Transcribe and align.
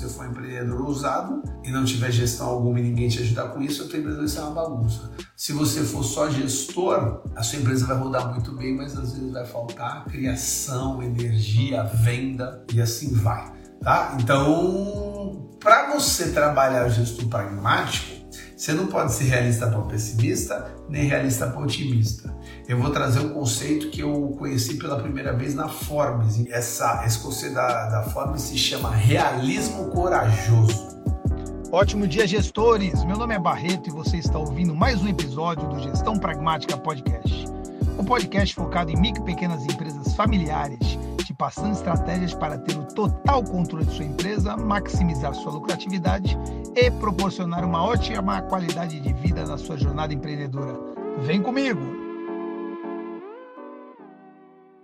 Se 0.00 0.08
você 0.08 0.14
for 0.14 0.26
um 0.26 0.30
empreendedor 0.30 0.80
ousado 0.80 1.42
e 1.62 1.70
não 1.70 1.84
tiver 1.84 2.10
gestão 2.10 2.48
alguma 2.48 2.80
e 2.80 2.82
ninguém 2.84 3.06
te 3.10 3.20
ajudar 3.20 3.48
com 3.48 3.60
isso, 3.60 3.82
a 3.82 3.86
tua 3.86 3.98
empresa 3.98 4.16
vai 4.16 4.28
ser 4.28 4.40
uma 4.40 4.52
bagunça. 4.52 5.10
Se 5.36 5.52
você 5.52 5.82
for 5.82 6.02
só 6.02 6.30
gestor, 6.30 7.22
a 7.36 7.42
sua 7.42 7.58
empresa 7.58 7.84
vai 7.84 7.98
rodar 7.98 8.32
muito 8.32 8.50
bem, 8.56 8.74
mas 8.74 8.96
às 8.96 9.12
vezes 9.12 9.30
vai 9.30 9.44
faltar 9.44 10.06
criação, 10.06 11.02
energia, 11.02 11.82
venda 11.82 12.64
e 12.72 12.80
assim 12.80 13.12
vai. 13.12 13.52
Tá? 13.82 14.16
Então, 14.18 15.50
para 15.60 15.92
você 15.92 16.30
trabalhar 16.30 16.86
o 16.86 16.90
gestor 16.90 17.28
pragmático, 17.28 18.19
você 18.60 18.74
não 18.74 18.88
pode 18.88 19.14
ser 19.14 19.24
realista 19.24 19.66
para 19.68 19.78
o 19.78 19.86
pessimista, 19.86 20.70
nem 20.86 21.06
realista 21.06 21.46
para 21.46 21.60
o 21.60 21.64
otimista. 21.64 22.36
Eu 22.68 22.78
vou 22.78 22.90
trazer 22.90 23.20
um 23.20 23.30
conceito 23.30 23.88
que 23.88 24.02
eu 24.02 24.36
conheci 24.38 24.74
pela 24.74 25.00
primeira 25.00 25.32
vez 25.32 25.54
na 25.54 25.66
Forbes. 25.66 26.44
Essa, 26.50 27.02
esse 27.06 27.18
conceito 27.20 27.54
da, 27.54 27.88
da 27.88 28.02
Forbes 28.10 28.42
se 28.42 28.58
chama 28.58 28.90
realismo 28.90 29.88
corajoso. 29.88 30.90
Ótimo 31.72 32.06
dia, 32.06 32.26
gestores! 32.26 33.02
Meu 33.04 33.16
nome 33.16 33.34
é 33.34 33.38
Barreto 33.38 33.88
e 33.88 33.92
você 33.92 34.18
está 34.18 34.38
ouvindo 34.38 34.74
mais 34.74 35.00
um 35.00 35.08
episódio 35.08 35.66
do 35.66 35.80
Gestão 35.80 36.18
Pragmática 36.18 36.76
Podcast. 36.76 37.46
Um 37.98 38.04
podcast 38.04 38.54
focado 38.54 38.90
em 38.90 39.00
micro 39.00 39.22
e 39.22 39.24
pequenas 39.24 39.64
empresas 39.64 40.12
familiares 40.14 41.00
passando 41.40 41.72
estratégias 41.72 42.34
para 42.34 42.58
ter 42.58 42.76
o 42.76 42.84
total 42.84 43.42
controle 43.42 43.86
de 43.86 43.96
sua 43.96 44.04
empresa, 44.04 44.58
maximizar 44.58 45.32
sua 45.32 45.52
lucratividade 45.52 46.36
e 46.74 46.90
proporcionar 46.90 47.64
uma 47.64 47.82
ótima 47.82 48.42
qualidade 48.42 49.00
de 49.00 49.12
vida 49.12 49.44
na 49.44 49.58
sua 49.58 49.76
jornada 49.76 50.14
empreendedora. 50.14 50.78
Vem 51.20 51.42
comigo! 51.42 51.80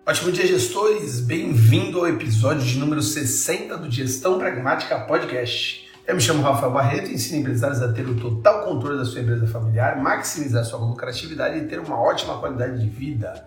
Ótimo 0.05 0.33
dia, 0.33 0.47
gestores! 0.47 1.21
Bem-vindo 1.21 1.99
ao 1.99 2.09
episódio 2.09 2.65
de 2.65 2.79
número 2.79 3.03
60 3.03 3.77
do 3.79 3.91
Gestão 3.91 4.39
Pragmática 4.39 5.01
Podcast. 5.01 5.87
Eu 6.07 6.15
me 6.15 6.21
chamo 6.21 6.43
Rafael 6.43 6.73
Barreto 6.73 7.11
e 7.11 7.15
ensino 7.15 7.41
empresários 7.41 7.83
a 7.83 7.93
ter 7.93 8.09
o 8.09 8.15
total 8.15 8.65
controle 8.65 8.97
da 8.97 9.05
sua 9.05 9.21
empresa 9.21 9.47
familiar, 9.47 10.01
maximizar 10.01 10.65
sua 10.65 10.79
lucratividade 10.79 11.59
e 11.59 11.67
ter 11.67 11.81
uma 11.81 12.01
ótima 12.01 12.39
qualidade 12.39 12.81
de 12.81 12.89
vida. 12.89 13.47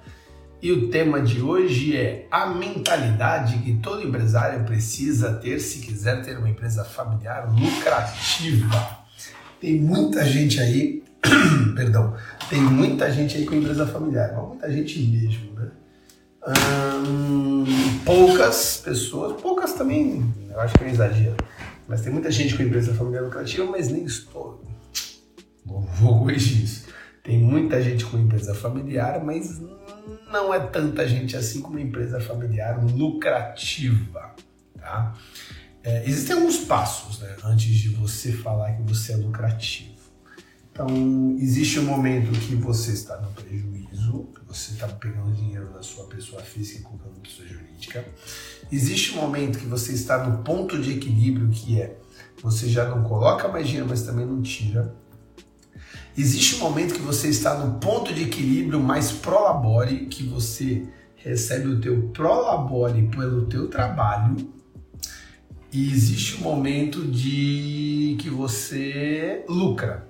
E 0.61 0.73
o 0.73 0.89
tema 0.89 1.21
de 1.21 1.41
hoje 1.41 1.95
é 1.95 2.27
a 2.29 2.47
mentalidade 2.47 3.59
que 3.59 3.77
todo 3.77 4.05
empresário 4.05 4.65
precisa 4.65 5.33
ter 5.35 5.57
se 5.59 5.79
quiser 5.79 6.21
ter 6.21 6.37
uma 6.37 6.49
empresa 6.49 6.83
familiar 6.83 7.49
lucrativa. 7.49 8.99
Tem 9.61 9.79
muita 9.79 10.25
gente 10.25 10.59
aí, 10.59 11.01
perdão, 11.77 12.13
tem 12.49 12.59
muita 12.59 13.09
gente 13.09 13.37
aí 13.37 13.45
com 13.45 13.55
empresa 13.55 13.87
familiar, 13.87 14.33
muita 14.33 14.69
gente 14.69 14.99
mesmo, 14.99 15.53
né? 15.53 15.71
Hum, 17.07 17.63
poucas 18.03 18.81
pessoas, 18.83 19.39
poucas 19.41 19.73
também, 19.73 20.33
eu 20.49 20.59
acho 20.59 20.77
que 20.77 20.83
é 20.83 20.89
exagero, 20.89 21.37
mas 21.87 22.01
tem 22.01 22.11
muita 22.11 22.29
gente 22.29 22.57
com 22.57 22.63
empresa 22.63 22.93
familiar 22.93 23.23
lucrativa, 23.23 23.65
mas 23.65 23.87
nem 23.87 24.03
estou. 24.03 24.61
Vou 25.65 26.19
corrigir 26.19 26.63
isso. 26.63 26.88
Tem 27.23 27.37
muita 27.37 27.81
gente 27.81 28.05
com 28.05 28.17
empresa 28.17 28.55
familiar, 28.55 29.23
mas 29.23 29.61
não 30.31 30.53
é 30.53 30.59
tanta 30.59 31.07
gente 31.07 31.35
assim 31.35 31.61
como 31.61 31.79
empresa 31.79 32.19
familiar 32.19 32.83
lucrativa. 32.83 34.33
Tá? 34.77 35.13
É, 35.83 36.03
existem 36.07 36.35
alguns 36.35 36.57
passos 36.57 37.19
né, 37.19 37.35
antes 37.43 37.75
de 37.75 37.89
você 37.89 38.31
falar 38.31 38.73
que 38.73 38.83
você 38.83 39.13
é 39.13 39.15
lucrativo. 39.15 39.99
Então, 40.71 40.87
existe 41.39 41.77
um 41.79 41.85
momento 41.85 42.31
que 42.39 42.55
você 42.55 42.93
está 42.93 43.17
no 43.19 43.29
prejuízo, 43.33 44.29
você 44.47 44.71
está 44.71 44.87
pegando 44.87 45.33
dinheiro 45.33 45.73
da 45.73 45.81
sua 45.83 46.05
pessoa 46.05 46.41
física 46.41 46.79
e 46.79 46.83
colocando 46.83 47.15
na 47.15 47.21
pessoa 47.21 47.45
jurídica. 47.47 48.05
Existe 48.71 49.13
um 49.13 49.21
momento 49.21 49.59
que 49.59 49.65
você 49.65 49.91
está 49.91 50.25
no 50.25 50.41
ponto 50.41 50.79
de 50.79 50.93
equilíbrio, 50.93 51.49
que 51.49 51.81
é 51.81 51.97
você 52.41 52.69
já 52.69 52.87
não 52.87 53.03
coloca 53.03 53.47
mais 53.49 53.67
dinheiro, 53.67 53.87
mas 53.89 54.03
também 54.03 54.25
não 54.25 54.41
tira. 54.41 54.95
Existe 56.17 56.55
um 56.55 56.59
momento 56.59 56.93
que 56.93 57.01
você 57.01 57.29
está 57.29 57.57
no 57.57 57.79
ponto 57.79 58.13
de 58.13 58.23
equilíbrio 58.23 58.79
mais 58.79 59.11
prolabore, 59.11 60.07
que 60.07 60.23
você 60.23 60.85
recebe 61.15 61.67
o 61.67 61.79
teu 61.79 62.09
prolabore 62.13 63.07
pelo 63.07 63.45
teu 63.45 63.67
trabalho. 63.67 64.35
E 65.71 65.91
existe 65.91 66.37
um 66.37 66.43
momento 66.43 67.05
de 67.05 68.17
que 68.19 68.29
você 68.29 69.43
lucra. 69.47 70.07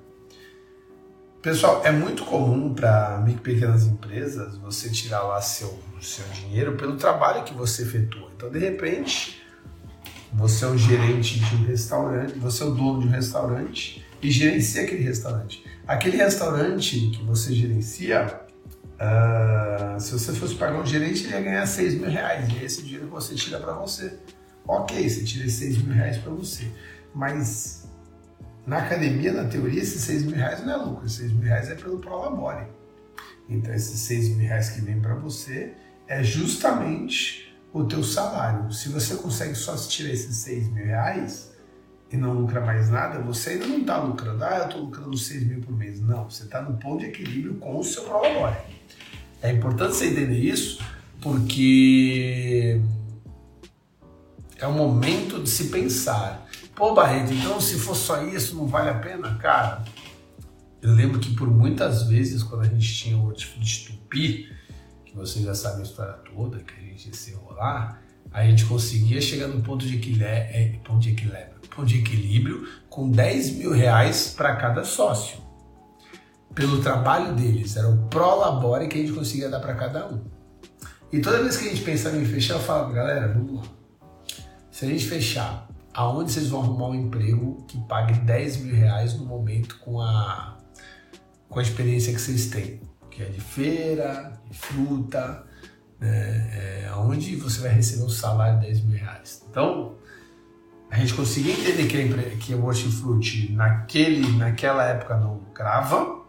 Pessoal, 1.41 1.81
é 1.85 1.91
muito 1.91 2.25
comum 2.25 2.73
para 2.73 3.25
pequenas 3.41 3.85
empresas 3.85 4.57
você 4.57 4.89
tirar 4.89 5.23
lá 5.23 5.41
seu, 5.41 5.79
seu 6.01 6.25
dinheiro 6.33 6.75
pelo 6.75 6.97
trabalho 6.97 7.43
que 7.43 7.53
você 7.53 7.83
efetua. 7.83 8.29
Então, 8.35 8.49
de 8.49 8.59
repente, 8.59 9.41
você 10.33 10.65
é 10.65 10.67
um 10.67 10.77
gerente 10.77 11.39
de 11.39 11.55
um 11.55 11.65
restaurante, 11.65 12.37
você 12.37 12.63
é 12.63 12.65
o 12.65 12.71
dono 12.71 13.01
de 13.01 13.07
um 13.07 13.11
restaurante 13.11 14.05
e 14.21 14.29
gerencia 14.29 14.83
aquele 14.83 15.03
restaurante. 15.03 15.63
Aquele 15.89 16.17
restaurante 16.17 17.09
que 17.09 17.23
você 17.23 17.51
gerencia, 17.51 18.41
uh, 18.93 19.99
se 19.99 20.11
você 20.11 20.31
fosse 20.33 20.53
pagar 20.53 20.79
um 20.79 20.85
gerente, 20.85 21.23
ele 21.23 21.33
ia 21.33 21.41
ganhar 21.41 21.65
6 21.65 21.95
mil 21.95 22.11
reais. 22.11 22.47
E 22.47 22.63
esse 22.63 22.83
dinheiro 22.83 23.07
que 23.07 23.11
você 23.11 23.33
tira 23.33 23.59
para 23.59 23.73
você. 23.73 24.19
Ok, 24.67 25.09
você 25.09 25.23
tira 25.23 25.49
6 25.49 25.79
mil 25.79 25.95
reais 25.95 26.19
para 26.19 26.31
você. 26.31 26.71
Mas 27.11 27.89
na 28.67 28.77
academia, 28.77 29.33
na 29.33 29.45
teoria, 29.45 29.81
esses 29.81 30.03
6 30.03 30.25
mil 30.25 30.35
reais 30.35 30.63
não 30.63 30.73
é 30.73 30.77
lucro. 30.77 31.07
Esses 31.07 31.21
6 31.21 31.31
mil 31.31 31.41
reais 31.45 31.71
é 31.71 31.73
pelo 31.73 31.97
Prolabore. 31.97 32.67
Então, 33.49 33.73
esses 33.73 33.99
6 34.01 34.29
mil 34.37 34.47
reais 34.47 34.69
que 34.69 34.81
vem 34.81 35.01
para 35.01 35.15
você 35.15 35.73
é 36.07 36.21
justamente 36.23 37.51
o 37.73 37.83
teu 37.85 38.03
salário. 38.03 38.71
Se 38.71 38.89
você 38.89 39.15
consegue 39.15 39.55
só 39.55 39.75
tirar 39.75 40.11
esses 40.11 40.35
6 40.35 40.71
mil 40.71 40.85
reais, 40.85 41.48
e 42.11 42.17
não 42.17 42.33
lucra 42.33 42.61
mais 42.61 42.89
nada, 42.89 43.19
você 43.19 43.51
ainda 43.51 43.67
não 43.67 43.79
está 43.79 43.97
lucrando. 43.97 44.43
Ah, 44.43 44.57
eu 44.59 44.65
estou 44.65 44.81
lucrando 44.81 45.15
6 45.15 45.43
mil 45.47 45.61
por 45.61 45.75
mês. 45.75 46.01
Não, 46.01 46.29
você 46.29 46.43
está 46.43 46.61
no 46.61 46.77
ponto 46.77 46.99
de 46.99 47.07
equilíbrio 47.07 47.55
com 47.55 47.77
o 47.77 47.83
seu 47.83 48.03
prolabore. 48.03 48.57
É 49.41 49.51
importante 49.51 49.95
você 49.95 50.07
entender 50.07 50.39
isso 50.39 50.81
porque 51.21 52.81
é 54.57 54.67
o 54.67 54.73
momento 54.73 55.41
de 55.41 55.49
se 55.49 55.65
pensar. 55.65 56.47
Pô, 56.75 56.93
Barreto, 56.93 57.33
então 57.33 57.59
se 57.59 57.77
for 57.77 57.95
só 57.95 58.23
isso, 58.23 58.55
não 58.55 58.67
vale 58.67 58.89
a 58.89 58.95
pena? 58.95 59.35
Cara, 59.35 59.83
eu 60.81 60.93
lembro 60.93 61.19
que 61.19 61.35
por 61.35 61.49
muitas 61.49 62.03
vezes, 62.03 62.41
quando 62.41 62.61
a 62.61 62.67
gente 62.67 62.93
tinha 62.93 63.17
o 63.17 63.31
tipo 63.33 63.59
de 63.59 63.85
Tupi, 63.85 64.49
que 65.05 65.15
vocês 65.15 65.43
já 65.43 65.53
sabem 65.53 65.81
a 65.81 65.83
história 65.83 66.13
toda, 66.13 66.59
que 66.59 66.73
a 66.73 66.81
gente 66.81 67.07
ia 67.07 67.13
se 67.13 67.31
enrolar, 67.31 68.01
a 68.31 68.45
gente 68.45 68.65
conseguia 68.65 69.19
chegar 69.19 69.47
no 69.47 69.61
ponto 69.61 69.85
de 69.85 69.95
equilíbrio, 69.95 70.27
é, 70.27 70.79
ponto 70.83 70.99
de 70.99 71.09
equilíbrio, 71.09 71.58
de 71.85 71.99
equilíbrio 71.99 72.67
com 72.89 73.09
10 73.09 73.51
mil 73.51 73.71
reais 73.71 74.33
para 74.35 74.55
cada 74.55 74.83
sócio. 74.83 75.39
Pelo 76.53 76.81
trabalho 76.81 77.33
deles, 77.35 77.75
era 77.77 77.87
o 77.87 78.07
prolabore 78.07 78.87
que 78.87 78.97
a 78.97 79.01
gente 79.01 79.13
conseguia 79.13 79.49
dar 79.49 79.59
para 79.59 79.75
cada 79.75 80.07
um. 80.07 80.21
E 81.11 81.21
toda 81.21 81.41
vez 81.41 81.57
que 81.57 81.67
a 81.67 81.69
gente 81.69 81.81
pensava 81.81 82.17
em 82.17 82.25
fechar, 82.25 82.55
eu 82.55 82.59
falava, 82.59 82.91
galera, 82.91 83.27
vamos 83.27 83.55
lá. 83.55 83.63
Se 84.71 84.85
a 84.85 84.87
gente 84.87 85.07
fechar, 85.07 85.67
aonde 85.93 86.31
vocês 86.31 86.47
vão 86.47 86.61
arrumar 86.61 86.87
um 86.89 86.95
emprego 86.95 87.63
que 87.67 87.77
pague 87.87 88.13
10 88.19 88.57
mil 88.57 88.75
reais 88.75 89.13
no 89.15 89.25
momento 89.25 89.79
com 89.79 90.01
a, 90.01 90.57
com 91.47 91.59
a 91.59 91.61
experiência 91.61 92.13
que 92.13 92.21
vocês 92.21 92.47
têm? 92.47 92.81
Que 93.09 93.23
é 93.23 93.25
de 93.25 93.41
feira, 93.41 94.39
de 94.49 94.57
fruta, 94.57 95.43
né? 95.99 96.85
É, 96.85 96.91
onde 96.95 97.35
você 97.35 97.61
vai 97.61 97.71
receber 97.71 98.03
um 98.03 98.09
salário 98.09 98.59
de 98.59 98.67
10 98.67 98.81
mil 98.85 98.97
reais. 98.97 99.45
Então, 99.49 99.95
a 100.89 100.97
gente 100.97 101.13
conseguia 101.13 101.53
entender 101.53 101.87
que, 101.87 102.37
que 102.37 102.55
o 102.55 102.65
hortifruti 102.65 103.51
naquele, 103.51 104.27
naquela 104.37 104.83
época 104.85 105.17
não 105.17 105.35
lucrava, 105.35 106.19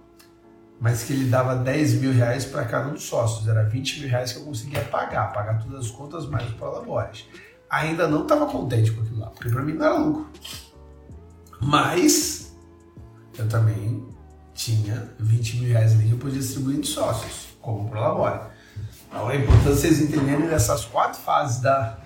mas 0.78 1.02
que 1.04 1.12
ele 1.12 1.28
dava 1.28 1.56
10 1.56 1.94
mil 1.94 2.12
reais 2.12 2.44
para 2.44 2.64
cada 2.64 2.88
um 2.88 2.94
dos 2.94 3.04
sócios. 3.04 3.48
Era 3.48 3.64
20 3.64 4.00
mil 4.00 4.08
reais 4.08 4.32
que 4.32 4.38
eu 4.38 4.44
conseguia 4.44 4.82
pagar, 4.84 5.32
pagar 5.32 5.62
todas 5.62 5.86
as 5.86 5.90
contas 5.90 6.26
mais 6.26 6.46
os 6.46 6.54
prolabores. 6.54 7.26
Ainda 7.70 8.06
não 8.06 8.22
estava 8.22 8.46
contente 8.46 8.90
com 8.90 9.02
aquilo 9.02 9.20
lá, 9.20 9.28
porque 9.28 9.48
para 9.48 9.62
mim 9.62 9.72
não 9.72 9.86
era 9.86 9.98
lucro. 9.98 10.28
Mas 11.60 12.54
eu 13.38 13.48
também 13.48 14.06
tinha 14.54 15.10
20 15.18 15.56
mil 15.58 15.68
reais 15.70 15.92
ali 15.92 16.06
que 16.06 16.12
eu 16.12 16.18
podia 16.18 16.38
distribuir 16.38 16.80
de 16.80 16.86
sócios, 16.86 17.48
como 17.60 17.88
prolabore. 17.88 18.40
Então 19.08 19.30
é 19.30 19.36
importante 19.36 19.76
vocês 19.76 20.00
entenderem 20.00 20.48
essas 20.48 20.84
quatro 20.84 21.20
fases 21.20 21.60
da, 21.60 21.99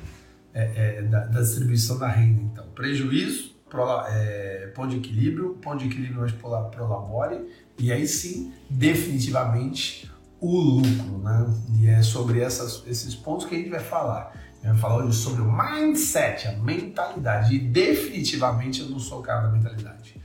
é, 0.55 0.99
é, 0.99 1.03
da, 1.03 1.25
da, 1.27 1.41
distribuição 1.41 1.99
da 1.99 2.09
renda. 2.09 2.41
Então, 2.41 2.65
prejuízo, 2.75 3.57
pro, 3.69 3.85
é, 4.07 4.69
ponto 4.75 4.91
de 4.91 4.97
equilíbrio, 4.99 5.59
ponto 5.61 5.79
de 5.79 5.87
equilíbrio 5.87 6.21
mais 6.21 6.33
prolabore, 6.33 7.45
e 7.79 7.93
aí 7.93 8.07
sim, 8.07 8.53
definitivamente, 8.71 10.11
o 10.41 10.57
lucro. 10.57 11.19
Né? 11.19 11.55
E 11.81 11.89
é 11.89 12.03
sobre 12.03 12.41
essas, 12.41 12.85
esses 12.87 13.15
pontos 13.15 13.47
que 13.47 13.55
a 13.55 13.59
gente 13.59 13.71
vai 13.71 13.81
falar. 13.81 14.33
Gente 14.63 14.73
vai 14.73 14.77
falar 14.77 15.05
hoje 15.05 15.19
sobre 15.19 15.43
o 15.43 15.53
mindset, 15.53 16.49
a 16.49 16.53
mentalidade. 16.53 17.55
E 17.55 17.59
definitivamente 17.59 18.81
eu 18.81 18.89
não 18.89 18.99
sou 18.99 19.19
o 19.19 19.23
cara 19.23 19.49
da 19.49 19.53
mentalidade. 19.53 20.23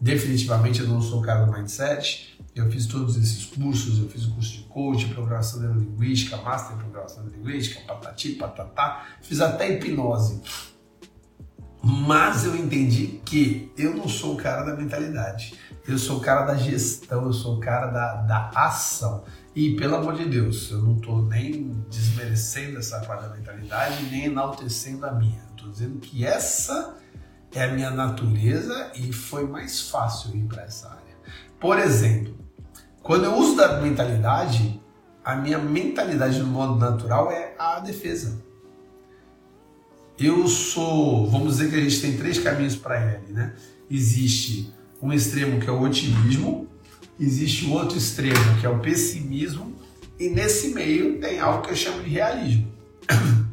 Definitivamente 0.00 0.80
eu 0.80 0.88
não 0.88 1.00
sou 1.00 1.20
o 1.20 1.22
cara 1.22 1.44
do 1.44 1.52
mindset. 1.52 2.27
Eu 2.60 2.70
fiz 2.70 2.86
todos 2.86 3.16
esses 3.16 3.44
cursos, 3.44 3.98
eu 3.98 4.08
fiz 4.08 4.24
o 4.24 4.34
curso 4.34 4.52
de 4.52 4.62
coach, 4.64 5.06
programação 5.08 5.60
neurolinguística, 5.60 6.36
master 6.38 6.76
em 6.76 6.80
programação 6.80 7.22
neurolinguística, 7.24 7.80
patati, 7.86 8.30
patatá, 8.32 9.06
fiz 9.22 9.40
até 9.40 9.70
hipnose. 9.70 10.42
Mas 11.82 12.44
eu 12.44 12.56
entendi 12.56 13.20
que 13.24 13.72
eu 13.76 13.94
não 13.94 14.08
sou 14.08 14.34
o 14.34 14.36
cara 14.36 14.64
da 14.64 14.76
mentalidade. 14.76 15.54
Eu 15.86 15.96
sou 15.96 16.18
o 16.18 16.20
cara 16.20 16.44
da 16.44 16.54
gestão, 16.54 17.24
eu 17.24 17.32
sou 17.32 17.56
o 17.56 17.60
cara 17.60 17.86
da, 17.86 18.14
da 18.16 18.50
ação. 18.54 19.24
E, 19.54 19.74
pelo 19.76 19.96
amor 19.96 20.14
de 20.14 20.26
Deus, 20.26 20.70
eu 20.70 20.82
não 20.82 20.96
estou 20.96 21.22
nem 21.22 21.72
desmerecendo 21.88 22.78
essa 22.78 23.00
parte 23.00 23.22
da 23.22 23.34
mentalidade, 23.34 24.02
nem 24.10 24.26
enaltecendo 24.26 25.06
a 25.06 25.12
minha. 25.12 25.42
Estou 25.50 25.70
dizendo 25.70 25.98
que 25.98 26.24
essa 26.24 26.96
é 27.54 27.64
a 27.64 27.72
minha 27.72 27.90
natureza 27.90 28.92
e 28.94 29.12
foi 29.12 29.46
mais 29.46 29.88
fácil 29.88 30.36
ir 30.36 30.44
para 30.44 30.62
essa 30.62 30.88
área. 30.90 31.16
Por 31.58 31.78
exemplo, 31.78 32.37
quando 33.08 33.24
eu 33.24 33.34
uso 33.36 33.56
da 33.56 33.80
mentalidade, 33.80 34.78
a 35.24 35.34
minha 35.34 35.58
mentalidade 35.58 36.40
no 36.40 36.46
modo 36.46 36.74
natural 36.76 37.32
é 37.32 37.54
a 37.58 37.80
defesa. 37.80 38.38
Eu 40.18 40.46
sou, 40.46 41.26
vamos 41.30 41.56
dizer 41.56 41.70
que 41.70 41.76
a 41.76 41.80
gente 41.80 42.02
tem 42.02 42.18
três 42.18 42.38
caminhos 42.38 42.76
para 42.76 43.00
ele, 43.00 43.32
né? 43.32 43.54
Existe 43.90 44.74
um 45.00 45.10
extremo 45.10 45.58
que 45.58 45.66
é 45.70 45.72
o 45.72 45.80
otimismo, 45.80 46.68
existe 47.18 47.64
o 47.64 47.72
outro 47.72 47.96
extremo 47.96 48.60
que 48.60 48.66
é 48.66 48.68
o 48.68 48.78
pessimismo, 48.78 49.74
e 50.20 50.28
nesse 50.28 50.74
meio 50.74 51.18
tem 51.18 51.40
algo 51.40 51.62
que 51.62 51.70
eu 51.70 51.76
chamo 51.76 52.02
de 52.02 52.10
realismo. 52.10 52.70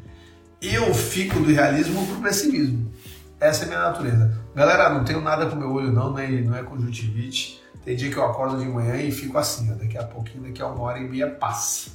Eu 0.62 0.94
fico 0.94 1.40
do 1.40 1.54
realismo 1.54 2.06
para 2.08 2.16
o 2.18 2.22
pessimismo. 2.22 2.92
Essa 3.40 3.64
é 3.64 3.66
a 3.66 3.68
minha 3.68 3.82
natureza. 3.82 4.38
Galera, 4.56 4.90
não 4.90 5.06
tenho 5.06 5.22
nada 5.22 5.46
com 5.46 5.56
meu 5.56 5.72
olho 5.72 5.92
não, 5.94 6.12
não 6.12 6.18
é, 6.18 6.42
não 6.42 6.56
é 6.56 6.64
conjuntivite. 6.64 7.64
Tem 7.86 7.96
dia 7.96 8.10
que 8.10 8.18
eu 8.18 8.26
acordo 8.26 8.58
de 8.58 8.66
manhã 8.66 8.98
e 8.98 9.12
fico 9.12 9.38
assim, 9.38 9.72
ó, 9.72 9.76
daqui 9.76 9.96
a 9.96 10.04
pouquinho, 10.04 10.44
daqui 10.46 10.60
a 10.60 10.68
uma 10.68 10.82
hora 10.82 10.98
e 10.98 11.08
meia 11.08 11.30
passa, 11.30 11.92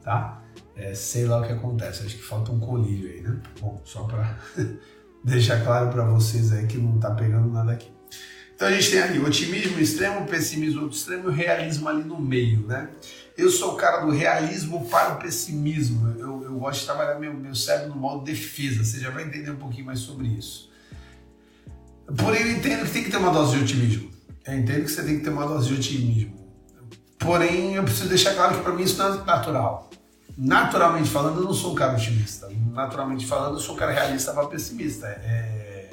tá? 0.00 0.40
É, 0.76 0.94
sei 0.94 1.26
lá 1.26 1.40
o 1.40 1.44
que 1.44 1.52
acontece, 1.52 2.06
acho 2.06 2.16
que 2.16 2.22
falta 2.22 2.52
um 2.52 2.60
colírio 2.60 3.10
aí, 3.10 3.20
né? 3.22 3.40
Bom, 3.60 3.82
só 3.84 4.04
para 4.04 4.38
deixar 5.24 5.64
claro 5.64 5.90
para 5.90 6.04
vocês 6.04 6.52
aí 6.52 6.68
que 6.68 6.78
não 6.78 6.96
tá 7.00 7.10
pegando 7.10 7.48
nada 7.48 7.72
aqui. 7.72 7.90
Então 8.54 8.68
a 8.68 8.72
gente 8.72 8.92
tem 8.92 9.00
ali 9.00 9.18
otimismo 9.18 9.80
extremo, 9.80 10.24
pessimismo 10.26 10.86
extremo 10.86 11.28
e 11.28 11.34
realismo 11.34 11.88
ali 11.88 12.04
no 12.04 12.20
meio, 12.20 12.64
né? 12.64 12.90
Eu 13.36 13.50
sou 13.50 13.72
o 13.72 13.76
cara 13.76 14.04
do 14.04 14.12
realismo 14.12 14.88
para 14.88 15.14
o 15.14 15.18
pessimismo. 15.18 16.08
Eu, 16.18 16.44
eu 16.44 16.54
gosto 16.54 16.80
de 16.80 16.86
trabalhar 16.86 17.18
meu, 17.18 17.34
meu 17.34 17.56
cérebro 17.56 17.88
no 17.88 17.96
modo 17.96 18.22
defesa. 18.22 18.84
Você 18.84 19.00
já 19.00 19.10
vai 19.10 19.24
entender 19.24 19.50
um 19.50 19.56
pouquinho 19.56 19.86
mais 19.86 19.98
sobre 19.98 20.28
isso. 20.28 20.70
Porém, 22.16 22.42
eu 22.42 22.52
entendo 22.52 22.84
que 22.84 22.92
tem 22.92 23.02
que 23.02 23.10
ter 23.10 23.16
uma 23.16 23.32
dose 23.32 23.56
de 23.56 23.64
otimismo. 23.64 24.12
Eu 24.46 24.54
entendo 24.54 24.84
que 24.84 24.90
você 24.90 25.02
tem 25.02 25.18
que 25.18 25.24
ter 25.24 25.30
uma 25.30 25.46
dose 25.46 25.68
de 25.68 25.74
otimismo. 25.74 26.42
Porém, 27.18 27.74
eu 27.74 27.84
preciso 27.84 28.08
deixar 28.08 28.34
claro 28.34 28.56
que 28.56 28.62
para 28.62 28.72
mim 28.72 28.82
isso 28.82 28.98
não 28.98 29.14
é 29.14 29.24
natural. 29.24 29.90
Naturalmente 30.36 31.08
falando, 31.08 31.40
eu 31.40 31.44
não 31.44 31.54
sou 31.54 31.72
um 31.72 31.74
cara 31.74 31.94
otimista. 31.94 32.48
Naturalmente 32.72 33.26
falando, 33.26 33.54
eu 33.54 33.60
sou 33.60 33.74
um 33.74 33.78
cara 33.78 33.92
realista 33.92 34.32
para 34.32 34.46
pessimista. 34.46 35.06
É, 35.06 35.90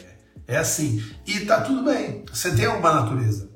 é 0.47 0.57
assim. 0.57 1.03
E 1.27 1.41
tá 1.41 1.61
tudo 1.61 1.83
bem. 1.83 2.25
Você 2.33 2.55
tem 2.55 2.67
uma 2.67 3.01
natureza. 3.01 3.49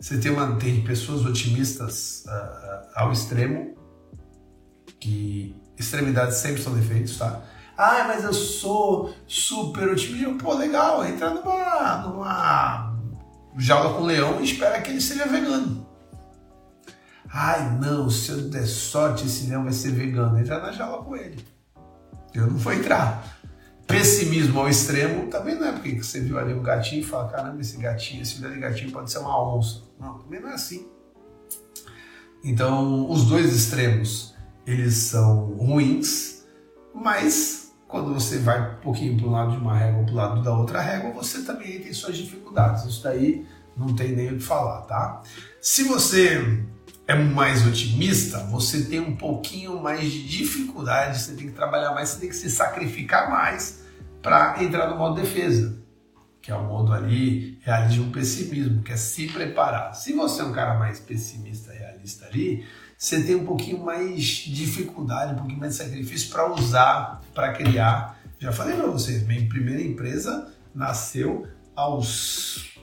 Você 0.00 0.18
tem, 0.18 0.30
uma, 0.30 0.54
tem 0.56 0.84
pessoas 0.84 1.24
otimistas 1.26 2.24
uh, 2.26 2.88
ao 2.94 3.10
extremo, 3.10 3.76
que 5.00 5.56
extremidades 5.76 6.36
sempre 6.36 6.62
são 6.62 6.72
defeitos, 6.72 7.18
tá? 7.18 7.42
Ah, 7.76 8.04
mas 8.06 8.22
eu 8.22 8.32
sou 8.32 9.12
super 9.26 9.88
otimista. 9.88 10.34
Pô, 10.34 10.54
legal, 10.54 11.04
entra 11.04 11.30
numa, 11.30 11.96
numa 11.98 12.87
joga 13.58 13.94
com 13.94 14.02
o 14.02 14.06
leão 14.06 14.40
e 14.40 14.44
espera 14.44 14.80
que 14.80 14.90
ele 14.90 15.00
seja 15.00 15.26
vegano. 15.26 15.86
Ai, 17.30 17.76
não, 17.78 18.08
se 18.08 18.30
eu 18.30 18.48
der 18.48 18.66
sorte, 18.66 19.26
esse 19.26 19.48
leão 19.48 19.64
vai 19.64 19.72
ser 19.72 19.90
vegano. 19.90 20.38
Entra 20.38 20.60
na 20.60 20.72
jaula 20.72 21.04
com 21.04 21.14
ele. 21.14 21.44
Eu 22.32 22.46
não 22.46 22.56
vou 22.56 22.72
entrar. 22.72 23.36
Pessimismo 23.86 24.60
ao 24.60 24.68
extremo 24.68 25.28
também 25.28 25.54
não 25.54 25.66
é 25.66 25.72
porque 25.72 26.02
você 26.02 26.20
viu 26.20 26.38
ali 26.38 26.54
um 26.54 26.62
gatinho 26.62 27.00
e 27.00 27.04
fala: 27.04 27.28
caramba, 27.28 27.60
esse 27.60 27.76
gatinho, 27.76 28.22
esse 28.22 28.34
filho 28.34 28.52
de 28.52 28.60
gatinho 28.60 28.92
pode 28.92 29.10
ser 29.10 29.18
uma 29.18 29.56
onça. 29.56 29.82
Não, 29.98 30.18
também 30.18 30.40
não 30.40 30.50
é 30.50 30.54
assim. 30.54 30.86
Então, 32.44 33.10
os 33.10 33.24
dois 33.24 33.54
extremos, 33.54 34.34
eles 34.66 34.94
são 34.94 35.56
ruins, 35.56 36.44
mas 36.94 37.57
quando 37.88 38.12
você 38.12 38.38
vai 38.38 38.74
um 38.74 38.74
pouquinho 38.76 39.16
para 39.16 39.26
o 39.26 39.30
lado 39.30 39.52
de 39.52 39.56
uma 39.56 39.76
régua 39.76 40.00
ou 40.00 40.04
para 40.04 40.12
o 40.12 40.16
lado 40.16 40.42
da 40.42 40.54
outra 40.54 40.80
régua, 40.80 41.10
você 41.10 41.42
também 41.42 41.80
tem 41.80 41.92
suas 41.92 42.16
dificuldades. 42.16 42.84
Isso 42.84 43.02
daí 43.02 43.46
não 43.74 43.96
tem 43.96 44.14
nem 44.14 44.28
o 44.28 44.36
que 44.36 44.44
falar, 44.44 44.82
tá? 44.82 45.22
Se 45.60 45.84
você 45.84 46.62
é 47.06 47.14
mais 47.14 47.66
otimista, 47.66 48.40
você 48.50 48.84
tem 48.84 49.00
um 49.00 49.16
pouquinho 49.16 49.82
mais 49.82 50.12
de 50.12 50.28
dificuldade, 50.28 51.18
você 51.18 51.32
tem 51.32 51.46
que 51.46 51.54
trabalhar 51.54 51.94
mais, 51.94 52.10
você 52.10 52.20
tem 52.20 52.28
que 52.28 52.36
se 52.36 52.50
sacrificar 52.50 53.30
mais 53.30 53.82
para 54.20 54.62
entrar 54.62 54.90
no 54.90 54.98
modo 54.98 55.18
defesa, 55.18 55.78
que 56.42 56.50
é 56.50 56.54
o 56.54 56.64
modo 56.64 56.92
ali 56.92 57.58
realismo 57.62 58.12
pessimismo, 58.12 58.82
que 58.82 58.92
é 58.92 58.96
se 58.98 59.28
preparar. 59.28 59.94
Se 59.94 60.12
você 60.12 60.42
é 60.42 60.44
um 60.44 60.52
cara 60.52 60.78
mais 60.78 61.00
pessimista, 61.00 61.72
realista 61.72 62.26
ali, 62.26 62.66
você 62.98 63.22
tem 63.22 63.36
um 63.36 63.46
pouquinho 63.46 63.84
mais 63.84 64.24
de 64.24 64.52
dificuldade, 64.52 65.34
um 65.34 65.36
pouquinho 65.36 65.60
mais 65.60 65.76
de 65.76 65.84
sacrifício 65.84 66.30
para 66.30 66.52
usar, 66.52 67.22
para 67.32 67.52
criar. 67.52 68.18
Já 68.40 68.50
falei 68.50 68.74
para 68.74 68.88
vocês, 68.88 69.24
minha 69.24 69.48
primeira 69.48 69.80
empresa 69.80 70.52
nasceu 70.74 71.46
aos 71.76 72.76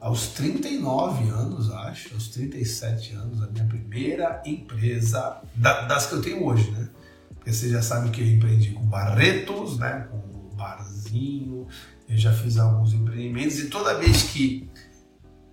aos 0.00 0.28
39 0.28 1.28
anos, 1.30 1.68
acho, 1.70 2.14
aos 2.14 2.28
37 2.28 3.14
anos, 3.14 3.42
a 3.42 3.48
minha 3.48 3.64
primeira 3.64 4.40
empresa, 4.46 5.42
das 5.56 6.06
que 6.06 6.14
eu 6.14 6.22
tenho 6.22 6.44
hoje, 6.44 6.70
né? 6.70 6.88
Porque 7.34 7.52
você 7.52 7.68
já 7.68 7.82
sabe 7.82 8.10
que 8.10 8.20
eu 8.20 8.26
empreendi 8.26 8.70
com 8.70 8.86
Barretos, 8.86 9.78
né? 9.78 10.06
Com 10.08 10.54
barzinho, 10.54 11.66
eu 12.08 12.16
já 12.16 12.32
fiz 12.32 12.56
alguns 12.56 12.92
empreendimentos 12.92 13.58
e 13.58 13.66
toda 13.66 13.98
vez 13.98 14.22
que 14.22 14.70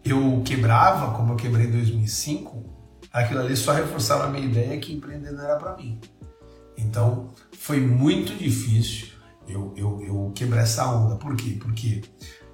eu 0.04 0.42
quebrava, 0.46 1.16
como 1.16 1.34
eu 1.34 1.38
quebrei 1.38 1.68
em 1.68 1.72
2005, 1.72 2.64
aquilo 3.12 3.40
ali 3.40 3.56
só 3.56 3.72
reforçava 3.74 4.26
a 4.26 4.30
minha 4.30 4.46
ideia 4.46 4.80
que 4.80 4.94
empreender 4.94 5.32
não 5.32 5.44
era 5.44 5.58
para 5.58 5.76
mim. 5.78 6.00
Então, 6.78 7.30
foi 7.58 7.80
muito 7.80 8.36
difícil 8.36 9.10
eu, 9.48 9.74
eu, 9.76 10.02
eu 10.02 10.32
quebrar 10.36 10.62
essa 10.62 10.86
onda. 10.88 11.16
Por 11.16 11.36
quê? 11.36 11.58
Porque 11.60 12.02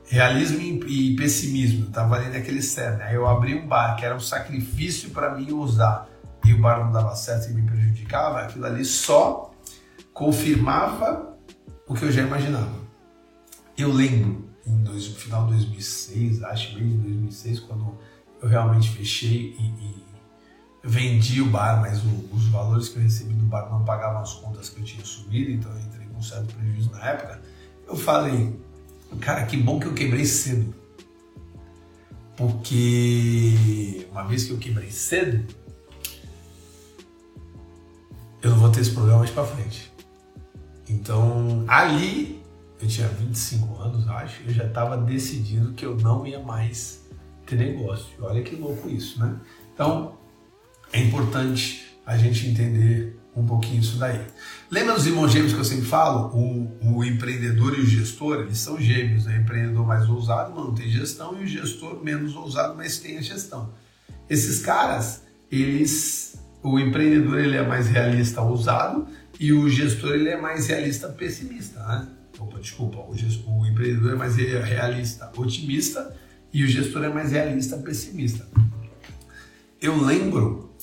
realismo 0.06 0.60
e 0.60 1.16
pessimismo, 1.16 1.88
estava 1.88 2.16
ali 2.16 2.30
naquele 2.30 2.62
cerne. 2.62 3.04
Aí 3.04 3.16
eu 3.16 3.28
abri 3.28 3.56
um 3.56 3.68
bar 3.68 3.96
que 3.96 4.04
era 4.04 4.16
um 4.16 4.20
sacrifício 4.20 5.12
para 5.12 5.36
mim 5.36 5.52
usar 5.52 6.10
e 6.44 6.54
o 6.54 6.60
bar 6.60 6.84
não 6.84 6.92
dava 6.92 7.16
certo 7.16 7.50
e 7.50 7.54
me 7.54 7.62
prejudicava, 7.62 8.42
aquilo 8.42 8.66
ali 8.66 8.84
só 8.84 9.52
confirmava 10.14 11.38
o 11.88 11.94
que 11.94 12.04
eu 12.04 12.12
já 12.12 12.24
imaginava. 12.24 12.80
Eu 13.78 13.92
lembro, 13.94 14.49
em 14.70 14.84
dois, 14.84 15.08
final 15.08 15.46
de 15.48 15.54
2006, 15.54 16.44
acho 16.44 16.76
meio 16.76 16.90
de 16.90 16.98
2006, 16.98 17.60
quando 17.62 17.98
eu 18.42 18.48
realmente 18.48 18.90
fechei 18.90 19.56
e, 19.60 19.64
e 19.64 20.04
vendi 20.84 21.42
o 21.42 21.50
bar, 21.50 21.82
mas 21.82 22.04
o, 22.04 22.30
os 22.32 22.46
valores 22.48 22.90
que 22.90 22.98
eu 22.98 23.04
recebi 23.04 23.34
do 23.34 23.46
bar 23.46 23.70
não 23.70 23.84
pagavam 23.84 24.22
as 24.22 24.34
contas 24.34 24.70
que 24.70 24.80
eu 24.80 24.86
tinha 24.86 25.04
subido, 25.04 25.52
então 25.52 25.72
eu 25.72 25.80
entrei 25.80 26.08
com 26.08 26.20
um 26.20 26.24
certo 26.24 26.54
prejuízo 26.56 26.92
na 26.92 27.06
época. 27.06 27.42
Eu 27.88 27.96
falei, 27.96 28.56
Cara, 29.18 29.46
que 29.46 29.58
bom 29.58 29.80
que 29.80 29.88
eu 29.88 29.94
quebrei 29.94 30.26
cedo. 30.26 30.74
Porque 32.38 34.08
uma 34.12 34.24
vez 34.24 34.46
que 34.46 34.52
eu 34.52 34.58
quebrei 34.58 34.92
cedo, 34.92 35.46
eu 38.42 38.52
não 38.52 38.60
vou 38.60 38.72
ter 38.72 38.82
esse 38.82 38.92
problema 38.92 39.20
mais 39.20 39.32
pra 39.32 39.44
frente. 39.44 39.92
Então, 40.88 41.66
ali, 41.68 42.39
eu 42.82 42.88
tinha 42.88 43.08
25 43.08 43.82
anos, 43.82 44.08
acho, 44.08 44.42
eu 44.44 44.54
já 44.54 44.66
estava 44.66 44.98
decidido 44.98 45.74
que 45.74 45.86
eu 45.86 45.98
não 45.98 46.26
ia 46.26 46.40
mais 46.40 47.06
ter 47.46 47.58
negócio. 47.58 48.08
Olha 48.22 48.42
que 48.42 48.56
louco 48.56 48.90
isso, 48.90 49.20
né? 49.20 49.36
Então, 49.74 50.18
é 50.94 51.00
importante 51.00 51.98
a 52.06 52.18
gente 52.18 52.48
entender 52.48 53.20
um 53.36 53.46
pouquinho 53.46 53.80
isso 53.80 53.98
daí. 53.98 54.20
Lembra 54.72 54.96
dos 54.96 55.06
irmãos 55.06 55.32
gêmeos 55.32 55.54
que 55.54 55.60
eu 55.60 55.66
sempre 55.66 55.86
falo? 55.86 56.36
O, 56.36 56.98
o 56.98 57.04
empreendedor 57.04 57.78
e 57.78 57.82
o 57.82 57.86
gestor, 57.86 58.42
eles 58.42 58.58
são 58.58 58.80
gêmeos. 58.80 59.26
Né? 59.26 59.38
O 59.38 59.42
empreendedor 59.42 59.86
mais 59.86 60.10
ousado, 60.10 60.54
mas 60.56 60.66
não 60.66 60.74
tem 60.74 60.90
gestão, 60.90 61.40
e 61.40 61.44
o 61.44 61.48
gestor 61.48 62.04
menos 62.04 62.36
ousado, 62.36 62.76
mas 62.76 63.00
tem 63.00 63.18
a 63.18 63.22
gestão. 63.22 63.74
Esses 64.30 64.60
caras, 64.62 65.24
eles. 65.52 66.40
O 66.62 66.78
empreendedor 66.78 67.40
ele 67.40 67.56
é 67.56 67.66
mais 67.66 67.88
realista 67.88 68.42
ousado 68.42 69.08
e 69.40 69.54
o 69.54 69.70
gestor 69.70 70.12
ele 70.12 70.28
é 70.28 70.40
mais 70.40 70.68
realista 70.68 71.08
pessimista. 71.08 71.80
Né? 71.80 72.08
Opa, 72.40 72.60
desculpa, 72.60 73.00
o, 73.00 73.16
gestor, 73.16 73.52
o 73.52 73.66
empreendedor 73.66 74.14
é 74.14 74.16
mais 74.16 74.36
realista 74.36 75.32
otimista 75.36 76.16
e 76.54 76.64
o 76.64 76.68
gestor 76.68 77.04
é 77.04 77.10
mais 77.10 77.32
realista 77.32 77.78
pessimista. 77.78 78.48
Eu 79.82 80.02
lembro 80.02 80.74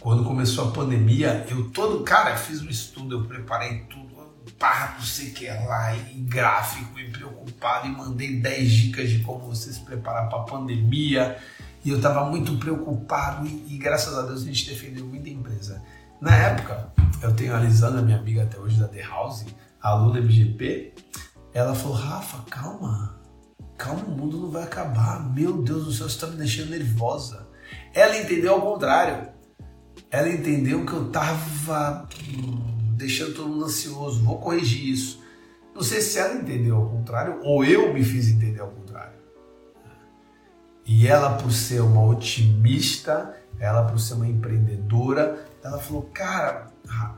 quando 0.00 0.24
começou 0.24 0.68
a 0.68 0.72
pandemia, 0.72 1.46
eu 1.48 1.70
todo, 1.70 2.02
cara, 2.02 2.36
fiz 2.36 2.60
um 2.60 2.68
estudo, 2.68 3.16
eu 3.16 3.24
preparei 3.24 3.80
tudo, 3.88 4.12
pá, 4.58 4.96
não 4.98 5.04
sei 5.04 5.28
o 5.28 5.32
que 5.32 5.46
lá, 5.46 5.96
em 5.96 6.24
gráfico, 6.24 6.98
e 6.98 7.08
preocupado, 7.10 7.86
e 7.86 7.90
mandei 7.90 8.40
10 8.40 8.72
dicas 8.72 9.10
de 9.10 9.20
como 9.20 9.46
você 9.46 9.72
se 9.72 9.80
preparar 9.80 10.28
para 10.28 10.40
a 10.40 10.42
pandemia. 10.42 11.38
E 11.84 11.90
eu 11.90 11.96
estava 11.96 12.24
muito 12.28 12.56
preocupado, 12.58 13.46
e, 13.46 13.74
e, 13.74 13.78
graças 13.78 14.16
a 14.16 14.22
Deus 14.22 14.42
a 14.42 14.44
gente 14.44 14.68
defendeu 14.68 15.04
muita 15.06 15.28
empresa. 15.28 15.82
Na 16.20 16.34
época, 16.34 16.92
eu 17.20 17.32
tenho 17.34 17.54
a 17.54 17.60
Lisana, 17.60 18.02
minha 18.02 18.18
amiga 18.18 18.42
até 18.44 18.58
hoje 18.58 18.78
da 18.78 18.88
The 18.88 19.02
House, 19.02 19.44
aluna 19.82 20.20
MGP, 20.20 20.94
ela 21.52 21.74
falou: 21.74 21.96
Rafa, 21.96 22.42
calma, 22.50 23.20
calma, 23.76 24.04
o 24.04 24.10
mundo 24.10 24.38
não 24.38 24.50
vai 24.50 24.62
acabar. 24.62 25.28
Meu 25.34 25.62
Deus 25.62 25.84
do 25.84 25.92
céu, 25.92 26.08
você 26.08 26.14
está 26.14 26.26
me 26.26 26.36
deixando 26.36 26.70
nervosa. 26.70 27.48
Ela 27.92 28.16
entendeu 28.16 28.54
ao 28.54 28.62
contrário. 28.62 29.28
Ela 30.10 30.28
entendeu 30.28 30.84
que 30.84 30.92
eu 30.92 31.06
estava 31.06 32.08
hum, 32.28 32.94
deixando 32.96 33.34
todo 33.34 33.48
mundo 33.48 33.64
ansioso. 33.64 34.22
Vou 34.22 34.38
corrigir 34.38 34.90
isso. 34.90 35.22
Não 35.74 35.82
sei 35.82 36.00
se 36.00 36.18
ela 36.18 36.34
entendeu 36.34 36.76
ao 36.76 36.88
contrário 36.88 37.40
ou 37.42 37.64
eu 37.64 37.92
me 37.92 38.04
fiz 38.04 38.28
entender 38.28 38.60
ao 38.60 38.68
contrário. 38.68 39.20
E 40.84 41.06
ela, 41.06 41.36
por 41.38 41.50
ser 41.52 41.80
uma 41.80 42.04
otimista, 42.04 43.36
ela, 43.58 43.84
por 43.84 43.98
ser 43.98 44.14
uma 44.14 44.26
empreendedora, 44.26 45.46
ela 45.62 45.78
falou: 45.78 46.02
Cara, 46.12 46.71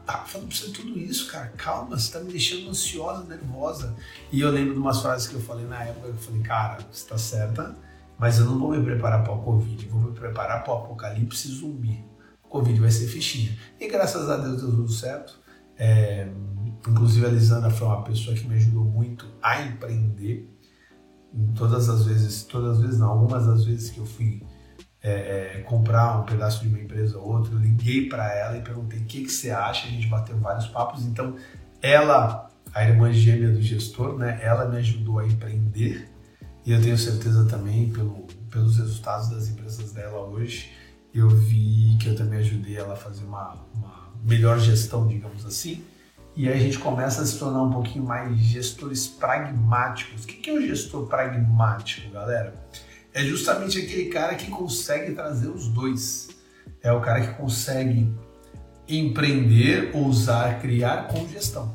tá 0.07 0.25
falando 0.26 0.49
pra 0.49 0.57
você 0.57 0.71
tudo 0.71 0.99
isso, 0.99 1.31
cara, 1.31 1.49
calma, 1.57 1.99
você 1.99 2.12
tá 2.12 2.21
me 2.21 2.31
deixando 2.31 2.71
ansiosa, 2.71 3.25
nervosa. 3.25 3.95
E 4.31 4.40
eu 4.40 4.50
lembro 4.50 4.75
de 4.75 4.81
umas 4.81 5.00
frases 5.00 5.26
que 5.26 5.35
eu 5.35 5.40
falei 5.40 5.66
na 5.66 5.83
época: 5.83 6.09
Eu 6.09 6.14
falei, 6.14 6.43
cara, 6.43 6.78
você 6.90 7.09
tá 7.09 7.19
certa, 7.19 7.76
mas 8.19 8.38
eu 8.38 8.47
não 8.47 8.59
vou 8.59 8.71
me 8.71 8.83
preparar 8.83 9.23
para 9.23 9.33
o 9.33 9.43
Covid, 9.43 9.87
vou 9.88 10.00
me 10.00 10.12
preparar 10.12 10.62
para 10.62 10.73
o 10.73 10.76
apocalipse 10.78 11.49
zumbi. 11.49 12.04
O 12.43 12.49
Covid 12.49 12.81
vai 12.81 12.90
ser 12.90 13.09
fichinha. 13.09 13.57
E 13.81 13.88
graças 13.88 14.31
a 14.31 14.37
Deus 14.37 14.61
deu 14.61 14.71
tudo 14.71 14.93
certo. 14.93 15.40
É, 15.76 16.28
inclusive 16.87 17.26
a 17.26 17.28
Lisana 17.28 17.71
foi 17.71 17.87
uma 17.88 18.02
pessoa 18.04 18.37
que 18.37 18.47
me 18.47 18.54
ajudou 18.54 18.85
muito 18.85 19.26
a 19.43 19.62
empreender. 19.62 20.50
Todas 21.57 21.88
as 21.88 22.04
vezes, 22.04 22.45
todas 22.45 22.76
as 22.76 22.83
vezes 22.83 23.00
não, 23.00 23.11
algumas 23.11 23.45
das 23.45 23.64
vezes 23.64 23.90
que 23.90 23.99
eu 23.99 24.07
fui 24.07 24.40
é, 25.05 25.59
é, 25.59 25.63
comprar 25.67 26.19
um 26.19 26.25
pedaço 26.25 26.63
de 26.63 26.69
uma 26.69 26.81
empresa 26.81 27.19
ou 27.19 27.37
outra, 27.37 27.53
eu 27.53 27.59
liguei 27.59 28.09
para 28.09 28.35
ela 28.35 28.57
e 28.57 28.63
perguntei 28.63 28.99
o 29.01 29.05
que, 29.05 29.25
que 29.25 29.31
você 29.31 29.51
acha, 29.51 29.87
a 29.87 29.91
gente 29.91 30.07
bateu 30.07 30.39
vários 30.39 30.67
papos, 30.69 31.05
então 31.05 31.37
ela, 31.83 32.51
a 32.73 32.83
irmã 32.83 33.13
gêmea 33.13 33.53
do 33.53 33.61
gestor, 33.61 34.17
né, 34.17 34.41
ela 34.43 34.67
me 34.67 34.79
ajudou 34.79 35.19
a 35.19 35.27
empreender 35.27 36.11
e 36.65 36.73
eu 36.73 36.81
tenho 36.81 36.97
certeza 36.97 37.45
também 37.45 37.91
pelo, 37.91 38.27
pelos 38.51 38.79
resultados 38.79 39.29
das 39.29 39.47
empresas 39.49 39.93
dela 39.93 40.21
hoje, 40.21 40.73
eu 41.13 41.29
vi 41.29 41.99
que 42.01 42.09
eu 42.09 42.17
também 42.17 42.39
ajudei 42.39 42.77
ela 42.77 42.95
a 42.95 42.97
fazer 42.97 43.25
uma, 43.25 43.59
uma 43.75 44.11
melhor 44.25 44.59
gestão, 44.59 45.07
digamos 45.07 45.45
assim, 45.45 45.85
e 46.35 46.49
aí 46.49 46.59
a 46.59 46.61
gente 46.61 46.79
começa 46.79 47.21
a 47.21 47.27
se 47.27 47.39
tornar 47.39 47.63
um 47.63 47.71
pouquinho 47.71 48.05
mais 48.05 48.37
gestores 48.39 49.07
pragmáticos. 49.07 50.25
O 50.25 50.27
que 50.27 50.51
é 50.51 50.53
o 50.53 50.61
gestor 50.61 51.07
pragmático, 51.07 52.11
galera? 52.11 52.55
É 53.14 53.23
justamente 53.23 53.78
aquele 53.78 54.06
cara 54.06 54.35
que 54.35 54.50
consegue 54.50 55.14
trazer 55.14 55.47
os 55.47 55.68
dois. 55.68 56.30
É 56.83 56.92
o 56.92 57.00
cara 57.00 57.21
que 57.21 57.35
consegue 57.35 58.12
empreender, 58.88 59.92
ousar, 59.94 60.61
criar 60.61 61.06
com 61.06 61.26
gestão. 61.28 61.73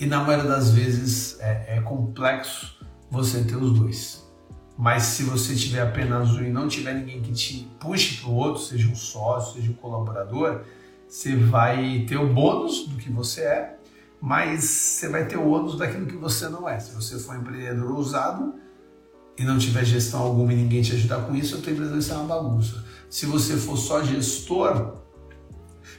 E 0.00 0.06
na 0.06 0.24
maioria 0.24 0.50
das 0.50 0.72
vezes 0.72 1.38
é, 1.38 1.76
é 1.76 1.80
complexo 1.80 2.76
você 3.08 3.44
ter 3.44 3.54
os 3.54 3.78
dois. 3.78 4.28
Mas 4.76 5.04
se 5.04 5.22
você 5.22 5.54
tiver 5.54 5.82
apenas 5.82 6.30
um 6.30 6.42
e 6.42 6.50
não 6.50 6.66
tiver 6.66 6.94
ninguém 6.94 7.22
que 7.22 7.32
te 7.32 7.68
puxe 7.78 8.16
para 8.16 8.30
o 8.30 8.34
outro, 8.34 8.62
seja 8.62 8.88
um 8.88 8.96
sócio, 8.96 9.60
seja 9.60 9.70
um 9.70 9.74
colaborador, 9.74 10.62
você 11.06 11.36
vai 11.36 12.04
ter 12.08 12.16
o 12.16 12.32
bônus 12.32 12.86
do 12.88 12.96
que 12.96 13.10
você 13.10 13.42
é, 13.42 13.78
mas 14.20 14.64
você 14.64 15.08
vai 15.08 15.26
ter 15.26 15.36
o 15.36 15.48
ônus 15.48 15.78
daquilo 15.78 16.06
que 16.06 16.16
você 16.16 16.48
não 16.48 16.68
é. 16.68 16.80
Se 16.80 16.92
você 16.94 17.16
for 17.16 17.36
um 17.36 17.40
empreendedor 17.42 17.92
ousado 17.92 18.54
e 19.40 19.44
não 19.44 19.56
tiver 19.56 19.86
gestão 19.86 20.20
alguma 20.20 20.52
e 20.52 20.56
ninguém 20.56 20.82
te 20.82 20.92
ajudar 20.92 21.22
com 21.22 21.34
isso, 21.34 21.56
a 21.56 21.60
tua 21.62 21.72
empresa 21.72 21.92
vai 21.92 22.02
ser 22.02 22.12
uma 22.12 22.24
bagunça. 22.24 22.84
Se 23.08 23.24
você 23.24 23.56
for 23.56 23.74
só 23.74 24.04
gestor, 24.04 24.98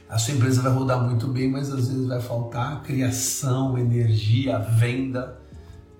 a 0.08 0.16
sua 0.16 0.34
empresa 0.34 0.62
vai 0.62 0.72
rodar 0.72 1.02
muito 1.02 1.26
bem, 1.26 1.50
mas 1.50 1.68
às 1.72 1.88
vezes 1.88 2.06
vai 2.06 2.20
faltar 2.20 2.84
criação, 2.84 3.76
energia, 3.76 4.60
venda 4.60 5.40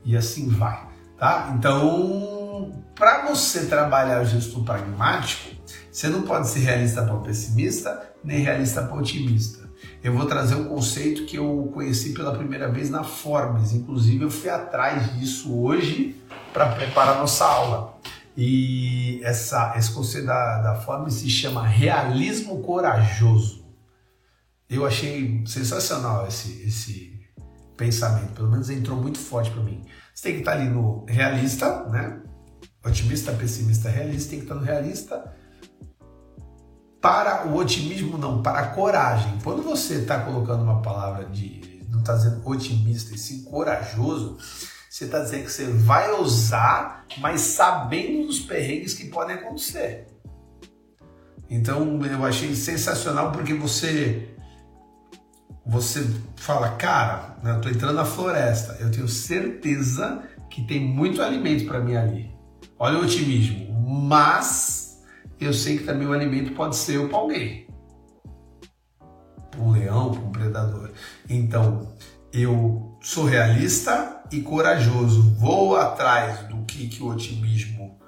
e 0.04 0.16
assim 0.16 0.50
vai, 0.50 0.88
tá? 1.18 1.52
Então, 1.58 2.80
para 2.94 3.26
você 3.26 3.66
trabalhar 3.66 4.22
o 4.22 4.24
gestor 4.24 4.62
pragmático, 4.62 5.50
você 5.90 6.08
não 6.08 6.22
pode 6.22 6.46
ser 6.46 6.60
realista 6.60 7.02
para 7.02 7.16
pessimista, 7.16 8.14
nem 8.22 8.38
realista 8.38 8.82
para 8.82 8.96
otimista. 8.96 9.68
Eu 10.00 10.14
vou 10.14 10.26
trazer 10.26 10.54
um 10.54 10.66
conceito 10.66 11.24
que 11.24 11.38
eu 11.38 11.72
conheci 11.74 12.12
pela 12.12 12.32
primeira 12.32 12.70
vez 12.70 12.88
na 12.88 13.02
Forbes. 13.02 13.72
Inclusive, 13.72 14.22
eu 14.22 14.30
fui 14.30 14.48
atrás 14.48 15.18
disso 15.18 15.60
hoje 15.60 16.22
para 16.52 16.74
preparar 16.74 17.18
nossa 17.18 17.44
aula. 17.44 17.98
E 18.36 19.20
essa, 19.24 19.74
esse 19.76 19.92
conceito 19.92 20.26
da, 20.26 20.62
da 20.62 20.74
Forbes 20.76 21.14
se 21.14 21.28
chama 21.28 21.66
realismo 21.66 22.62
corajoso. 22.62 23.62
Eu 24.68 24.86
achei 24.86 25.44
sensacional 25.46 26.26
esse, 26.26 26.62
esse 26.62 27.20
pensamento. 27.76 28.32
Pelo 28.32 28.50
menos 28.50 28.70
entrou 28.70 28.96
muito 28.96 29.18
forte 29.18 29.50
para 29.50 29.62
mim. 29.62 29.84
Você 30.14 30.22
tem 30.24 30.32
que 30.34 30.38
estar 30.40 30.52
ali 30.52 30.68
no 30.68 31.04
realista, 31.06 31.84
né? 31.88 32.20
Otimista, 32.84 33.32
pessimista, 33.32 33.90
realista. 33.90 34.30
Tem 34.30 34.38
que 34.38 34.44
estar 34.46 34.54
no 34.54 34.62
realista 34.62 35.32
para 37.02 37.48
o 37.48 37.56
otimismo 37.56 38.16
não, 38.16 38.42
para 38.42 38.60
a 38.60 38.66
coragem. 38.68 39.38
Quando 39.42 39.62
você 39.62 39.96
está 39.96 40.20
colocando 40.20 40.62
uma 40.62 40.80
palavra 40.80 41.24
de 41.26 41.72
não 41.90 41.98
está 42.00 42.14
dizendo 42.14 42.40
otimista 42.48 43.14
e 43.14 43.18
sim 43.18 43.42
corajoso, 43.42 44.38
você 44.92 45.06
está 45.06 45.20
dizendo 45.20 45.44
que 45.44 45.50
você 45.50 45.64
vai 45.64 46.12
ousar, 46.12 47.06
mas 47.16 47.40
sabendo 47.40 48.26
dos 48.26 48.40
perrengues 48.40 48.92
que 48.92 49.06
podem 49.06 49.36
acontecer. 49.36 50.06
Então 51.48 51.98
eu 52.04 52.22
achei 52.26 52.54
sensacional 52.54 53.32
porque 53.32 53.54
você 53.54 54.36
você 55.64 56.06
fala, 56.36 56.72
cara, 56.72 57.38
eu 57.42 57.56
estou 57.56 57.72
entrando 57.72 57.94
na 57.94 58.04
floresta, 58.04 58.76
eu 58.80 58.90
tenho 58.90 59.08
certeza 59.08 60.24
que 60.50 60.62
tem 60.66 60.80
muito 60.80 61.22
alimento 61.22 61.64
para 61.64 61.80
mim 61.80 61.96
ali. 61.96 62.30
Olha 62.78 62.98
o 62.98 63.02
otimismo, 63.02 63.72
mas 63.82 65.02
eu 65.40 65.54
sei 65.54 65.78
que 65.78 65.84
também 65.84 66.06
o 66.06 66.12
alimento 66.12 66.52
pode 66.52 66.76
ser 66.76 66.98
o 66.98 67.08
para 67.08 67.16
alguém. 67.16 67.66
Para 69.50 69.60
um 69.62 69.70
leão, 69.70 70.10
para 70.10 70.22
um 70.22 70.32
predador. 70.32 70.90
Então, 71.30 71.96
eu 72.30 72.98
sou 73.00 73.24
realista 73.24 74.21
e 74.32 74.40
corajoso. 74.40 75.34
Vou 75.38 75.76
atrás 75.76 76.48
do 76.48 76.64
que, 76.64 76.88
que 76.88 77.02
o 77.02 77.08
otimismo 77.08 77.98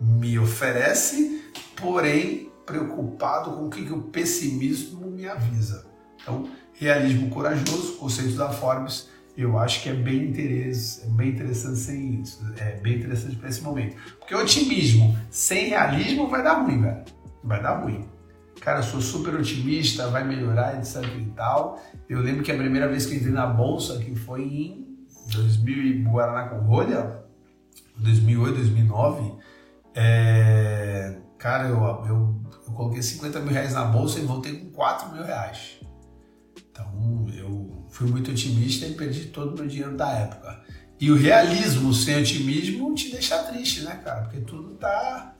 me 0.00 0.38
oferece, 0.38 1.42
porém 1.76 2.50
preocupado 2.64 3.52
com 3.52 3.66
o 3.66 3.70
que, 3.70 3.84
que 3.84 3.92
o 3.92 4.02
pessimismo 4.02 5.06
me 5.06 5.28
avisa. 5.28 5.86
Então, 6.20 6.48
realismo 6.72 7.30
corajoso, 7.30 7.96
conceito 7.96 8.36
da 8.36 8.50
Forbes, 8.50 9.08
eu 9.36 9.58
acho 9.58 9.82
que 9.82 9.90
é 9.90 9.92
bem, 9.92 10.28
interesse, 10.28 11.04
é 11.04 11.08
bem 11.08 11.28
interessante 11.28 11.78
sem 11.78 12.22
isso. 12.22 12.42
É 12.58 12.72
bem 12.80 12.96
interessante 12.96 13.36
para 13.36 13.48
esse 13.48 13.62
momento. 13.62 13.96
Porque 14.18 14.34
otimismo 14.34 15.16
sem 15.30 15.68
realismo 15.68 16.28
vai 16.28 16.42
dar 16.42 16.54
ruim, 16.62 16.80
velho. 16.80 17.04
Vai 17.44 17.62
dar 17.62 17.82
ruim. 17.82 18.08
Cara, 18.60 18.78
eu 18.78 18.82
sou 18.82 19.00
super 19.00 19.34
otimista, 19.34 20.08
vai 20.08 20.24
melhorar, 20.24 20.78
etc 20.78 21.04
e 21.04 21.26
tal. 21.36 21.80
Eu 22.08 22.20
lembro 22.20 22.42
que 22.42 22.50
a 22.50 22.56
primeira 22.56 22.88
vez 22.88 23.04
que 23.04 23.12
eu 23.12 23.18
entrei 23.18 23.32
na 23.32 23.46
bolsa, 23.46 23.98
que 23.98 24.14
foi 24.14 24.42
em 24.42 24.85
2000 25.32 26.10
Guaraná 26.10 26.48
com 26.48 26.58
rolha, 26.58 27.24
2008, 27.96 28.56
2009, 28.56 29.32
é... 29.94 31.16
cara, 31.38 31.68
eu, 31.68 31.76
eu, 31.76 32.40
eu 32.66 32.72
coloquei 32.74 33.02
50 33.02 33.40
mil 33.40 33.52
reais 33.52 33.72
na 33.72 33.84
bolsa 33.84 34.18
e 34.18 34.22
voltei 34.24 34.56
com 34.58 34.70
4 34.70 35.14
mil 35.14 35.24
reais. 35.24 35.80
Então, 36.70 37.26
eu 37.34 37.86
fui 37.88 38.06
muito 38.06 38.30
otimista 38.30 38.86
e 38.86 38.94
perdi 38.94 39.26
todo 39.26 39.54
o 39.54 39.58
meu 39.58 39.66
dinheiro 39.66 39.96
da 39.96 40.10
época. 40.10 40.62
E 40.98 41.10
o 41.10 41.16
realismo 41.16 41.92
sem 41.92 42.20
otimismo 42.20 42.94
te 42.94 43.10
deixa 43.10 43.42
triste, 43.44 43.82
né, 43.82 44.00
cara? 44.02 44.22
Porque 44.22 44.40
tudo 44.40 44.74
tá, 44.76 45.34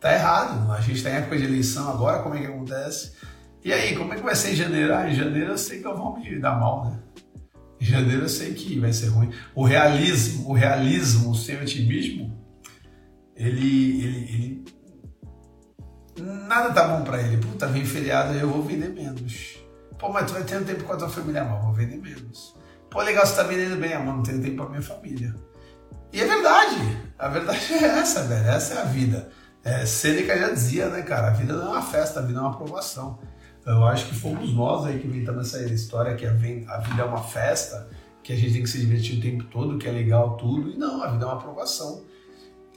tá 0.00 0.12
errado. 0.12 0.70
A 0.72 0.80
gente 0.80 1.02
tá 1.02 1.10
em 1.10 1.14
época 1.14 1.36
de 1.38 1.44
eleição 1.44 1.88
agora, 1.88 2.22
como 2.22 2.34
é 2.34 2.40
que 2.40 2.46
acontece? 2.46 3.12
E 3.64 3.72
aí, 3.72 3.96
como 3.96 4.12
é 4.12 4.16
que 4.16 4.22
vai 4.22 4.34
ser 4.34 4.52
em 4.52 4.56
janeiro? 4.56 4.94
Ah, 4.94 5.08
em 5.08 5.14
janeiro 5.14 5.52
eu 5.52 5.58
sei 5.58 5.80
que 5.80 5.86
eu 5.86 5.96
vou 5.96 6.16
me 6.16 6.38
dar 6.38 6.58
mal, 6.58 6.84
né? 6.84 6.98
Em 7.80 7.84
janeiro 7.84 8.22
eu 8.22 8.28
sei 8.28 8.54
que 8.54 8.78
vai 8.78 8.92
ser 8.92 9.08
ruim. 9.08 9.30
O 9.54 9.64
realismo, 9.64 10.48
o 10.48 10.52
realismo 10.52 11.34
sem 11.34 11.60
otimismo, 11.60 12.36
ele, 13.34 14.02
ele, 14.02 14.18
ele 14.32 14.64
nada 16.46 16.72
tá 16.72 16.88
bom 16.88 17.04
para 17.04 17.20
ele. 17.20 17.36
Puta, 17.38 17.66
vem 17.66 17.84
feriado 17.84 18.34
eu 18.34 18.48
vou 18.48 18.62
vender 18.62 18.88
menos. 18.88 19.58
Pô, 19.98 20.10
mas 20.10 20.26
tu 20.26 20.34
vai 20.34 20.44
ter 20.44 20.58
um 20.58 20.64
tempo 20.64 20.84
com 20.84 20.92
a 20.92 20.96
tua 20.96 21.08
família, 21.08 21.42
amor, 21.42 21.62
vou 21.62 21.72
vender 21.72 21.96
menos. 21.96 22.54
Pô, 22.90 23.02
legal, 23.02 23.26
você 23.26 23.36
tá 23.36 23.42
vendendo 23.42 23.78
bem, 23.80 23.92
amor, 23.92 24.16
não 24.16 24.22
tenho 24.22 24.42
tempo 24.42 24.56
pra 24.56 24.68
minha 24.68 24.82
família. 24.82 25.34
E 26.12 26.20
é 26.20 26.26
verdade, 26.26 26.76
a 27.18 27.28
verdade 27.28 27.74
é 27.74 27.84
essa, 27.84 28.22
velho, 28.22 28.48
essa 28.48 28.74
é 28.74 28.82
a 28.82 28.84
vida. 28.84 29.30
É, 29.64 29.84
Sêneca 29.84 30.38
já 30.38 30.50
dizia, 30.50 30.88
né, 30.88 31.02
cara, 31.02 31.28
a 31.28 31.30
vida 31.30 31.52
não 31.52 31.66
é 31.66 31.68
uma 31.70 31.82
festa, 31.82 32.20
a 32.20 32.22
vida 32.22 32.38
é 32.38 32.42
uma 32.42 32.52
aprovação. 32.52 33.18
Eu 33.66 33.84
acho 33.84 34.06
que 34.06 34.14
fomos 34.14 34.54
nós 34.54 34.86
aí 34.86 35.00
que 35.00 35.08
inventamos 35.08 35.52
essa 35.52 35.72
história 35.72 36.14
que 36.14 36.24
a 36.24 36.32
vida 36.32 37.02
é 37.02 37.04
uma 37.04 37.22
festa, 37.22 37.88
que 38.22 38.32
a 38.32 38.36
gente 38.36 38.52
tem 38.52 38.62
que 38.62 38.70
se 38.70 38.78
divertir 38.78 39.18
o 39.18 39.20
tempo 39.20 39.44
todo, 39.44 39.76
que 39.76 39.88
é 39.88 39.90
legal 39.90 40.36
tudo. 40.36 40.70
E 40.70 40.76
não, 40.76 41.02
a 41.02 41.10
vida 41.10 41.24
é 41.24 41.26
uma 41.26 41.36
aprovação. 41.36 42.04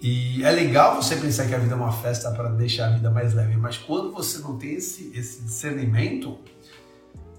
E 0.02 0.44
é 0.44 0.50
legal 0.50 0.96
você 0.96 1.16
pensar 1.16 1.46
que 1.46 1.54
a 1.54 1.60
vida 1.60 1.74
é 1.74 1.76
uma 1.76 1.92
festa 1.92 2.32
para 2.32 2.50
deixar 2.50 2.88
a 2.88 2.92
vida 2.92 3.12
mais 3.12 3.34
leve, 3.36 3.58
mas 3.58 3.78
quando 3.78 4.12
você 4.12 4.40
não 4.40 4.58
tem 4.58 4.76
esse, 4.76 5.12
esse 5.14 5.44
discernimento, 5.44 6.38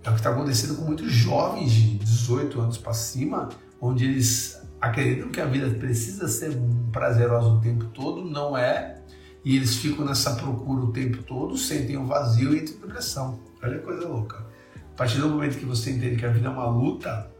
é 0.04 0.10
o 0.10 0.12
que 0.12 0.20
está 0.20 0.30
acontecendo 0.30 0.76
com 0.76 0.82
muitos 0.82 1.10
jovens 1.10 1.72
de 1.72 1.98
18 1.98 2.60
anos 2.60 2.78
para 2.78 2.92
cima, 2.92 3.48
onde 3.80 4.04
eles 4.04 4.60
acreditam 4.80 5.30
que 5.30 5.40
a 5.40 5.46
vida 5.46 5.70
precisa 5.70 6.28
ser 6.28 6.56
prazerosa 6.92 7.48
o 7.48 7.60
tempo 7.60 7.86
todo, 7.86 8.24
não 8.24 8.56
é, 8.56 8.99
e 9.44 9.56
eles 9.56 9.76
ficam 9.76 10.04
nessa 10.04 10.34
procura 10.36 10.82
o 10.82 10.92
tempo 10.92 11.22
todo, 11.22 11.56
sentem 11.56 11.96
um 11.96 12.06
vazio 12.06 12.54
e 12.54 12.60
entram 12.60 12.76
em 12.76 12.80
depressão. 12.80 13.40
Olha 13.62 13.78
que 13.78 13.84
coisa 13.84 14.06
louca. 14.06 14.44
A 14.92 14.96
partir 14.96 15.18
do 15.18 15.28
momento 15.28 15.58
que 15.58 15.64
você 15.64 15.90
entende 15.90 16.16
que 16.16 16.26
a 16.26 16.30
vida 16.30 16.48
é 16.48 16.50
uma 16.50 16.68
luta, 16.68 17.30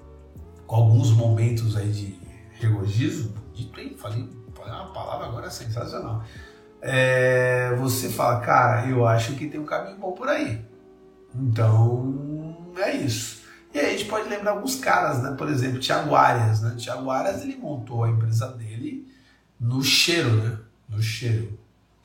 com 0.67 0.77
alguns 0.77 1.11
momentos 1.11 1.77
aí 1.77 1.91
de 1.91 2.19
regozijo, 2.53 3.35
dito 3.55 3.79
aí, 3.79 3.95
falei 3.99 4.29
uma 4.57 4.93
palavra 4.93 5.27
agora 5.27 5.51
sensacional. 5.51 6.25
É, 6.81 7.75
você 7.77 8.09
fala, 8.09 8.41
cara, 8.41 8.89
eu 8.89 9.07
acho 9.07 9.35
que 9.35 9.49
tem 9.49 9.61
um 9.61 9.67
caminho 9.67 9.99
bom 9.99 10.13
por 10.13 10.29
aí. 10.29 10.65
Então, 11.35 12.73
é 12.79 12.97
isso. 12.97 13.41
E 13.73 13.79
aí 13.79 13.87
a 13.87 13.91
gente 13.91 14.07
pode 14.07 14.29
lembrar 14.29 14.53
alguns 14.53 14.77
caras, 14.77 15.23
né? 15.23 15.35
Por 15.37 15.49
exemplo, 15.49 15.79
Thiago 15.79 16.15
Arias, 16.15 16.61
né? 16.61 16.75
Thiago 16.77 17.11
Arias, 17.11 17.43
ele 17.43 17.57
montou 17.57 18.05
a 18.05 18.11
empresa 18.11 18.49
dele 18.49 19.07
no 19.59 19.83
cheiro, 19.83 20.31
né? 20.43 20.59
No 20.89 21.03
cheiro. 21.03 21.59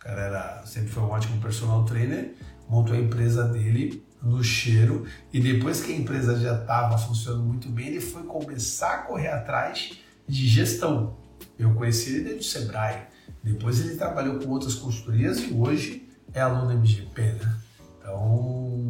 Cara 0.05 0.21
era, 0.21 0.63
sempre 0.67 0.89
foi 0.89 1.01
um 1.01 1.09
ótimo 1.09 1.41
personal 1.41 1.83
trainer, 1.83 2.35
montou 2.69 2.95
a 2.95 2.99
empresa 2.99 3.43
dele 3.45 4.05
no 4.21 4.43
cheiro 4.43 5.03
e 5.33 5.39
depois 5.39 5.81
que 5.81 5.91
a 5.91 5.95
empresa 5.95 6.39
já 6.39 6.61
estava 6.61 6.95
funcionando 6.95 7.43
muito 7.43 7.67
bem, 7.69 7.87
ele 7.87 7.99
foi 7.99 8.21
começar 8.21 8.93
a 8.93 8.97
correr 8.99 9.29
atrás 9.29 9.97
de 10.27 10.47
gestão. 10.47 11.17
Eu 11.57 11.73
conheci 11.73 12.11
ele 12.11 12.23
desde 12.25 12.41
o 12.41 12.43
Sebrae. 12.43 13.07
Depois 13.43 13.79
ele 13.79 13.95
trabalhou 13.95 14.37
com 14.37 14.47
outras 14.49 14.75
consultorias 14.75 15.39
e 15.39 15.51
hoje 15.51 16.07
é 16.31 16.41
aluno 16.41 16.71
MGP, 16.71 17.21
né? 17.21 17.55
Então, 17.97 18.87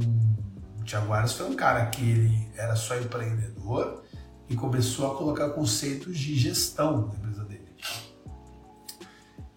o 0.77 0.83
Thiago 0.85 1.13
Aras 1.13 1.31
foi 1.31 1.49
um 1.49 1.55
cara 1.55 1.85
que 1.85 2.01
ele 2.01 2.45
era 2.57 2.75
só 2.75 2.97
empreendedor 2.97 4.03
e 4.49 4.55
começou 4.55 5.13
a 5.13 5.17
colocar 5.17 5.51
conceitos 5.51 6.17
de 6.17 6.35
gestão 6.35 7.15
na 7.23 7.24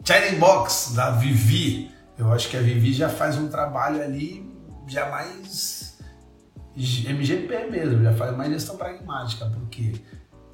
China 0.09 0.39
Box, 0.39 0.95
da 0.95 1.11
Vivi. 1.11 1.95
Eu 2.17 2.33
acho 2.33 2.49
que 2.49 2.57
a 2.57 2.63
Vivi 2.63 2.95
já 2.95 3.11
faz 3.11 3.37
um 3.37 3.47
trabalho 3.47 4.03
ali 4.03 4.51
já 4.87 5.11
mais 5.11 5.99
MGP 6.75 7.67
mesmo, 7.71 8.03
já 8.03 8.15
faz 8.15 8.35
mais 8.35 8.51
gestão 8.51 8.79
pragmática, 8.79 9.45
porque 9.45 10.01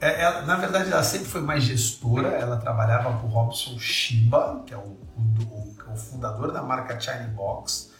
é, 0.00 0.22
ela, 0.22 0.42
na 0.42 0.56
verdade, 0.56 0.90
ela 0.90 1.04
sempre 1.04 1.28
foi 1.28 1.40
mais 1.40 1.62
gestora. 1.62 2.30
Ela 2.30 2.56
trabalhava 2.56 3.16
para 3.16 3.24
o 3.24 3.28
Robson 3.28 3.78
Shiba, 3.78 4.64
que 4.66 4.74
é 4.74 4.76
o, 4.76 4.80
o, 4.80 5.92
o, 5.92 5.96
fundador 5.96 6.50
da 6.50 6.60
marca 6.60 6.98
China 6.98 7.30
Box. 7.36 7.92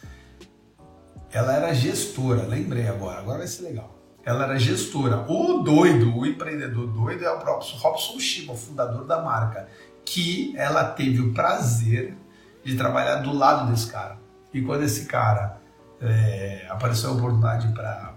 Ela 1.31 1.53
era 1.53 1.73
gestora, 1.73 2.43
lembrei 2.43 2.89
agora, 2.89 3.19
agora 3.19 3.37
vai 3.37 3.47
ser 3.47 3.63
legal. 3.63 3.95
Ela 4.25 4.43
era 4.43 4.59
gestora. 4.59 5.25
O 5.31 5.63
doido, 5.63 6.17
o 6.17 6.25
empreendedor 6.25 6.87
doido 6.87 7.23
é 7.23 7.31
o 7.31 7.39
próprio 7.39 7.77
Robson 7.77 8.19
Shiba, 8.19 8.53
fundador 8.55 9.05
da 9.05 9.21
marca, 9.21 9.69
que 10.05 10.53
ela 10.55 10.83
teve 10.85 11.19
o 11.21 11.33
prazer 11.33 12.15
de 12.63 12.75
trabalhar 12.75 13.17
do 13.17 13.33
lado 13.33 13.71
desse 13.71 13.91
cara. 13.91 14.17
E 14.53 14.61
quando 14.61 14.83
esse 14.83 15.05
cara 15.05 15.57
é, 16.01 16.65
apareceu 16.69 17.09
a 17.09 17.13
oportunidade 17.13 17.67
para 17.73 18.15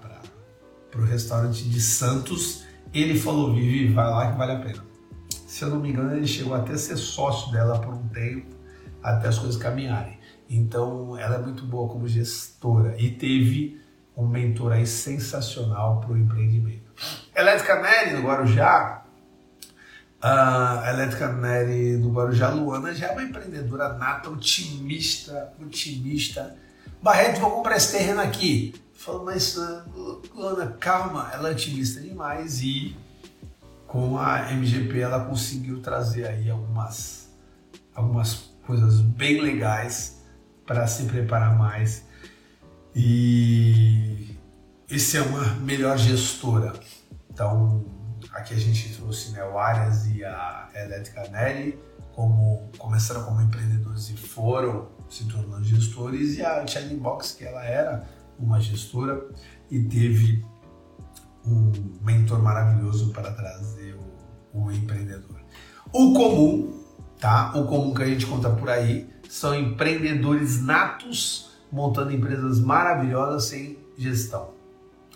o 0.97 1.05
restaurante 1.05 1.65
de 1.69 1.81
Santos, 1.81 2.65
ele 2.93 3.19
falou, 3.19 3.55
Vivi, 3.55 3.93
vai 3.93 4.09
lá 4.09 4.31
que 4.31 4.39
vale 4.39 4.53
a 4.53 4.59
pena. 4.59 4.85
Se 5.47 5.63
eu 5.63 5.71
não 5.71 5.81
me 5.81 5.91
engano, 5.91 6.15
ele 6.15 6.27
chegou 6.27 6.55
até 6.55 6.73
a 6.73 6.79
ser 6.79 6.97
sócio 6.97 7.51
dela 7.53 7.79
por 7.79 7.95
um 7.95 8.09
tempo, 8.09 8.55
até 9.03 9.29
as 9.29 9.39
coisas 9.39 9.61
caminharem. 9.61 10.19
Então, 10.49 11.17
ela 11.19 11.37
é 11.37 11.39
muito 11.39 11.65
boa 11.65 11.89
como 11.89 12.07
gestora 12.07 12.95
e 12.99 13.11
teve 13.11 13.81
um 14.17 14.27
mentor 14.27 14.73
aí 14.73 14.87
sensacional 14.87 16.01
para 16.01 16.13
o 16.13 16.19
empreendimento. 16.19 16.93
Elétrica 17.37 17.81
Nery, 17.81 18.17
no 18.17 18.27
Guarujá, 18.27 19.05
a 20.21 20.85
Elétrica 20.93 21.33
Nery 21.33 21.97
do 21.99 22.11
Guarujá, 22.11 22.51
Luana, 22.51 22.95
já 22.95 23.09
é 23.09 23.13
uma 23.13 23.23
empreendedora 23.23 23.93
nata, 23.95 24.31
otimista, 24.31 25.53
otimista. 25.61 26.57
Barreto, 27.03 27.41
vou 27.41 27.51
comprar 27.51 27.77
esse 27.77 27.93
terreno 27.93 28.21
aqui. 28.21 28.75
Falou, 28.95 29.25
mas 29.25 29.57
Luana, 30.35 30.77
calma, 30.81 31.31
ela 31.33 31.49
é 31.49 31.53
otimista 31.53 32.01
demais 32.01 32.61
e 32.63 32.97
com 33.87 34.19
a 34.19 34.53
MGP 34.53 34.99
ela 34.99 35.25
conseguiu 35.25 35.81
trazer 35.81 36.27
aí 36.27 36.51
algumas, 36.51 37.31
algumas 37.95 38.51
coisas 38.67 39.01
bem 39.01 39.41
legais 39.41 40.19
para 40.67 40.87
se 40.87 41.05
preparar 41.05 41.57
mais 41.57 42.05
e 42.95 44.37
esse 44.91 45.17
é 45.17 45.23
uma 45.23 45.55
melhor 45.55 45.97
gestora. 45.97 46.73
Então, 47.31 47.85
aqui 48.33 48.55
a 48.55 48.59
gente 48.59 48.95
trouxe 48.97 49.31
né, 49.33 49.45
o 49.45 49.59
Arias 49.59 50.07
e 50.07 50.25
a 50.25 50.69
Elétrica 50.75 51.29
Nelly 51.29 51.79
como 52.13 52.71
começaram 52.79 53.25
como 53.25 53.41
empreendedores 53.41 54.11
e 54.11 54.17
foram 54.17 54.89
se 55.09 55.25
tornando 55.27 55.65
gestores 55.65 56.37
e 56.37 56.45
a 56.45 56.67
China 56.67 57.01
Box 57.01 57.33
que 57.33 57.45
ela 57.45 57.65
era 57.65 58.05
uma 58.39 58.61
gestora 58.61 59.29
e 59.71 59.83
teve 59.85 60.45
um 61.45 61.73
mentor 62.03 62.43
maravilhoso 62.43 63.13
para 63.13 63.33
trazer 63.33 63.95
o, 64.53 64.65
o 64.65 64.73
empreendedor. 64.73 65.41
O 65.93 66.13
comum, 66.13 66.85
tá? 67.19 67.53
O 67.57 67.67
comum 67.67 67.95
que 67.95 68.03
a 68.03 68.07
gente 68.07 68.27
conta 68.27 68.51
por 68.51 68.69
aí 68.69 69.09
são 69.29 69.55
empreendedores 69.55 70.63
natos 70.63 71.51
montando 71.71 72.13
empresas 72.13 72.61
maravilhosas 72.61 73.45
sem 73.45 73.79
gestão. 73.97 74.51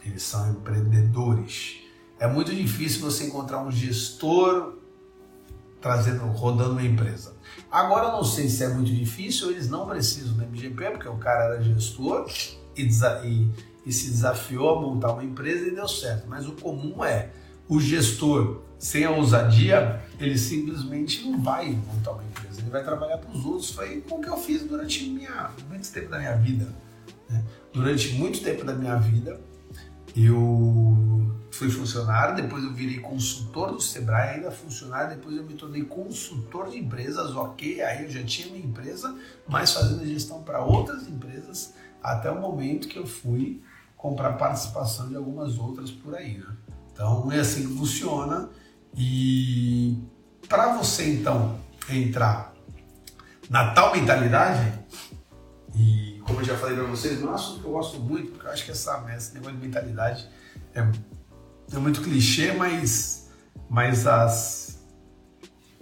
Eles 0.05 0.23
são 0.23 0.51
empreendedores. 0.51 1.82
É 2.23 2.29
muito 2.29 2.55
difícil 2.55 3.01
você 3.01 3.25
encontrar 3.25 3.61
um 3.65 3.73
gestor 3.73 4.75
trazendo, 5.81 6.25
rodando 6.27 6.71
uma 6.71 6.85
empresa. 6.85 7.35
Agora 7.69 8.07
eu 8.07 8.13
não 8.13 8.23
sei 8.23 8.49
se 8.49 8.63
é 8.63 8.69
muito 8.69 8.93
difícil, 8.93 9.51
eles 9.51 9.69
não 9.69 9.89
precisam 9.89 10.35
do 10.35 10.45
MGP, 10.45 10.91
porque 10.93 11.09
o 11.09 11.17
cara 11.17 11.47
era 11.47 11.61
gestor 11.61 12.31
e, 12.77 12.83
e, 12.85 13.51
e 13.85 13.93
se 13.93 14.09
desafiou 14.09 14.79
a 14.79 14.81
montar 14.81 15.15
uma 15.15 15.25
empresa 15.25 15.67
e 15.67 15.75
deu 15.75 15.89
certo. 15.89 16.29
Mas 16.29 16.47
o 16.47 16.53
comum 16.53 17.05
é 17.05 17.31
o 17.69 17.81
gestor, 17.81 18.61
sem 18.79 19.05
a 19.05 19.11
ousadia, 19.11 20.01
ele 20.21 20.39
simplesmente 20.39 21.25
não 21.25 21.43
vai 21.43 21.73
montar 21.73 22.13
uma 22.13 22.23
empresa, 22.23 22.61
ele 22.61 22.71
vai 22.71 22.85
trabalhar 22.85 23.19
para 23.19 23.37
os 23.37 23.45
outros. 23.45 23.71
Foi 23.73 24.05
o 24.09 24.21
que 24.21 24.29
eu 24.29 24.37
fiz 24.37 24.63
durante 24.63 25.07
minha, 25.07 25.51
muito 25.69 25.91
tempo 25.91 26.09
da 26.09 26.21
minha 26.21 26.37
vida. 26.37 26.69
Né? 27.29 27.43
Durante 27.73 28.13
muito 28.13 28.41
tempo 28.45 28.65
da 28.65 28.75
minha 28.75 28.95
vida, 28.95 29.41
eu 30.15 31.42
fui 31.53 31.71
funcionário, 31.71 32.35
depois 32.35 32.65
eu 32.65 32.73
virei 32.73 32.99
consultor 32.99 33.73
do 33.73 33.81
Sebrae, 33.81 34.37
ainda 34.37 34.51
funcionário, 34.51 35.17
depois 35.17 35.37
eu 35.37 35.45
me 35.45 35.53
tornei 35.53 35.85
consultor 35.85 36.71
de 36.71 36.79
empresas, 36.79 37.37
ok, 37.37 37.83
aí 37.83 38.05
eu 38.05 38.11
já 38.11 38.25
tinha 38.25 38.51
minha 38.51 38.65
empresa, 38.65 39.15
mas 39.47 39.73
fazendo 39.73 40.05
gestão 40.07 40.43
para 40.43 40.65
outras 40.65 41.07
empresas, 41.07 41.75
até 42.03 42.31
o 42.31 42.41
momento 42.41 42.89
que 42.89 42.99
eu 42.99 43.07
fui 43.07 43.63
comprar 43.97 44.33
participação 44.33 45.11
de 45.11 45.15
algumas 45.15 45.59
outras 45.59 45.91
por 45.91 46.15
aí. 46.15 46.39
Né? 46.39 46.57
Então 46.91 47.31
é 47.31 47.41
assim 47.41 47.69
que 47.69 47.77
funciona 47.77 48.49
e 48.97 50.03
para 50.49 50.75
você 50.77 51.13
então 51.13 51.61
entrar 51.89 52.55
na 53.51 53.73
tal 53.75 53.93
mentalidade, 53.93 54.73
e 55.77 56.19
como 56.25 56.41
eu 56.41 56.45
já 56.45 56.57
falei 56.57 56.77
para 56.77 56.85
vocês, 56.85 57.21
não 57.21 57.29
é 57.29 57.33
um 57.33 57.35
assunto 57.35 57.61
que 57.61 57.67
eu 57.67 57.73
gosto 57.73 58.01
muito, 58.01 58.33
porque 58.33 58.47
eu 58.47 58.51
acho 58.51 58.65
que 58.65 58.71
essa, 58.71 59.05
esse 59.15 59.35
negócio 59.35 59.57
de 59.57 59.67
mentalidade 59.67 60.29
é, 60.75 60.81
é 61.75 61.79
muito 61.79 62.03
clichê, 62.03 62.53
mas, 62.53 63.29
mas 63.69 64.07
as, 64.07 64.79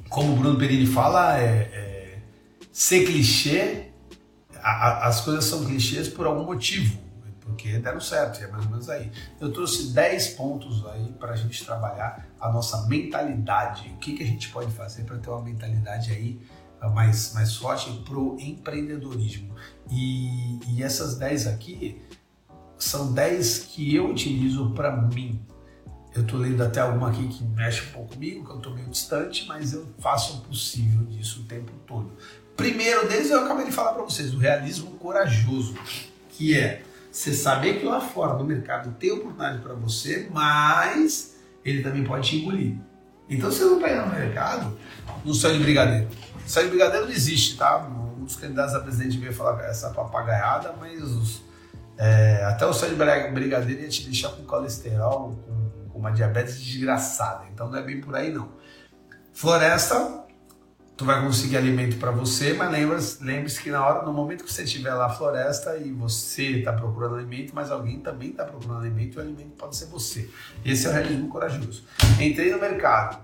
como 0.08 0.32
o 0.32 0.36
Bruno 0.36 0.58
Perini 0.58 0.86
fala, 0.86 1.38
é, 1.38 1.70
é 1.72 2.18
ser 2.72 3.04
clichê 3.04 3.90
a, 4.62 5.06
as 5.08 5.20
coisas 5.20 5.44
são 5.44 5.64
clichês 5.64 6.08
por 6.08 6.26
algum 6.26 6.44
motivo, 6.44 6.98
porque 7.40 7.78
deram 7.78 8.00
certo, 8.00 8.42
é 8.42 8.46
mais 8.46 8.64
ou 8.64 8.70
menos 8.70 8.88
aí. 8.88 9.10
Eu 9.40 9.52
trouxe 9.52 9.92
10 9.92 10.28
pontos 10.30 10.86
aí 10.86 11.12
para 11.18 11.32
a 11.32 11.36
gente 11.36 11.64
trabalhar 11.64 12.26
a 12.40 12.50
nossa 12.50 12.86
mentalidade. 12.86 13.88
O 13.94 13.98
que, 13.98 14.14
que 14.14 14.22
a 14.22 14.26
gente 14.26 14.48
pode 14.50 14.70
fazer 14.72 15.04
para 15.04 15.18
ter 15.18 15.30
uma 15.30 15.42
mentalidade 15.42 16.12
aí 16.12 16.40
ah, 16.80 16.88
mais, 16.88 17.32
mais 17.34 17.56
forte 17.56 17.90
para 18.04 18.18
o 18.18 18.38
empreendedorismo. 18.38 19.54
E, 19.90 20.58
e 20.68 20.82
essas 20.82 21.16
10 21.16 21.46
aqui 21.48 22.00
são 22.78 23.12
10 23.12 23.58
que 23.58 23.94
eu 23.94 24.10
utilizo 24.10 24.70
para 24.70 24.94
mim. 24.94 25.40
Eu 26.14 26.22
estou 26.22 26.40
lendo 26.40 26.62
até 26.62 26.80
alguma 26.80 27.10
aqui 27.10 27.26
que 27.28 27.44
mexe 27.44 27.82
um 27.88 27.92
pouco 27.92 28.14
comigo, 28.14 28.44
que 28.44 28.50
eu 28.50 28.56
estou 28.56 28.74
meio 28.74 28.88
distante, 28.88 29.46
mas 29.46 29.72
eu 29.72 29.86
faço 29.98 30.38
o 30.38 30.40
possível 30.40 31.04
disso 31.06 31.40
o 31.40 31.44
tempo 31.44 31.70
todo. 31.86 32.10
Primeiro 32.56 33.08
deles 33.08 33.30
eu 33.30 33.44
acabei 33.44 33.66
de 33.66 33.72
falar 33.72 33.92
para 33.92 34.02
vocês, 34.02 34.34
o 34.34 34.38
realismo 34.38 34.90
corajoso, 34.92 35.74
que 36.30 36.58
é 36.58 36.82
você 37.10 37.32
saber 37.32 37.78
que 37.78 37.86
lá 37.86 38.00
fora 38.00 38.34
no 38.34 38.44
mercado 38.44 38.94
tem 38.98 39.12
oportunidade 39.12 39.60
para 39.60 39.74
você, 39.74 40.28
mas 40.32 41.36
ele 41.64 41.82
também 41.82 42.04
pode 42.04 42.28
te 42.28 42.36
engolir. 42.36 42.76
Então 43.28 43.50
você 43.50 43.64
não 43.64 43.80
vai 43.80 43.94
no 43.94 44.12
mercado 44.12 44.76
no 45.24 45.32
céu 45.32 45.52
de 45.52 45.60
brigadeiro. 45.60 46.08
O 46.08 46.62
de 46.62 46.68
brigadeiro 46.68 47.06
não 47.06 47.12
existe, 47.12 47.56
tá? 47.56 47.78
Um 47.78 48.24
dos 48.24 48.34
candidatos 48.36 48.74
a 48.74 48.80
presidente 48.80 49.16
veio 49.18 49.32
falar 49.32 49.62
essa 49.64 49.90
papagaiada, 49.90 50.74
mas 50.78 51.00
os, 51.02 51.42
é, 51.96 52.44
até 52.44 52.66
o 52.66 52.72
céu 52.72 52.88
de 52.88 52.96
brigadeiro 52.96 53.82
ia 53.82 53.88
te 53.88 54.04
deixar 54.04 54.30
com 54.30 54.42
colesterol, 54.44 55.38
com 55.46 55.59
uma 56.00 56.10
diabetes 56.10 56.60
desgraçada. 56.60 57.44
Então 57.52 57.70
não 57.70 57.78
é 57.78 57.82
bem 57.82 58.00
por 58.00 58.16
aí 58.16 58.32
não. 58.32 58.48
Floresta, 59.32 60.24
tu 60.96 61.04
vai 61.04 61.22
conseguir 61.22 61.56
alimento 61.56 61.96
para 61.98 62.10
você, 62.10 62.52
mas 62.54 62.70
lembre-se 62.70 63.24
lembre 63.24 63.52
que 63.52 63.70
na 63.70 63.86
hora, 63.86 64.04
no 64.04 64.12
momento 64.12 64.44
que 64.44 64.52
você 64.52 64.64
estiver 64.64 64.92
lá 64.92 65.08
floresta 65.08 65.76
e 65.76 65.90
você 65.92 66.58
está 66.58 66.72
procurando 66.72 67.16
alimento, 67.16 67.54
mas 67.54 67.70
alguém 67.70 68.00
também 68.00 68.30
está 68.30 68.44
procurando 68.44 68.80
alimento 68.80 69.16
o 69.16 69.20
alimento 69.20 69.52
pode 69.56 69.76
ser 69.76 69.86
você. 69.86 70.28
Esse 70.64 70.86
é 70.86 70.90
o 70.90 70.92
realismo 70.92 71.28
corajoso. 71.28 71.84
Entrei 72.20 72.50
no 72.50 72.58
mercado, 72.58 73.18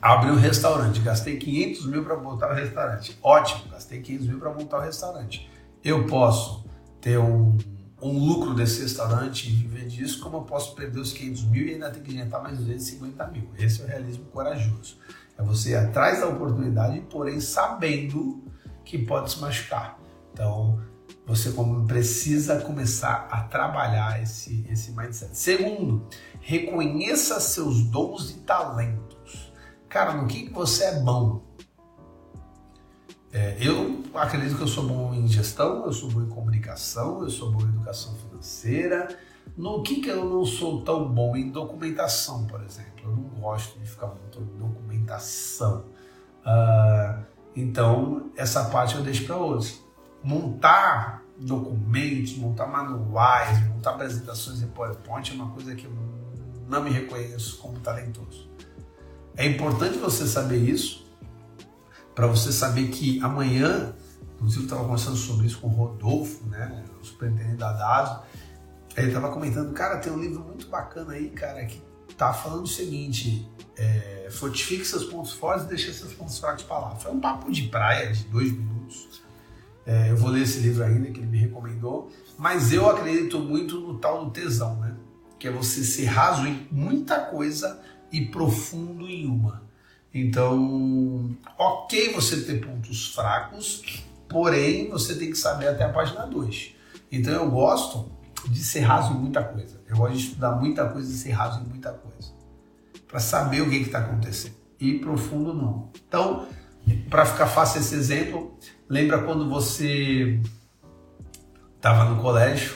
abri 0.00 0.30
um 0.30 0.36
restaurante, 0.36 1.00
gastei 1.00 1.36
500 1.36 1.86
mil 1.86 2.04
para 2.04 2.16
montar 2.16 2.50
o 2.50 2.54
restaurante. 2.54 3.18
Ótimo, 3.22 3.70
gastei 3.70 4.00
500 4.00 4.26
mil 4.28 4.38
para 4.38 4.50
montar 4.50 4.78
o 4.78 4.82
restaurante. 4.82 5.50
Eu 5.84 6.06
posso 6.06 6.64
ter 7.00 7.18
um, 7.18 7.58
um 8.00 8.18
lucro 8.18 8.54
desse 8.54 8.82
restaurante 8.82 9.48
e 9.48 9.52
viver 9.52 9.86
disso, 9.86 10.20
como 10.20 10.38
eu 10.38 10.42
posso 10.42 10.74
perder 10.74 11.00
os 11.00 11.12
500 11.12 11.44
mil 11.44 11.66
e 11.66 11.74
ainda 11.74 11.90
ter 11.90 12.00
que 12.00 12.12
injetar 12.12 12.42
mais 12.42 12.58
250 12.58 13.26
mil. 13.28 13.48
Esse 13.58 13.82
é 13.82 13.84
o 13.84 13.88
realismo 13.88 14.24
corajoso. 14.26 14.98
É 15.36 15.42
você 15.42 15.70
ir 15.70 15.76
atrás 15.76 16.20
da 16.20 16.28
oportunidade, 16.28 17.00
porém 17.10 17.40
sabendo 17.40 18.42
que 18.84 18.98
pode 18.98 19.32
se 19.32 19.40
machucar. 19.40 19.98
Então, 20.32 20.80
você 21.26 21.52
precisa 21.86 22.60
começar 22.60 23.28
a 23.30 23.42
trabalhar 23.42 24.22
esse, 24.22 24.66
esse 24.70 24.92
mindset. 24.92 25.36
Segundo, 25.36 26.06
reconheça 26.40 27.38
seus 27.40 27.82
dons 27.82 28.30
e 28.30 28.40
talentos. 28.40 29.52
Cara, 29.88 30.14
no 30.14 30.26
que, 30.26 30.46
que 30.46 30.52
você 30.52 30.84
é 30.84 31.00
bom? 31.00 31.42
É, 33.32 33.56
eu 33.60 34.02
acredito 34.14 34.56
que 34.56 34.62
eu 34.62 34.68
sou 34.68 34.84
bom 34.84 35.12
em 35.14 35.28
gestão, 35.28 35.84
eu 35.84 35.92
sou 35.92 36.10
bom 36.10 36.22
em 36.22 36.28
comunicação, 36.28 37.22
eu 37.22 37.30
sou 37.30 37.50
bom 37.50 37.60
em 37.60 37.68
educação 37.68 38.14
financeira. 38.14 39.08
No 39.56 39.82
que, 39.82 40.00
que 40.00 40.08
eu 40.08 40.24
não 40.24 40.44
sou 40.44 40.82
tão 40.82 41.08
bom? 41.08 41.36
Em 41.36 41.50
documentação, 41.50 42.46
por 42.46 42.62
exemplo. 42.62 42.88
Eu 43.04 43.10
não 43.10 43.40
gosto 43.40 43.78
de 43.78 43.86
ficar 43.86 44.06
muito 44.06 44.40
em 44.40 44.58
documentação. 44.58 45.84
Uh, 46.44 47.24
então, 47.54 48.30
essa 48.36 48.64
parte 48.66 48.94
eu 48.94 49.02
deixo 49.02 49.24
para 49.24 49.36
outros. 49.36 49.82
Montar 50.22 51.22
documentos, 51.38 52.36
montar 52.36 52.66
manuais, 52.66 53.66
montar 53.68 53.90
apresentações 53.90 54.62
em 54.62 54.68
PowerPoint 54.68 55.30
é 55.30 55.34
uma 55.34 55.50
coisa 55.50 55.74
que 55.74 55.84
eu 55.84 55.92
não 56.68 56.82
me 56.82 56.90
reconheço 56.90 57.58
como 57.58 57.78
talentoso. 57.80 58.48
É 59.36 59.46
importante 59.46 59.98
você 59.98 60.26
saber 60.26 60.58
isso, 60.58 61.06
para 62.18 62.26
você 62.26 62.50
saber 62.50 62.88
que 62.88 63.22
amanhã, 63.22 63.94
inclusive 64.34 64.62
eu 64.62 64.64
estava 64.64 64.82
conversando 64.82 65.16
sobre 65.16 65.46
isso 65.46 65.60
com 65.60 65.68
o 65.68 65.70
Rodolfo, 65.70 66.44
né, 66.48 66.84
o 67.00 67.04
superintendente 67.06 67.58
da 67.58 67.72
DASO, 67.72 68.22
ele 68.96 69.06
estava 69.06 69.30
comentando, 69.30 69.72
cara, 69.72 69.98
tem 69.98 70.12
um 70.12 70.18
livro 70.18 70.40
muito 70.40 70.66
bacana 70.66 71.12
aí, 71.12 71.30
cara, 71.30 71.64
que 71.64 71.80
tá 72.16 72.32
falando 72.32 72.64
o 72.64 72.66
seguinte, 72.66 73.48
é, 73.76 74.26
fortifique 74.32 74.84
seus 74.84 75.04
pontos 75.04 75.32
fortes 75.32 75.66
e 75.66 75.68
deixe 75.68 75.92
seus 75.92 76.12
pontos 76.12 76.40
fracos 76.40 76.64
para 76.64 76.78
lá. 76.80 76.96
Foi 76.96 77.12
um 77.12 77.20
papo 77.20 77.52
de 77.52 77.68
praia 77.68 78.12
de 78.12 78.24
dois 78.24 78.50
minutos. 78.50 79.22
É, 79.86 80.10
eu 80.10 80.16
vou 80.16 80.30
ler 80.30 80.42
esse 80.42 80.58
livro 80.58 80.82
ainda 80.82 81.12
que 81.12 81.20
ele 81.20 81.28
me 81.28 81.38
recomendou, 81.38 82.10
mas 82.36 82.72
eu 82.72 82.90
acredito 82.90 83.38
muito 83.38 83.78
no 83.78 83.96
tal 83.96 84.24
do 84.24 84.32
tesão, 84.32 84.74
né? 84.80 84.96
Que 85.38 85.46
é 85.46 85.52
você 85.52 85.84
ser 85.84 86.06
raso 86.06 86.48
em 86.48 86.66
muita 86.68 87.20
coisa 87.26 87.80
e 88.10 88.26
profundo 88.26 89.06
em 89.08 89.24
uma. 89.24 89.67
Então, 90.12 91.36
ok 91.58 92.12
você 92.12 92.40
ter 92.42 92.64
pontos 92.64 93.14
fracos, 93.14 93.82
porém 94.28 94.88
você 94.90 95.14
tem 95.14 95.30
que 95.30 95.38
saber 95.38 95.68
até 95.68 95.84
a 95.84 95.92
página 95.92 96.26
2. 96.26 96.74
Então 97.10 97.32
eu 97.32 97.50
gosto 97.50 98.10
de 98.48 98.62
ser 98.62 98.80
raso 98.80 99.12
em 99.12 99.16
muita 99.16 99.42
coisa. 99.42 99.80
Eu 99.86 99.96
gosto 99.96 100.16
de 100.16 100.22
estudar 100.22 100.52
muita 100.52 100.88
coisa 100.88 101.10
e 101.10 101.16
ser 101.16 101.30
raso 101.30 101.60
em 101.60 101.64
muita 101.64 101.92
coisa. 101.92 102.32
Para 103.06 103.20
saber 103.20 103.62
o 103.62 103.70
que 103.70 103.76
está 103.76 103.98
acontecendo. 104.00 104.54
E 104.78 104.98
profundo 104.98 105.52
não. 105.52 105.90
Então, 106.06 106.46
para 107.08 107.24
ficar 107.26 107.46
fácil 107.46 107.80
esse 107.80 107.94
exemplo, 107.94 108.56
lembra 108.88 109.22
quando 109.22 109.48
você 109.48 110.40
estava 111.76 112.04
no 112.10 112.20
colégio 112.20 112.74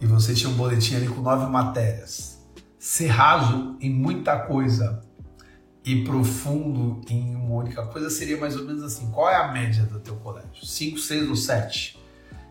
e 0.00 0.06
você 0.06 0.34
tinha 0.34 0.50
um 0.50 0.54
boletim 0.54 0.96
ali 0.96 1.06
com 1.06 1.20
nove 1.20 1.50
matérias. 1.50 2.40
Ser 2.78 3.08
raso 3.08 3.76
em 3.80 3.90
muita 3.90 4.38
coisa 4.38 5.02
e 5.90 6.04
profundo 6.04 7.00
em 7.10 7.34
uma 7.34 7.56
única 7.56 7.84
coisa 7.86 8.08
seria 8.08 8.36
mais 8.36 8.54
ou 8.54 8.64
menos 8.64 8.84
assim: 8.84 9.10
qual 9.10 9.28
é 9.28 9.34
a 9.34 9.50
média 9.50 9.82
do 9.82 9.98
teu 9.98 10.14
colégio? 10.16 10.64
5, 10.64 10.98
6 10.98 11.28
ou 11.28 11.34
7? 11.34 11.98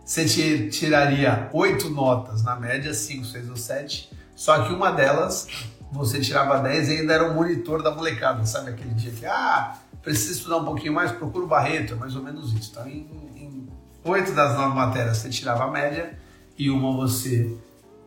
Você 0.04 0.68
tiraria 0.70 1.50
8 1.54 1.90
notas, 1.90 2.44
na 2.44 2.56
média 2.56 2.94
5, 2.94 3.24
6 3.24 3.50
ou 3.50 3.56
7, 3.56 4.12
só 4.36 4.66
que 4.66 4.74
uma 4.74 4.92
delas 4.92 5.48
você 5.90 6.20
tirava 6.20 6.60
10 6.60 6.90
e 6.90 6.92
ainda 6.98 7.14
era 7.14 7.32
o 7.32 7.34
monitor 7.34 7.82
da 7.82 7.92
molecada, 7.92 8.46
sabe? 8.46 8.72
Aquele 8.72 8.94
dia 8.94 9.12
que, 9.12 9.26
ah, 9.26 9.78
precisa 10.02 10.34
estudar 10.34 10.58
um 10.58 10.66
pouquinho 10.66 10.94
mais, 10.94 11.12
procura 11.12 11.46
o 11.46 11.48
Barreto, 11.48 11.94
é 11.94 11.96
mais 11.96 12.16
ou 12.16 12.24
menos 12.24 12.52
isso. 12.54 12.72
Então, 12.72 12.88
em, 12.88 13.08
em 13.36 13.70
8 14.04 14.34
das 14.34 14.58
9 14.58 14.76
matérias 14.76 15.18
você 15.18 15.30
tirava 15.30 15.64
a 15.64 15.72
média 15.72 16.18
e 16.58 16.70
uma 16.70 16.92
você 16.92 17.56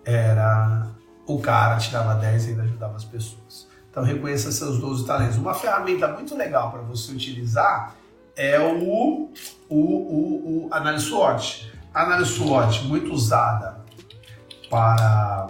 era 0.04 0.88
o 1.26 1.38
cara, 1.38 1.78
tirava 1.78 2.16
10 2.16 2.44
e 2.44 2.50
ainda 2.50 2.62
ajudava 2.64 2.96
as 2.96 3.04
pessoas. 3.04 3.71
Então 3.92 4.02
reconheça 4.02 4.50
seus 4.50 4.78
12 4.78 5.04
talentos. 5.04 5.36
Uma 5.36 5.52
ferramenta 5.52 6.08
muito 6.08 6.34
legal 6.34 6.72
para 6.72 6.80
você 6.80 7.12
utilizar 7.12 7.94
é 8.34 8.58
o, 8.58 9.30
o, 9.68 9.76
o, 9.76 10.66
o 10.66 10.68
análise 10.72 11.04
SWOT. 11.04 11.70
Análise 11.92 12.32
SWOT 12.32 12.84
muito 12.86 13.12
usada 13.12 13.84
para 14.70 15.48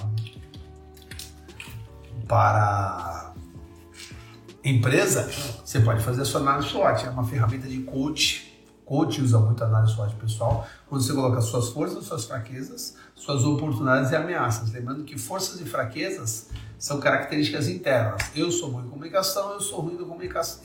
para 2.26 3.32
empresa, 4.64 5.30
você 5.64 5.80
pode 5.80 6.02
fazer 6.02 6.22
a 6.22 6.24
sua 6.24 6.40
análise 6.40 6.68
SWOT. 6.68 7.06
É 7.06 7.10
uma 7.10 7.24
ferramenta 7.24 7.68
de 7.68 7.78
coach. 7.82 8.50
Coach 8.84 9.22
usa 9.22 9.38
muito 9.38 9.62
a 9.62 9.68
análise 9.68 9.92
SWOT 9.92 10.16
pessoal, 10.16 10.66
quando 10.88 11.00
você 11.00 11.12
coloca 11.12 11.40
suas 11.40 11.68
forças, 11.68 12.04
suas 12.04 12.24
fraquezas, 12.24 12.96
suas 13.14 13.44
oportunidades 13.44 14.10
e 14.10 14.16
ameaças. 14.16 14.72
Lembrando 14.72 15.04
que 15.04 15.16
forças 15.16 15.60
e 15.60 15.64
fraquezas 15.64 16.48
são 16.82 16.98
características 16.98 17.68
internas. 17.68 18.20
Eu 18.34 18.50
sou 18.50 18.72
bom 18.72 18.80
em 18.80 18.88
comunicação, 18.88 19.52
eu 19.52 19.60
sou 19.60 19.82
ruim 19.82 19.94
em 19.94 19.98
comunicação. 19.98 20.60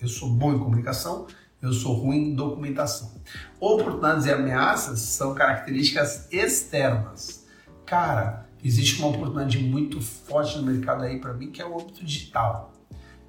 Eu 0.00 0.08
sou 0.08 0.28
bom 0.28 0.52
em 0.52 0.58
comunicação, 0.58 1.28
eu 1.62 1.72
sou 1.72 1.94
ruim 1.94 2.30
em 2.30 2.34
documentação. 2.34 3.14
Oportunidades 3.60 4.26
e 4.26 4.32
ameaças 4.32 4.98
são 4.98 5.32
características 5.36 6.26
externas. 6.32 7.46
Cara, 7.86 8.48
existe 8.64 8.98
uma 8.98 9.10
oportunidade 9.10 9.56
muito 9.58 10.00
forte 10.00 10.58
no 10.58 10.64
mercado 10.64 11.04
aí 11.04 11.20
para 11.20 11.32
mim 11.32 11.52
que 11.52 11.62
é 11.62 11.64
o 11.64 11.80
âmbito 11.80 12.04
digital. 12.04 12.72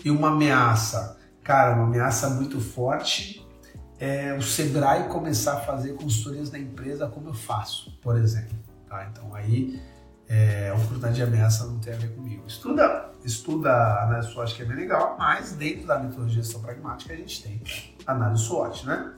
E 0.03 0.09
uma 0.09 0.29
ameaça, 0.29 1.19
cara, 1.43 1.75
uma 1.75 1.85
ameaça 1.85 2.31
muito 2.31 2.59
forte 2.59 3.47
é 3.99 4.33
o 4.33 4.41
Sebrae 4.41 5.07
começar 5.07 5.57
a 5.57 5.61
fazer 5.61 5.93
consultorias 5.93 6.49
na 6.49 6.57
empresa 6.57 7.07
como 7.07 7.29
eu 7.29 7.33
faço, 7.35 7.95
por 8.01 8.17
exemplo. 8.17 8.57
Tá? 8.89 9.07
Então 9.11 9.35
aí 9.35 9.79
é, 10.33 10.69
a 10.69 10.73
oportunidade 10.73 11.13
de 11.13 11.21
ameaça 11.21 11.67
não 11.67 11.77
tem 11.77 11.93
a 11.93 11.97
ver 11.97 12.15
comigo. 12.15 12.43
Estuda, 12.47 13.11
estuda 13.23 13.71
análise 14.01 14.31
SWOT 14.31 14.55
que 14.55 14.63
é 14.63 14.65
bem 14.65 14.77
legal, 14.77 15.15
mas 15.15 15.51
dentro 15.51 15.85
da 15.85 15.99
metodologia 15.99 16.41
de 16.41 16.47
gestão 16.47 16.59
pragmática 16.59 17.13
a 17.13 17.17
gente 17.17 17.43
tem 17.43 17.61
análise 18.07 18.43
SWOT, 18.45 18.83
né? 18.87 19.13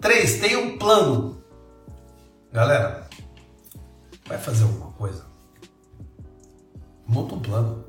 Três, 0.00 0.38
tem 0.38 0.56
um 0.56 0.78
plano. 0.78 1.42
Galera, 2.52 3.08
vai 4.26 4.38
fazer 4.38 4.62
alguma 4.62 4.92
coisa? 4.92 5.24
Monta 7.08 7.34
um 7.34 7.40
plano. 7.40 7.84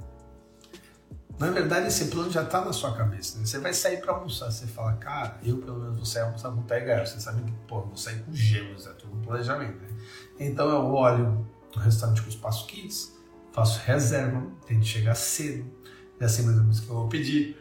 Na 1.38 1.52
verdade, 1.52 1.88
esse 1.88 2.06
plano 2.06 2.32
já 2.32 2.42
está 2.42 2.66
na 2.66 2.74
sua 2.74 2.96
cabeça. 2.96 3.38
Né? 3.38 3.46
Você 3.46 3.60
vai 3.60 3.72
sair 3.72 3.98
para 3.98 4.14
almoçar, 4.14 4.50
você 4.50 4.66
fala, 4.66 4.94
cara, 4.94 5.38
eu 5.44 5.58
pelo 5.58 5.78
menos 5.78 5.98
vou 5.98 6.06
sair 6.06 6.24
almoçar 6.24 6.50
com 6.50 6.64
pé 6.64 7.06
Você 7.06 7.20
sabe 7.20 7.44
que, 7.44 7.52
pô, 7.68 7.82
vou 7.82 7.96
sair 7.96 8.24
com 8.24 8.34
gêmeos, 8.34 8.88
é 8.88 8.94
tudo 8.94 9.16
um 9.16 9.22
planejamento, 9.22 9.80
né? 9.80 9.90
Então 10.40 10.68
eu 10.68 10.92
olho 10.92 11.46
no 11.78 11.84
restaurante 11.84 12.22
com 12.22 12.30
espaço 12.30 12.66
kids, 12.66 13.14
faço 13.54 13.80
reserva, 13.86 14.44
tento 14.66 14.86
chegar 14.86 15.16
cedo, 15.16 15.66
é 16.20 16.26
assim 16.26 16.44
mais 16.44 16.58
ou 16.58 16.64
menos 16.64 16.80
que 16.80 16.90
eu 16.90 16.96
vou 16.96 17.08
pedir. 17.08 17.58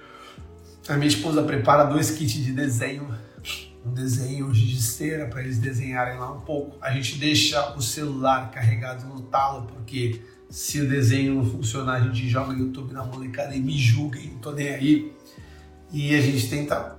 A 0.89 0.95
minha 0.95 1.09
esposa 1.09 1.43
prepara 1.43 1.85
dois 1.85 2.11
kits 2.11 2.33
de 2.33 2.53
desenho, 2.53 3.15
um 3.85 3.93
desenho 3.93 4.53
de 4.53 4.77
esteira 4.77 5.27
para 5.27 5.43
eles 5.43 5.59
desenharem 5.59 6.19
lá 6.19 6.33
um 6.33 6.41
pouco. 6.41 6.77
A 6.81 6.91
gente 6.91 7.19
deixa 7.19 7.77
o 7.77 7.83
celular 7.83 8.51
carregado 8.51 9.07
no 9.07 9.23
talo, 9.23 9.67
porque 9.67 10.23
se 10.49 10.81
o 10.81 10.89
desenho 10.89 11.37
não 11.37 11.45
funcionar, 11.45 11.95
a 11.95 12.01
gente 12.01 12.29
joga 12.29 12.53
no 12.53 12.59
YouTube 12.59 12.93
na 12.93 13.05
molecada 13.05 13.55
e 13.55 13.61
me 13.61 13.77
julguem, 13.77 14.31
não 14.31 14.39
tô 14.39 14.53
nem 14.53 14.69
aí. 14.69 15.13
E 15.93 16.15
a 16.15 16.21
gente 16.21 16.49
tenta 16.49 16.97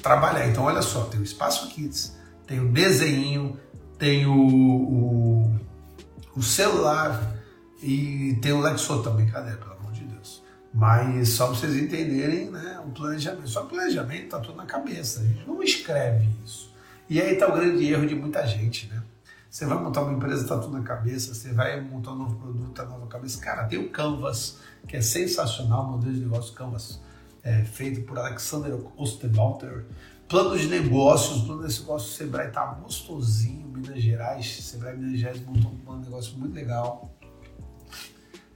trabalhar. 0.00 0.48
Então, 0.48 0.64
olha 0.64 0.82
só, 0.82 1.04
tem 1.04 1.20
o 1.20 1.24
Espaço 1.24 1.68
Kids, 1.70 2.16
tem 2.46 2.60
o 2.60 2.68
desenho, 2.68 3.58
tem 3.98 4.26
o, 4.26 4.34
o 4.34 5.60
o 6.34 6.42
celular 6.42 7.36
e 7.82 8.38
tem 8.40 8.52
o 8.52 9.02
também, 9.02 9.26
cadê? 9.28 9.56
Pelo 9.56 9.72
amor 9.72 9.92
de 9.92 10.04
Deus. 10.04 10.42
Mas 10.72 11.30
só 11.30 11.46
para 11.46 11.56
vocês 11.56 11.76
entenderem, 11.76 12.50
né, 12.50 12.80
o 12.84 12.90
planejamento. 12.90 13.48
Só 13.48 13.64
o 13.64 13.66
planejamento 13.66 14.28
tá 14.28 14.40
tudo 14.40 14.56
na 14.56 14.66
cabeça, 14.66 15.20
a 15.20 15.24
gente 15.24 15.46
não 15.46 15.62
escreve 15.62 16.28
isso. 16.44 16.72
E 17.08 17.20
aí 17.20 17.36
tá 17.36 17.48
o 17.48 17.52
grande 17.52 17.84
erro 17.84 18.06
de 18.06 18.14
muita 18.14 18.46
gente, 18.46 18.86
né? 18.86 19.02
Você 19.50 19.66
vai 19.66 19.78
montar 19.78 20.02
uma 20.02 20.14
empresa, 20.14 20.48
tá 20.48 20.58
tudo 20.58 20.78
na 20.78 20.82
cabeça, 20.82 21.34
você 21.34 21.52
vai 21.52 21.78
montar 21.78 22.12
um 22.12 22.16
novo 22.16 22.36
produto, 22.36 22.70
tá 22.70 22.86
na 22.86 23.06
cabeça. 23.06 23.38
Cara, 23.38 23.64
tem 23.64 23.78
o 23.78 23.90
Canvas, 23.90 24.56
que 24.88 24.96
é 24.96 25.02
sensacional, 25.02 25.90
modelo 25.90 26.14
de 26.14 26.20
negócio 26.20 26.54
Canvas. 26.54 27.00
é, 27.42 27.64
feito 27.64 28.02
por 28.02 28.18
Alexander 28.18 28.78
Osterwalder. 28.96 29.84
Plano 30.32 30.58
de 30.58 30.66
negócios, 30.66 31.42
plano 31.42 31.68
de 31.68 31.78
negócio 31.78 32.08
do 32.08 32.14
Sebrae 32.14 32.50
tá 32.50 32.64
gostosinho, 32.64 33.68
Minas 33.68 34.00
Gerais, 34.00 34.62
Sebrae 34.62 34.96
Minas 34.96 35.20
Gerais 35.20 35.44
montou 35.44 35.70
um 35.86 35.98
negócio 35.98 36.38
muito 36.38 36.54
legal. 36.54 37.14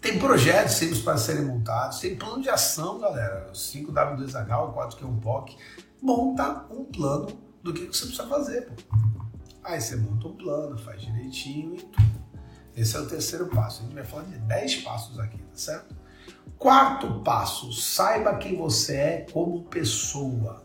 Tem 0.00 0.18
projetos 0.18 0.72
sempre 0.72 0.98
para 1.00 1.18
serem 1.18 1.44
montados, 1.44 2.00
tem 2.00 2.16
plano 2.16 2.40
de 2.40 2.48
ação, 2.48 2.98
galera. 2.98 3.52
5W2H, 3.52 4.70
o 4.70 4.72
4Q1POC. 4.72 5.56
Monta 6.00 6.64
um 6.70 6.82
plano 6.86 7.26
do 7.62 7.74
que 7.74 7.84
você 7.84 8.06
precisa 8.06 8.26
fazer. 8.26 8.72
Aí 9.62 9.78
você 9.78 9.96
monta 9.96 10.28
um 10.28 10.34
plano, 10.34 10.78
faz 10.78 11.02
direitinho 11.02 11.74
e 11.74 11.82
tudo. 11.82 12.24
Esse 12.74 12.96
é 12.96 13.00
o 13.00 13.06
terceiro 13.06 13.48
passo. 13.48 13.82
A 13.82 13.84
gente 13.84 13.94
vai 13.94 14.04
falar 14.04 14.24
de 14.24 14.38
10 14.38 14.76
passos 14.76 15.18
aqui, 15.18 15.36
tá 15.36 15.44
certo? 15.52 15.94
Quarto 16.56 17.20
passo, 17.20 17.70
saiba 17.70 18.34
quem 18.38 18.56
você 18.56 18.96
é 18.96 19.26
como 19.30 19.64
pessoa. 19.64 20.64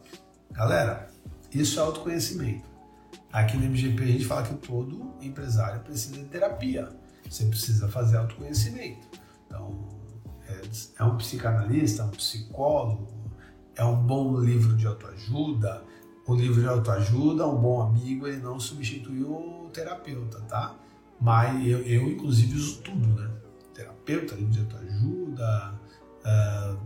Galera, 0.52 1.10
isso 1.54 1.80
é 1.80 1.84
autoconhecimento. 1.84 2.70
Aqui 3.32 3.58
no 3.58 3.66
MGP 3.66 4.04
a 4.04 4.08
gente 4.08 4.26
fala 4.26 4.44
que 4.44 4.54
todo 4.56 5.14
empresário 5.22 5.82
precisa 5.82 6.16
de 6.16 6.26
terapia. 6.26 6.90
Você 7.30 7.46
precisa 7.46 7.88
fazer 7.88 8.18
autoconhecimento. 8.18 9.08
Então, 9.48 9.88
é, 10.48 10.62
é 11.00 11.04
um 11.04 11.18
psicanalista, 11.18 12.04
um 12.04 12.10
psicólogo, 12.10 13.08
é 13.76 13.86
um 13.86 13.96
bom 13.96 14.38
livro 14.40 14.76
de 14.76 14.86
autoajuda. 14.86 15.84
O 16.28 16.36
livro 16.36 16.62
de 16.62 16.68
autoajuda, 16.68 17.48
um 17.48 17.60
bom 17.60 17.82
amigo, 17.82 18.28
ele 18.28 18.38
não 18.38 18.60
substitui 18.60 19.24
o 19.24 19.70
terapeuta, 19.74 20.42
tá? 20.42 20.76
Mas 21.20 21.66
eu, 21.66 21.80
eu 21.80 22.10
inclusive, 22.10 22.56
uso 22.56 22.82
tudo, 22.82 23.08
né? 23.08 23.30
Terapeuta, 23.74 24.36
livro 24.36 24.52
de 24.52 24.60
autoajuda, 24.60 25.80
uh, 26.26 26.78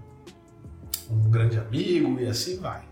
um 1.10 1.30
grande 1.30 1.58
amigo 1.58 2.20
e 2.20 2.28
assim 2.28 2.60
vai. 2.60 2.88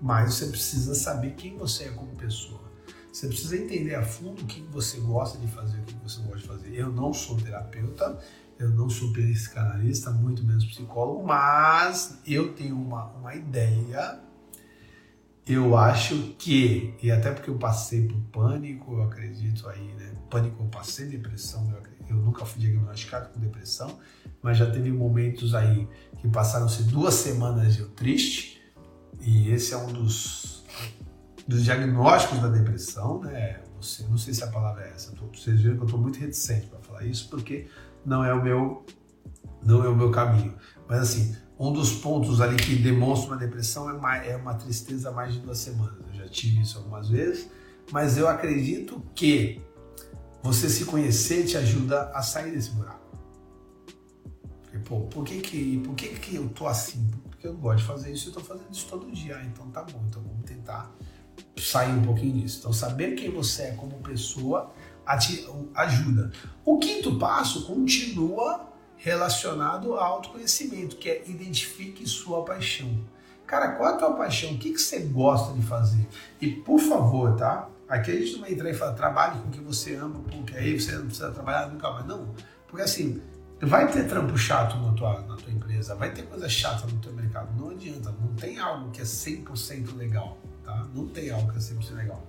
Mas 0.00 0.34
você 0.34 0.46
precisa 0.46 0.94
saber 0.94 1.34
quem 1.34 1.56
você 1.56 1.84
é 1.84 1.88
como 1.90 2.14
pessoa. 2.16 2.66
Você 3.12 3.28
precisa 3.28 3.56
entender 3.56 3.94
a 3.94 4.02
fundo 4.02 4.42
o 4.42 4.46
que 4.46 4.60
você 4.70 5.00
gosta 5.00 5.38
de 5.38 5.46
fazer, 5.48 5.78
o 5.78 5.84
que 5.84 5.94
você 6.02 6.20
gosta 6.20 6.38
de 6.38 6.46
fazer. 6.46 6.74
Eu 6.74 6.92
não 6.92 7.14
sou 7.14 7.36
terapeuta, 7.38 8.18
eu 8.58 8.68
não 8.70 8.90
sou 8.90 9.10
psicanalista, 9.12 10.10
muito 10.10 10.44
menos 10.44 10.66
psicólogo, 10.66 11.26
mas 11.26 12.18
eu 12.26 12.52
tenho 12.52 12.76
uma, 12.76 13.06
uma 13.12 13.34
ideia. 13.34 14.20
Eu 15.46 15.76
acho 15.76 16.34
que, 16.38 16.94
e 17.02 17.10
até 17.10 17.32
porque 17.32 17.48
eu 17.48 17.56
passei 17.56 18.06
por 18.06 18.18
pânico, 18.32 18.94
eu 18.94 19.02
acredito 19.04 19.68
aí, 19.68 19.94
né? 19.94 20.12
Pânico, 20.28 20.62
eu 20.62 20.68
passei 20.68 21.06
depressão, 21.06 21.70
eu, 21.70 22.16
eu 22.16 22.16
nunca 22.16 22.44
fui 22.44 22.60
diagnosticado 22.60 23.28
com 23.28 23.40
depressão, 23.40 23.98
mas 24.42 24.58
já 24.58 24.70
teve 24.70 24.90
momentos 24.90 25.54
aí 25.54 25.88
que 26.18 26.28
passaram-se 26.28 26.82
duas 26.82 27.14
semanas 27.14 27.78
eu 27.78 27.88
triste, 27.90 28.55
e 29.20 29.50
esse 29.50 29.74
é 29.74 29.76
um 29.76 29.92
dos, 29.92 30.64
dos 31.46 31.64
diagnósticos 31.64 32.40
da 32.40 32.48
depressão, 32.48 33.20
né? 33.20 33.60
Você, 33.80 34.04
não 34.04 34.16
sei 34.16 34.32
se 34.32 34.42
a 34.42 34.46
palavra 34.48 34.84
é 34.84 34.90
essa, 34.90 35.12
tô, 35.12 35.26
vocês 35.26 35.60
viram 35.60 35.76
que 35.76 35.82
eu 35.82 35.86
estou 35.86 36.00
muito 36.00 36.18
reticente 36.18 36.66
para 36.66 36.78
falar 36.80 37.04
isso, 37.04 37.28
porque 37.28 37.66
não 38.04 38.24
é 38.24 38.32
o 38.32 38.42
meu 38.42 38.84
não 39.62 39.84
é 39.84 39.88
o 39.88 39.96
meu 39.96 40.10
caminho. 40.10 40.54
Mas 40.88 41.00
assim, 41.00 41.36
um 41.58 41.72
dos 41.72 41.92
pontos 41.92 42.40
ali 42.40 42.56
que 42.56 42.76
demonstra 42.76 43.32
uma 43.32 43.36
depressão 43.36 43.90
é 43.90 43.92
uma, 43.92 44.16
é 44.16 44.36
uma 44.36 44.54
tristeza 44.54 45.10
mais 45.10 45.34
de 45.34 45.40
duas 45.40 45.58
semanas. 45.58 45.94
Eu 46.08 46.14
já 46.14 46.28
tive 46.28 46.62
isso 46.62 46.78
algumas 46.78 47.08
vezes, 47.08 47.48
mas 47.90 48.16
eu 48.16 48.28
acredito 48.28 49.02
que 49.14 49.60
você 50.42 50.68
se 50.68 50.84
conhecer 50.84 51.44
te 51.44 51.56
ajuda 51.56 52.10
a 52.14 52.22
sair 52.22 52.52
desse 52.52 52.70
buraco. 52.70 52.95
Pô, 54.86 55.00
por 55.00 55.24
que 55.24 55.40
que, 55.40 55.82
por 55.84 55.94
que 55.96 56.08
que 56.10 56.36
eu 56.36 56.48
tô 56.48 56.66
assim? 56.66 57.10
Porque 57.28 57.46
eu 57.46 57.54
gosto 57.54 57.78
de 57.78 57.84
fazer 57.84 58.12
isso 58.12 58.28
eu 58.28 58.34
tô 58.34 58.40
fazendo 58.40 58.72
isso 58.72 58.86
todo 58.88 59.10
dia. 59.10 59.36
Ah, 59.36 59.44
então 59.44 59.68
tá 59.70 59.82
bom, 59.82 60.00
então 60.08 60.22
vamos 60.22 60.44
tentar 60.44 60.90
sair 61.56 61.92
um 61.92 62.02
pouquinho 62.02 62.40
disso. 62.40 62.60
Então 62.60 62.72
saber 62.72 63.16
quem 63.16 63.30
você 63.30 63.62
é 63.64 63.70
como 63.72 63.98
pessoa 63.98 64.72
ajuda. 65.74 66.30
O 66.64 66.78
quinto 66.78 67.18
passo 67.18 67.66
continua 67.66 68.72
relacionado 68.96 69.94
ao 69.94 70.14
autoconhecimento, 70.14 70.96
que 70.96 71.10
é 71.10 71.28
identifique 71.28 72.08
sua 72.08 72.44
paixão. 72.44 73.04
Cara, 73.44 73.72
qual 73.72 73.90
é 73.90 73.94
a 73.94 73.96
tua 73.96 74.14
paixão? 74.14 74.52
O 74.52 74.58
que, 74.58 74.72
que 74.72 74.78
você 74.78 75.00
gosta 75.00 75.52
de 75.52 75.62
fazer? 75.62 76.06
E 76.40 76.48
por 76.48 76.80
favor, 76.80 77.36
tá? 77.36 77.68
Aqui 77.88 78.10
a 78.10 78.14
gente 78.14 78.32
não 78.34 78.40
vai 78.40 78.52
entrar 78.52 78.70
e 78.70 78.74
falar, 78.74 78.92
trabalhe 78.94 79.40
com 79.40 79.48
o 79.48 79.50
que 79.50 79.60
você 79.60 79.94
ama, 79.94 80.20
porque 80.30 80.56
aí 80.56 80.78
você 80.78 80.92
não 80.92 81.06
precisa 81.06 81.30
trabalhar 81.30 81.68
nunca 81.68 81.90
mais. 81.90 82.06
Não. 82.06 82.34
Porque 82.66 82.82
assim, 82.82 83.22
vai 83.60 83.90
ter 83.90 84.06
trampo 84.08 84.36
chato 84.36 84.76
na 84.76 84.92
tua, 84.92 85.20
na 85.22 85.36
tua 85.36 85.52
empresa, 85.52 85.94
vai 85.94 86.12
ter 86.12 86.22
coisa 86.22 86.48
chata 86.48 86.86
no 86.86 86.98
teu 86.98 87.12
mercado. 87.12 87.54
Não 87.58 87.70
adianta, 87.70 88.12
não 88.20 88.34
tem 88.34 88.58
algo 88.58 88.90
que 88.90 89.00
é 89.00 89.04
100% 89.04 89.96
legal, 89.96 90.36
tá? 90.62 90.86
Não 90.94 91.06
tem 91.08 91.30
algo 91.30 91.50
que 91.50 91.58
é 91.58 91.60
100% 91.60 91.94
legal. 91.94 92.22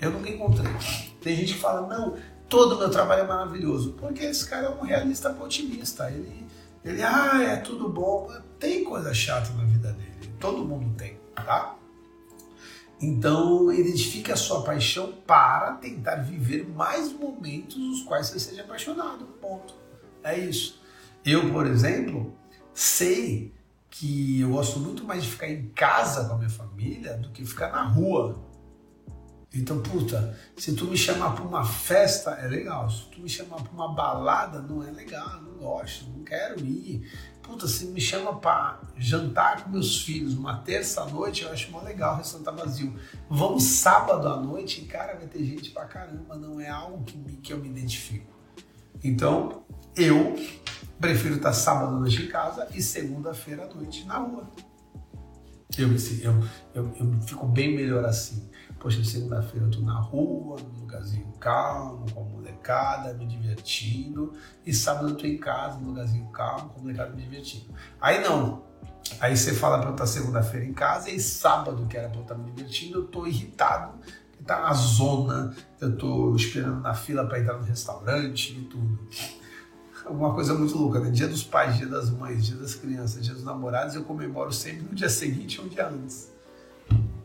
Eu 0.00 0.12
nunca 0.12 0.30
encontrei. 0.30 0.72
Tem 1.20 1.36
gente 1.36 1.54
que 1.54 1.60
fala, 1.60 1.86
não, 1.86 2.16
todo 2.48 2.78
meu 2.78 2.90
trabalho 2.90 3.22
é 3.22 3.26
maravilhoso. 3.26 3.92
Porque 3.92 4.24
esse 4.24 4.48
cara 4.48 4.68
é 4.68 4.70
um 4.70 4.80
realista 4.80 5.30
otimista. 5.30 6.10
Ele, 6.10 6.46
ele, 6.82 7.02
ah, 7.02 7.42
é 7.42 7.56
tudo 7.56 7.88
bom. 7.88 8.32
Tem 8.58 8.82
coisa 8.82 9.12
chata 9.12 9.52
na 9.52 9.64
vida 9.64 9.92
dele. 9.92 10.34
Todo 10.38 10.64
mundo 10.64 10.94
tem, 10.96 11.18
tá? 11.34 11.76
Então, 12.98 13.72
identifique 13.72 14.32
a 14.32 14.36
sua 14.36 14.62
paixão 14.62 15.12
para 15.26 15.72
tentar 15.72 16.16
viver 16.16 16.66
mais 16.68 17.12
momentos 17.12 17.76
nos 17.76 18.02
quais 18.02 18.28
você 18.28 18.40
seja 18.40 18.62
apaixonado. 18.62 19.24
Ponto. 19.40 19.79
É 20.22 20.38
isso. 20.38 20.80
Eu, 21.24 21.50
por 21.50 21.66
exemplo, 21.66 22.34
sei 22.72 23.52
que 23.90 24.40
eu 24.40 24.50
gosto 24.50 24.78
muito 24.78 25.04
mais 25.04 25.24
de 25.24 25.30
ficar 25.30 25.48
em 25.48 25.68
casa 25.70 26.26
com 26.26 26.34
a 26.34 26.38
minha 26.38 26.50
família 26.50 27.16
do 27.16 27.30
que 27.30 27.44
ficar 27.44 27.72
na 27.72 27.82
rua. 27.82 28.42
Então, 29.52 29.82
puta, 29.82 30.38
se 30.56 30.74
tu 30.74 30.84
me 30.84 30.96
chamar 30.96 31.34
para 31.34 31.44
uma 31.44 31.64
festa 31.64 32.30
é 32.30 32.46
legal, 32.46 32.88
se 32.88 33.06
tu 33.06 33.20
me 33.20 33.28
chamar 33.28 33.60
para 33.62 33.72
uma 33.72 33.92
balada 33.92 34.62
não 34.62 34.82
é 34.82 34.92
legal, 34.92 35.42
não 35.42 35.54
gosto, 35.54 36.08
não 36.08 36.22
quero 36.22 36.64
ir. 36.64 37.10
Puta, 37.42 37.66
se 37.66 37.86
me 37.86 38.00
chama 38.00 38.38
para 38.38 38.80
jantar 38.96 39.64
com 39.64 39.70
meus 39.70 40.02
filhos 40.02 40.34
uma 40.34 40.58
terça 40.58 41.04
noite, 41.06 41.42
eu 41.42 41.50
acho 41.50 41.72
mó 41.72 41.82
legal, 41.82 42.14
o 42.14 42.18
restaurante 42.18 42.44
tá 42.44 42.52
vazio. 42.52 42.96
Vamos 43.28 43.64
sábado 43.64 44.28
à 44.28 44.36
noite, 44.36 44.82
e 44.82 44.84
cara, 44.84 45.16
vai 45.16 45.26
ter 45.26 45.44
gente 45.44 45.70
pra 45.70 45.84
caramba, 45.84 46.36
não 46.36 46.60
é 46.60 46.68
algo 46.68 47.02
que, 47.02 47.18
que 47.38 47.52
eu 47.52 47.58
me 47.58 47.68
identifico. 47.68 48.39
Então, 49.02 49.64
eu 49.96 50.36
prefiro 50.98 51.36
estar 51.36 51.52
sábado 51.52 51.96
à 51.96 51.98
noite 51.98 52.22
em 52.22 52.28
casa 52.28 52.68
e 52.74 52.82
segunda-feira 52.82 53.64
à 53.64 53.74
noite 53.74 54.04
na 54.04 54.18
rua. 54.18 54.50
Eu, 55.78 55.88
eu, 55.88 56.44
eu, 56.74 56.92
eu 56.96 57.22
fico 57.22 57.46
bem 57.46 57.74
melhor 57.74 58.04
assim. 58.04 58.50
Poxa, 58.78 59.02
segunda-feira 59.04 59.66
eu 59.66 59.70
tô 59.70 59.80
na 59.80 59.98
rua, 60.00 60.56
num 60.60 60.80
lugarzinho 60.80 61.30
calmo, 61.38 62.06
com 62.12 62.20
a 62.20 62.24
molecada, 62.24 63.14
me 63.14 63.26
divertindo. 63.26 64.32
E 64.64 64.72
sábado 64.72 65.10
eu 65.10 65.16
tô 65.16 65.26
em 65.26 65.38
casa, 65.38 65.78
num 65.78 65.88
lugarzinho 65.88 66.26
calmo, 66.30 66.70
com 66.70 66.80
a 66.80 66.82
molecada 66.82 67.14
me 67.14 67.22
divertindo. 67.22 67.72
Aí 68.00 68.22
não. 68.22 68.62
Aí 69.18 69.36
você 69.36 69.54
fala 69.54 69.78
pra 69.78 69.88
eu 69.88 69.92
estar 69.92 70.06
segunda-feira 70.06 70.64
em 70.64 70.72
casa 70.72 71.10
e 71.10 71.20
sábado, 71.20 71.86
que 71.86 71.96
era 71.96 72.08
pra 72.08 72.18
eu 72.18 72.22
estar 72.22 72.34
me 72.36 72.50
divertindo, 72.50 72.98
eu 72.98 73.06
tô 73.06 73.26
irritado, 73.26 73.98
tá 74.46 74.60
na 74.60 74.72
zona, 74.72 75.54
eu 75.80 75.96
tô 75.96 76.34
esperando 76.34 76.80
na 76.80 76.94
fila 76.94 77.26
para 77.26 77.40
entrar 77.40 77.58
no 77.58 77.64
restaurante 77.64 78.58
e 78.58 78.64
tudo. 78.64 78.98
Uma 80.06 80.34
coisa 80.34 80.54
muito 80.54 80.76
louca, 80.76 80.98
né? 80.98 81.10
Dia 81.10 81.28
dos 81.28 81.44
pais, 81.44 81.76
dia 81.76 81.86
das 81.86 82.10
mães, 82.10 82.44
dia 82.44 82.56
das 82.56 82.74
crianças, 82.74 83.22
dia 83.22 83.34
dos 83.34 83.44
namorados, 83.44 83.94
eu 83.94 84.02
comemoro 84.02 84.52
sempre 84.52 84.82
no 84.82 84.94
dia 84.94 85.08
seguinte 85.08 85.60
ou 85.60 85.66
um 85.66 85.68
dia 85.68 85.88
antes. 85.88 86.30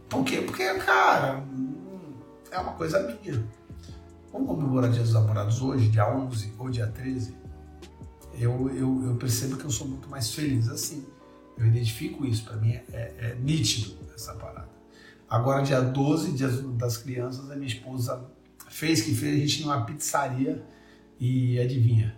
Por 0.10 0.24
quê? 0.24 0.42
Porque, 0.42 0.72
cara, 0.76 1.44
é 2.52 2.60
uma 2.60 2.74
coisa 2.74 3.00
minha. 3.00 3.44
Vamos 4.32 4.48
comemorar 4.48 4.92
Dia 4.92 5.02
dos 5.02 5.14
Namorados 5.14 5.62
hoje, 5.62 5.88
dia 5.88 6.14
11 6.14 6.54
ou 6.60 6.70
dia 6.70 6.88
13? 6.88 7.34
Eu, 8.38 8.70
eu, 8.76 9.04
eu 9.06 9.16
percebo 9.16 9.56
que 9.56 9.64
eu 9.64 9.70
sou 9.70 9.88
muito 9.88 10.10
mais 10.10 10.34
feliz 10.34 10.68
assim. 10.68 11.06
Eu 11.58 11.66
identifico 11.66 12.26
isso, 12.26 12.44
para 12.44 12.58
mim 12.58 12.74
é, 12.74 12.84
é, 12.92 13.16
é, 13.20 13.36
nítido 13.36 13.96
essa 14.14 14.34
parada. 14.34 14.75
Agora, 15.30 15.64
dia 15.64 15.82
12, 15.82 16.34
dia 16.34 16.48
das 16.48 16.98
crianças, 16.98 17.50
a 17.50 17.56
minha 17.56 17.68
esposa 17.68 18.30
fez 18.70 19.02
que 19.02 19.14
fez 19.14 19.36
a 19.36 19.40
gente 19.40 19.62
numa 19.62 19.86
pizzaria 19.86 20.64
e 21.20 21.60
adivinha, 21.60 22.16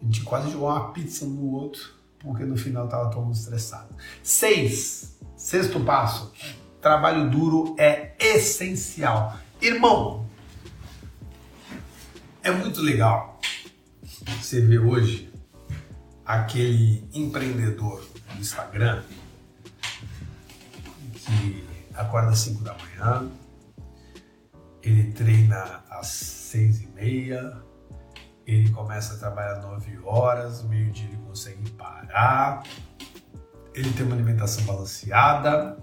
a 0.00 0.04
gente 0.04 0.22
quase 0.22 0.50
jogou 0.50 0.68
uma 0.68 0.92
pizza 0.92 1.26
no 1.26 1.52
outro, 1.52 1.94
porque 2.18 2.44
no 2.44 2.56
final 2.56 2.88
tava 2.88 3.10
todo 3.10 3.22
mundo 3.22 3.34
estressado. 3.34 3.94
Seis, 4.22 5.18
sexto 5.36 5.80
passo, 5.80 6.32
trabalho 6.80 7.30
duro 7.30 7.76
é 7.78 8.14
essencial. 8.18 9.36
Irmão, 9.60 10.26
é 12.42 12.50
muito 12.50 12.80
legal 12.80 13.40
você 14.40 14.60
ver 14.60 14.78
hoje 14.78 15.30
aquele 16.24 17.04
empreendedor 17.12 18.06
no 18.34 18.40
Instagram 18.40 19.02
que 21.14 21.67
acorda 21.98 22.30
às 22.30 22.38
5 22.38 22.62
da 22.62 22.74
manhã, 22.74 23.30
ele 24.82 25.12
treina 25.12 25.84
às 25.90 26.06
6 26.06 26.82
e 26.82 26.86
meia, 26.88 27.60
ele 28.46 28.70
começa 28.70 29.14
a 29.14 29.18
trabalhar 29.18 29.58
às 29.58 29.64
9 29.64 29.98
horas, 30.04 30.62
meio-dia 30.62 31.08
ele 31.08 31.18
consegue 31.18 31.70
parar, 31.72 32.62
ele 33.74 33.92
tem 33.92 34.06
uma 34.06 34.14
alimentação 34.14 34.64
balanceada, 34.64 35.78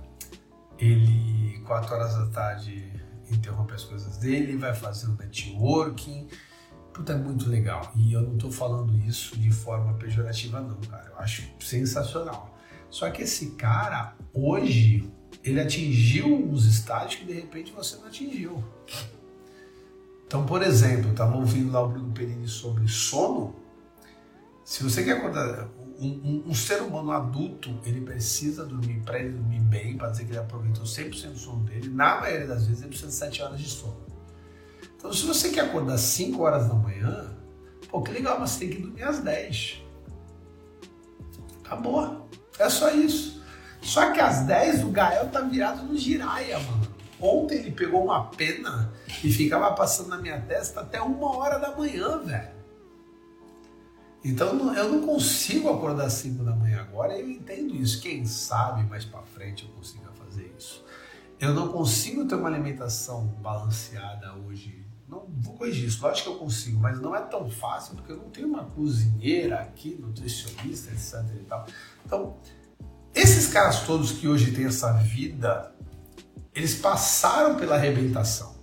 ele, 0.78 1.60
4 1.65 1.93
horas 1.93 2.15
da 2.15 2.25
tarde, 2.28 2.91
interrompe 3.32 3.73
as 3.73 3.84
coisas 3.84 4.17
dele, 4.17 4.58
vai 4.58 4.73
fazer 4.73 5.08
um 5.08 5.15
networking. 5.15 6.28
Puta, 6.93 7.13
é 7.13 7.17
muito 7.17 7.49
legal. 7.49 7.91
E 7.95 8.13
eu 8.13 8.21
não 8.21 8.38
tô 8.38 8.49
falando 8.51 8.97
isso 9.06 9.38
de 9.38 9.51
forma 9.51 9.93
pejorativa, 9.95 10.62
não, 10.62 10.80
cara. 10.82 11.10
Eu 11.10 11.19
acho 11.19 11.43
sensacional. 11.60 12.58
Só 12.89 13.10
que 13.10 13.23
esse 13.23 13.51
cara, 13.51 14.15
hoje, 14.34 15.12
ele 15.43 15.59
atingiu 15.59 16.27
uns 16.27 16.65
estágios 16.65 17.15
que 17.15 17.25
de 17.25 17.33
repente 17.33 17.71
você 17.71 17.97
não 17.97 18.07
atingiu. 18.07 18.63
Então, 20.27 20.45
por 20.45 20.61
exemplo, 20.63 21.11
estava 21.11 21.35
ouvindo 21.37 21.71
lá 21.71 21.81
o 21.83 21.89
Bruno 21.89 22.11
Perini 22.11 22.47
sobre 22.47 22.87
sono. 22.87 23.55
Se 24.63 24.83
você 24.83 25.03
quer 25.03 25.17
acordar, 25.17 25.69
um, 25.99 26.07
um, 26.07 26.43
um, 26.47 26.53
ser 26.53 26.81
humano 26.81 27.11
adulto, 27.11 27.79
ele 27.85 28.01
precisa 28.01 28.65
dormir, 28.65 29.01
para 29.01 29.19
ele 29.19 29.33
dormir 29.33 29.59
bem, 29.59 29.95
para 29.95 30.09
dizer 30.09 30.25
que 30.25 30.31
ele 30.31 30.39
aproveitou 30.39 30.83
100% 30.83 31.31
do 31.31 31.37
sono 31.37 31.63
dele, 31.63 31.89
na 31.89 32.19
maioria 32.19 32.47
das 32.47 32.65
vezes 32.65 32.81
ele 32.81 32.89
precisa 32.89 33.09
de 33.09 33.15
7 33.15 33.41
horas 33.43 33.59
de 33.59 33.69
sono. 33.69 34.03
Então, 34.97 35.13
se 35.13 35.25
você 35.25 35.49
quer 35.49 35.61
acordar 35.61 35.97
5 35.97 36.41
horas 36.41 36.67
da 36.67 36.73
manhã, 36.73 37.37
pô, 37.89 38.01
que 38.01 38.11
legal, 38.11 38.39
mas 38.39 38.51
você 38.51 38.65
tem 38.65 38.69
que 38.71 38.81
dormir 38.81 39.03
às 39.03 39.19
10. 39.19 39.83
Acabou. 41.63 42.27
É 42.57 42.69
só 42.69 42.91
isso. 42.91 43.43
Só 43.85 44.11
que 44.11 44.19
às 44.19 44.41
10 44.41 44.83
o 44.83 44.89
Gael 44.89 45.29
tá 45.29 45.41
virado 45.41 45.83
no 45.83 45.95
giraia, 45.95 46.57
mano. 46.57 46.87
Ontem 47.21 47.59
ele 47.59 47.71
pegou 47.71 48.03
uma 48.03 48.25
pena 48.25 48.91
e 49.23 49.31
ficava 49.31 49.71
passando 49.73 50.09
na 50.09 50.17
minha 50.17 50.41
testa 50.41 50.81
até 50.81 50.99
uma 50.99 51.37
hora 51.37 51.59
da 51.59 51.75
manhã, 51.77 52.17
velho. 52.17 52.55
Então 54.23 54.73
eu 54.73 54.91
não 54.91 55.05
consigo 55.05 55.69
acordar 55.69 56.07
às 56.07 56.13
5 56.13 56.43
da 56.43 56.55
manhã 56.55 56.81
agora, 56.81 57.15
eu 57.15 57.29
entendo 57.29 57.75
isso. 57.75 58.01
Quem 58.01 58.25
sabe 58.25 58.83
mais 58.83 59.05
para 59.05 59.21
frente 59.21 59.63
eu 59.63 59.69
consiga 59.69 60.09
fazer 60.13 60.51
isso. 60.57 60.83
Eu 61.39 61.53
não 61.53 61.67
consigo 61.67 62.25
ter 62.25 62.33
uma 62.33 62.49
alimentação 62.49 63.27
balanceada 63.39 64.33
hoje. 64.33 64.83
Não 65.07 65.27
vou 65.27 65.53
corrigir 65.53 65.87
isso, 65.87 66.01
lógico 66.01 66.31
que 66.31 66.35
eu 66.35 66.39
consigo, 66.39 66.79
mas 66.79 66.99
não 66.99 67.15
é 67.15 67.21
tão 67.21 67.47
fácil 67.47 67.95
porque 67.95 68.11
eu 68.11 68.17
não 68.17 68.31
tenho 68.31 68.47
uma 68.47 68.63
cozinheira 68.63 69.59
aqui, 69.59 69.95
nutricionista, 69.99 70.91
etc 70.91 71.23
e 71.39 71.43
tal. 71.43 71.67
Então, 72.03 72.37
esses 73.15 73.47
caras 73.47 73.82
todos 73.82 74.12
que 74.12 74.28
hoje 74.28 74.51
têm 74.51 74.65
essa 74.65 74.91
vida, 74.93 75.73
eles 76.54 76.75
passaram 76.75 77.56
pela 77.56 77.75
arrebentação. 77.75 78.54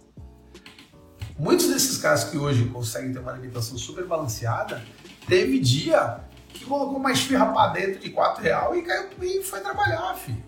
Muitos 1.38 1.68
desses 1.68 1.96
caras 1.98 2.24
que 2.24 2.36
hoje 2.36 2.66
conseguem 2.66 3.12
ter 3.12 3.18
uma 3.18 3.32
alimentação 3.32 3.76
super 3.76 4.06
balanceada, 4.06 4.82
Teve 5.26 5.58
dia 5.60 6.20
que 6.48 6.64
colocou 6.64 6.96
uma 6.96 7.12
esfirra 7.12 7.46
pra 7.46 7.68
dentro 7.68 8.00
de 8.00 8.10
4 8.10 8.42
real 8.42 8.76
e 8.76 8.82
caiu 8.82 9.10
e 9.22 9.42
foi 9.42 9.60
trabalhar, 9.60 10.14
filho. 10.14 10.42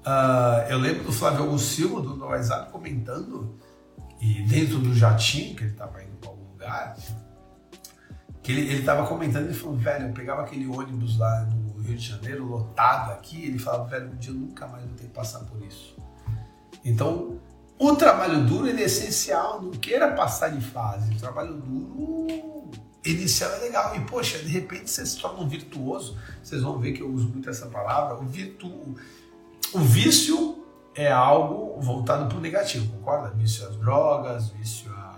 Uh, 0.00 0.68
eu 0.68 0.78
lembro 0.78 1.04
do 1.04 1.12
Flávio 1.12 1.44
Augusto 1.44 2.00
do 2.00 2.24
WhatsApp, 2.24 2.70
comentando, 2.70 3.58
e 4.20 4.42
dentro 4.42 4.78
do 4.78 4.94
jatinho, 4.94 5.54
que 5.54 5.62
ele 5.62 5.72
estava 5.72 6.02
indo 6.02 6.16
para 6.16 6.30
algum 6.30 6.50
lugar, 6.50 6.96
que 8.42 8.52
ele, 8.52 8.72
estava 8.74 9.06
comentando, 9.06 9.44
ele 9.44 9.54
falou, 9.54 9.76
velho, 9.76 10.08
eu 10.08 10.12
pegava 10.12 10.42
aquele 10.42 10.66
ônibus 10.66 11.18
lá 11.18 11.42
no 11.44 11.59
Rio 11.90 11.98
de 11.98 12.08
Janeiro, 12.08 12.46
lotado 12.46 13.12
aqui, 13.12 13.44
ele 13.44 13.58
falava, 13.58 13.84
velho, 13.84 14.10
um 14.10 14.16
dia 14.16 14.32
eu 14.32 14.36
nunca 14.36 14.66
mais 14.66 14.84
vou 14.84 14.94
ter 14.94 15.04
que 15.04 15.10
passar 15.10 15.40
por 15.40 15.62
isso. 15.62 15.96
Então, 16.84 17.38
o 17.78 17.94
trabalho 17.96 18.44
duro 18.46 18.68
é 18.68 18.82
essencial, 18.82 19.60
não 19.60 19.70
queira 19.72 20.12
passar 20.12 20.48
de 20.48 20.60
fase. 20.60 21.14
O 21.14 21.18
trabalho 21.18 21.54
duro 21.54 22.70
inicial 23.04 23.50
é 23.52 23.58
legal. 23.58 23.96
E, 23.96 24.00
poxa, 24.00 24.38
de 24.38 24.48
repente 24.48 24.90
você 24.90 25.04
se 25.04 25.18
torna 25.18 25.40
um 25.40 25.48
virtuoso. 25.48 26.16
Vocês 26.42 26.62
vão 26.62 26.78
ver 26.78 26.92
que 26.92 27.02
eu 27.02 27.10
uso 27.10 27.28
muito 27.28 27.48
essa 27.48 27.66
palavra. 27.66 28.16
O, 28.16 28.26
virtu... 28.26 28.68
o 29.72 29.78
vício 29.78 30.64
é 30.94 31.10
algo 31.10 31.80
voltado 31.80 32.28
para 32.28 32.36
o 32.36 32.40
negativo, 32.40 32.92
concorda? 32.96 33.30
Vício 33.30 33.66
às 33.66 33.76
drogas, 33.76 34.50
vício 34.50 34.90
a 34.92 35.10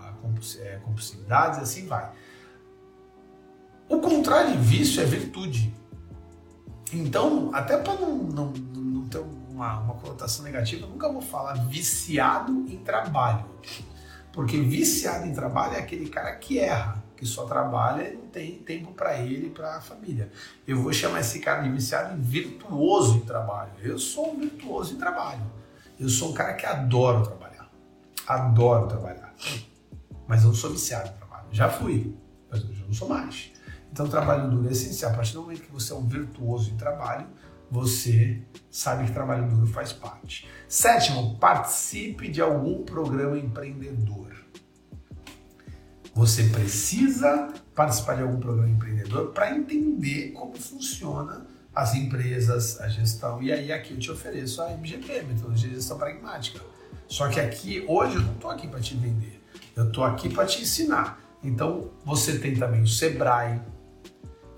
é, 0.60 0.76
compulsividades 0.76 1.58
assim 1.58 1.86
vai. 1.86 2.12
O 3.88 3.98
contrário 3.98 4.52
de 4.52 4.58
vício 4.58 5.02
é 5.02 5.04
virtude. 5.04 5.74
Então, 6.92 7.50
até 7.54 7.78
para 7.78 7.94
não, 7.94 8.16
não, 8.16 8.52
não, 8.52 9.08
ter 9.08 9.18
uma, 9.18 9.80
uma 9.80 9.94
conotação 9.94 10.44
negativa, 10.44 10.84
eu 10.84 10.88
nunca 10.88 11.10
vou 11.10 11.22
falar 11.22 11.54
viciado 11.54 12.52
em 12.68 12.78
trabalho. 12.78 13.44
Porque 14.32 14.60
viciado 14.60 15.26
em 15.26 15.34
trabalho 15.34 15.74
é 15.74 15.78
aquele 15.78 16.08
cara 16.08 16.34
que 16.36 16.58
erra 16.58 17.02
que 17.22 17.28
só 17.28 17.44
trabalha 17.44 18.08
e 18.08 18.16
não 18.16 18.26
tem 18.26 18.58
tempo 18.58 18.92
para 18.92 19.16
ele 19.16 19.46
e 19.46 19.50
para 19.50 19.76
a 19.76 19.80
família. 19.80 20.28
Eu 20.66 20.82
vou 20.82 20.92
chamar 20.92 21.20
esse 21.20 21.38
cara 21.38 21.62
de 21.62 21.68
viciado 21.68 22.16
em 22.16 22.20
virtuoso 22.20 23.18
em 23.18 23.20
trabalho. 23.20 23.70
Eu 23.80 23.96
sou 23.96 24.34
um 24.34 24.40
virtuoso 24.40 24.94
em 24.94 24.98
trabalho. 24.98 25.42
Eu 26.00 26.08
sou 26.08 26.30
um 26.30 26.32
cara 26.32 26.54
que 26.54 26.66
adoro 26.66 27.22
trabalhar. 27.22 27.70
Adoro 28.26 28.88
trabalhar. 28.88 29.32
Mas 30.26 30.42
eu 30.42 30.48
não 30.48 30.54
sou 30.54 30.70
viciado 30.70 31.10
em 31.10 31.12
trabalho. 31.12 31.46
Já 31.52 31.68
fui, 31.68 32.12
mas 32.50 32.64
hoje 32.64 32.80
eu 32.80 32.86
não 32.88 32.94
sou 32.94 33.08
mais. 33.08 33.51
Então, 33.92 34.08
trabalho 34.08 34.50
duro 34.50 34.68
é 34.68 34.72
essencial. 34.72 35.12
A 35.12 35.14
partir 35.14 35.34
do 35.34 35.42
momento 35.42 35.62
que 35.62 35.70
você 35.70 35.92
é 35.92 35.96
um 35.96 36.06
virtuoso 36.06 36.70
em 36.70 36.76
trabalho, 36.76 37.26
você 37.70 38.40
sabe 38.70 39.04
que 39.04 39.12
trabalho 39.12 39.46
duro 39.48 39.66
faz 39.66 39.92
parte. 39.92 40.48
Sétimo, 40.66 41.38
participe 41.38 42.28
de 42.28 42.40
algum 42.40 42.82
programa 42.84 43.38
empreendedor. 43.38 44.32
Você 46.14 46.44
precisa 46.44 47.52
participar 47.74 48.16
de 48.16 48.22
algum 48.22 48.38
programa 48.38 48.68
empreendedor 48.68 49.32
para 49.32 49.54
entender 49.54 50.32
como 50.32 50.54
funciona 50.58 51.46
as 51.74 51.94
empresas, 51.94 52.80
a 52.80 52.88
gestão. 52.88 53.42
E 53.42 53.52
aí 53.52 53.72
aqui 53.72 53.94
eu 53.94 53.98
te 53.98 54.10
ofereço 54.10 54.62
a 54.62 54.70
MGP, 54.72 55.22
Metodologia 55.22 55.68
de 55.68 55.76
Gestão 55.76 55.98
Pragmática. 55.98 56.60
Só 57.08 57.28
que 57.28 57.40
aqui, 57.40 57.84
hoje, 57.86 58.16
eu 58.16 58.22
não 58.22 58.32
estou 58.32 58.50
aqui 58.50 58.66
para 58.66 58.80
te 58.80 58.94
vender. 58.94 59.42
Eu 59.76 59.88
estou 59.88 60.04
aqui 60.04 60.28
para 60.28 60.46
te 60.46 60.62
ensinar. 60.62 61.20
Então, 61.42 61.90
você 62.04 62.38
tem 62.38 62.54
também 62.54 62.82
o 62.82 62.86
Sebrae, 62.86 63.60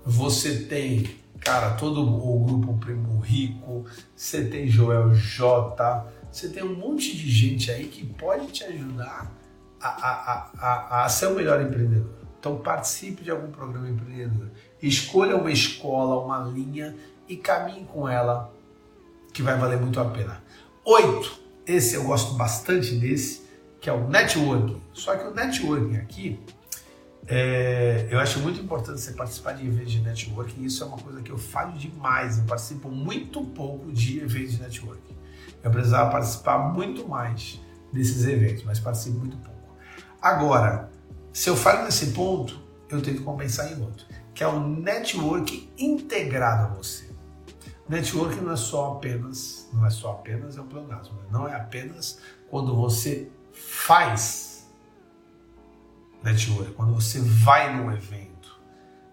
você 0.05 0.63
tem, 0.65 1.09
cara, 1.39 1.71
todo 1.71 2.01
o 2.01 2.39
grupo 2.45 2.77
Primo 2.77 3.19
Rico, 3.19 3.85
você 4.15 4.45
tem 4.45 4.67
Joel 4.67 5.13
J, 5.13 6.05
você 6.31 6.49
tem 6.49 6.63
um 6.63 6.75
monte 6.75 7.15
de 7.15 7.29
gente 7.29 7.71
aí 7.71 7.85
que 7.87 8.05
pode 8.05 8.47
te 8.47 8.63
ajudar 8.65 9.31
a, 9.81 9.87
a, 9.87 10.49
a, 10.57 11.05
a 11.05 11.09
ser 11.09 11.27
o 11.27 11.35
melhor 11.35 11.61
empreendedor. 11.61 12.13
Então 12.39 12.57
participe 12.57 13.23
de 13.23 13.31
algum 13.31 13.49
programa 13.49 13.89
empreendedor. 13.89 14.51
Escolha 14.81 15.35
uma 15.35 15.51
escola, 15.51 16.23
uma 16.23 16.39
linha 16.47 16.95
e 17.27 17.35
caminhe 17.35 17.85
com 17.85 18.07
ela, 18.07 18.53
que 19.33 19.41
vai 19.41 19.57
valer 19.57 19.79
muito 19.79 19.99
a 19.99 20.05
pena. 20.05 20.43
Oito. 20.85 21.45
Esse 21.65 21.95
eu 21.95 22.03
gosto 22.03 22.35
bastante 22.35 22.93
desse, 22.93 23.41
que 23.81 23.89
é 23.89 23.93
o 23.93 24.07
networking. 24.07 24.79
Só 24.93 25.15
que 25.15 25.25
o 25.25 25.33
networking 25.33 25.97
aqui, 25.97 26.39
é, 27.27 28.07
eu 28.09 28.19
acho 28.19 28.39
muito 28.39 28.59
importante 28.59 29.01
você 29.01 29.13
participar 29.13 29.53
de 29.53 29.65
eventos 29.65 29.91
de 29.91 30.01
networking. 30.01 30.63
Isso 30.63 30.83
é 30.83 30.87
uma 30.87 30.97
coisa 30.97 31.21
que 31.21 31.31
eu 31.31 31.37
falo 31.37 31.73
demais. 31.73 32.37
Eu 32.37 32.43
participo 32.45 32.89
muito 32.89 33.43
pouco 33.43 33.91
de 33.91 34.19
eventos 34.19 34.53
de 34.53 34.61
networking. 34.61 35.15
Eu 35.63 35.71
precisava 35.71 36.11
participar 36.11 36.59
muito 36.73 37.07
mais 37.07 37.59
desses 37.91 38.25
eventos, 38.27 38.63
mas 38.63 38.79
participo 38.79 39.17
muito 39.17 39.37
pouco. 39.37 39.55
Agora, 40.21 40.91
se 41.33 41.49
eu 41.49 41.55
falho 41.55 41.83
nesse 41.83 42.11
ponto, 42.11 42.61
eu 42.89 43.01
tenho 43.01 43.17
que 43.17 43.23
compensar 43.23 43.71
em 43.71 43.81
outro, 43.81 44.05
que 44.33 44.43
é 44.43 44.47
o 44.47 44.59
network 44.59 45.69
integrado 45.77 46.65
a 46.65 46.67
você. 46.75 47.09
Network 47.89 48.39
não 48.41 48.53
é 48.53 48.55
só 48.55 48.93
apenas, 48.93 49.69
não 49.73 49.85
é 49.85 49.89
só 49.89 50.11
apenas, 50.11 50.57
é 50.57 50.61
um 50.61 50.67
pleonasmo, 50.67 51.15
né? 51.15 51.27
não 51.31 51.47
é 51.47 51.55
apenas 51.55 52.19
quando 52.49 52.75
você 52.75 53.29
faz 53.53 54.54
network, 56.25 56.73
quando 56.73 56.93
você 56.93 57.19
vai 57.21 57.75
num 57.75 57.91
evento. 57.91 58.59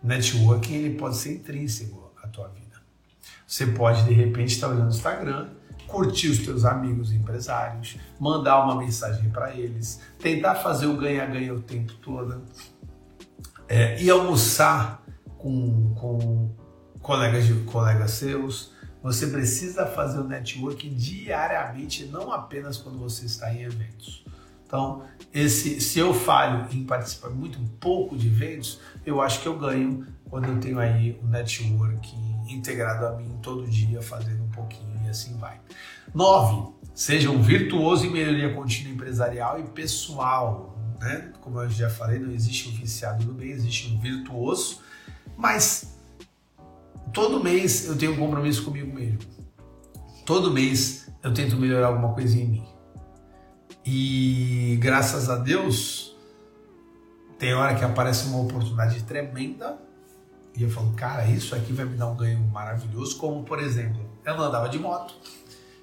Networking 0.03 0.75
ele 0.75 0.97
pode 0.97 1.17
ser 1.17 1.35
intrínseco 1.35 2.13
à 2.23 2.27
tua 2.27 2.49
vida. 2.49 2.83
Você 3.47 3.67
pode 3.67 4.05
de 4.05 4.13
repente 4.13 4.55
estar 4.55 4.69
olhando 4.69 4.87
o 4.87 4.95
Instagram 4.95 5.51
curtir 5.93 6.29
os 6.29 6.39
teus 6.39 6.65
amigos 6.65 7.13
empresários, 7.13 7.99
mandar 8.19 8.65
uma 8.65 8.77
mensagem 8.77 9.29
para 9.29 9.55
eles, 9.55 10.01
tentar 10.19 10.55
fazer 10.55 10.87
o 10.87 10.97
ganha-ganha 10.97 11.53
o 11.53 11.61
tempo 11.61 11.93
todo, 11.95 12.43
é, 13.69 14.03
e 14.03 14.09
almoçar 14.09 15.05
com, 15.37 15.95
com 15.95 16.51
colegas, 17.01 17.47
de, 17.47 17.53
colegas 17.65 18.13
seus. 18.13 18.73
Você 19.03 19.27
precisa 19.27 19.85
fazer 19.85 20.21
o 20.21 20.25
network 20.25 20.89
diariamente, 20.89 22.07
não 22.07 22.33
apenas 22.33 22.79
quando 22.79 22.99
você 22.99 23.27
está 23.27 23.53
em 23.53 23.63
eventos. 23.63 24.25
Então, 24.73 25.03
esse, 25.35 25.83
se 25.83 25.99
eu 25.99 26.15
falho 26.15 26.67
em 26.73 26.83
participar 26.85 27.29
muito 27.29 27.61
pouco 27.79 28.17
de 28.17 28.29
eventos, 28.29 28.81
eu 29.05 29.21
acho 29.21 29.43
que 29.43 29.47
eu 29.47 29.59
ganho 29.59 30.07
quando 30.31 30.49
eu 30.49 30.59
tenho 30.61 30.79
aí 30.79 31.21
o 31.23 31.27
network 31.27 32.11
integrado 32.49 33.05
a 33.05 33.13
mim 33.13 33.39
todo 33.43 33.67
dia, 33.67 34.01
fazendo 34.01 34.43
um 34.43 34.49
pouquinho 34.49 34.93
assim 35.11 35.37
vai. 35.37 35.61
9. 36.15 36.73
Seja 36.95 37.31
um 37.31 37.43
virtuoso 37.43 38.07
em 38.07 38.11
melhoria 38.11 38.55
contínua 38.55 38.95
empresarial 38.95 39.61
e 39.61 39.65
pessoal. 39.65 40.75
Né? 40.99 41.31
Como 41.43 41.61
eu 41.61 41.69
já 41.69 41.91
falei, 41.91 42.19
não 42.19 42.33
existe 42.33 42.71
um 42.71 42.73
viciado 42.73 43.27
no 43.27 43.35
bem, 43.35 43.51
existe 43.51 43.93
um 43.93 44.01
virtuoso. 44.01 44.81
Mas 45.37 45.99
todo 47.13 47.45
mês 47.45 47.87
eu 47.87 47.99
tenho 47.99 48.15
um 48.15 48.17
compromisso 48.17 48.65
comigo 48.65 48.91
mesmo. 48.91 49.19
Todo 50.25 50.51
mês 50.51 51.11
eu 51.23 51.35
tento 51.35 51.57
melhorar 51.57 51.89
alguma 51.89 52.15
coisinha 52.15 52.45
em 52.45 52.49
mim. 52.49 52.73
E 53.85 54.79
graças 54.81 55.29
a 55.29 55.37
Deus, 55.37 56.17
tem 57.39 57.55
hora 57.55 57.75
que 57.75 57.85
aparece 57.85 58.29
uma 58.29 58.41
oportunidade 58.41 59.03
tremenda 59.03 59.77
e 60.57 60.63
eu 60.63 60.71
falo, 60.71 60.93
cara, 60.93 61.27
isso 61.27 61.55
aqui 61.55 61.73
vai 61.73 61.85
me 61.85 61.97
dar 61.97 62.09
um 62.09 62.17
ganho 62.17 62.39
maravilhoso. 62.53 63.17
Como, 63.17 63.43
por 63.43 63.59
exemplo, 63.59 64.01
eu 64.25 64.37
não 64.37 64.45
andava 64.45 64.69
de 64.69 64.79
moto 64.79 65.15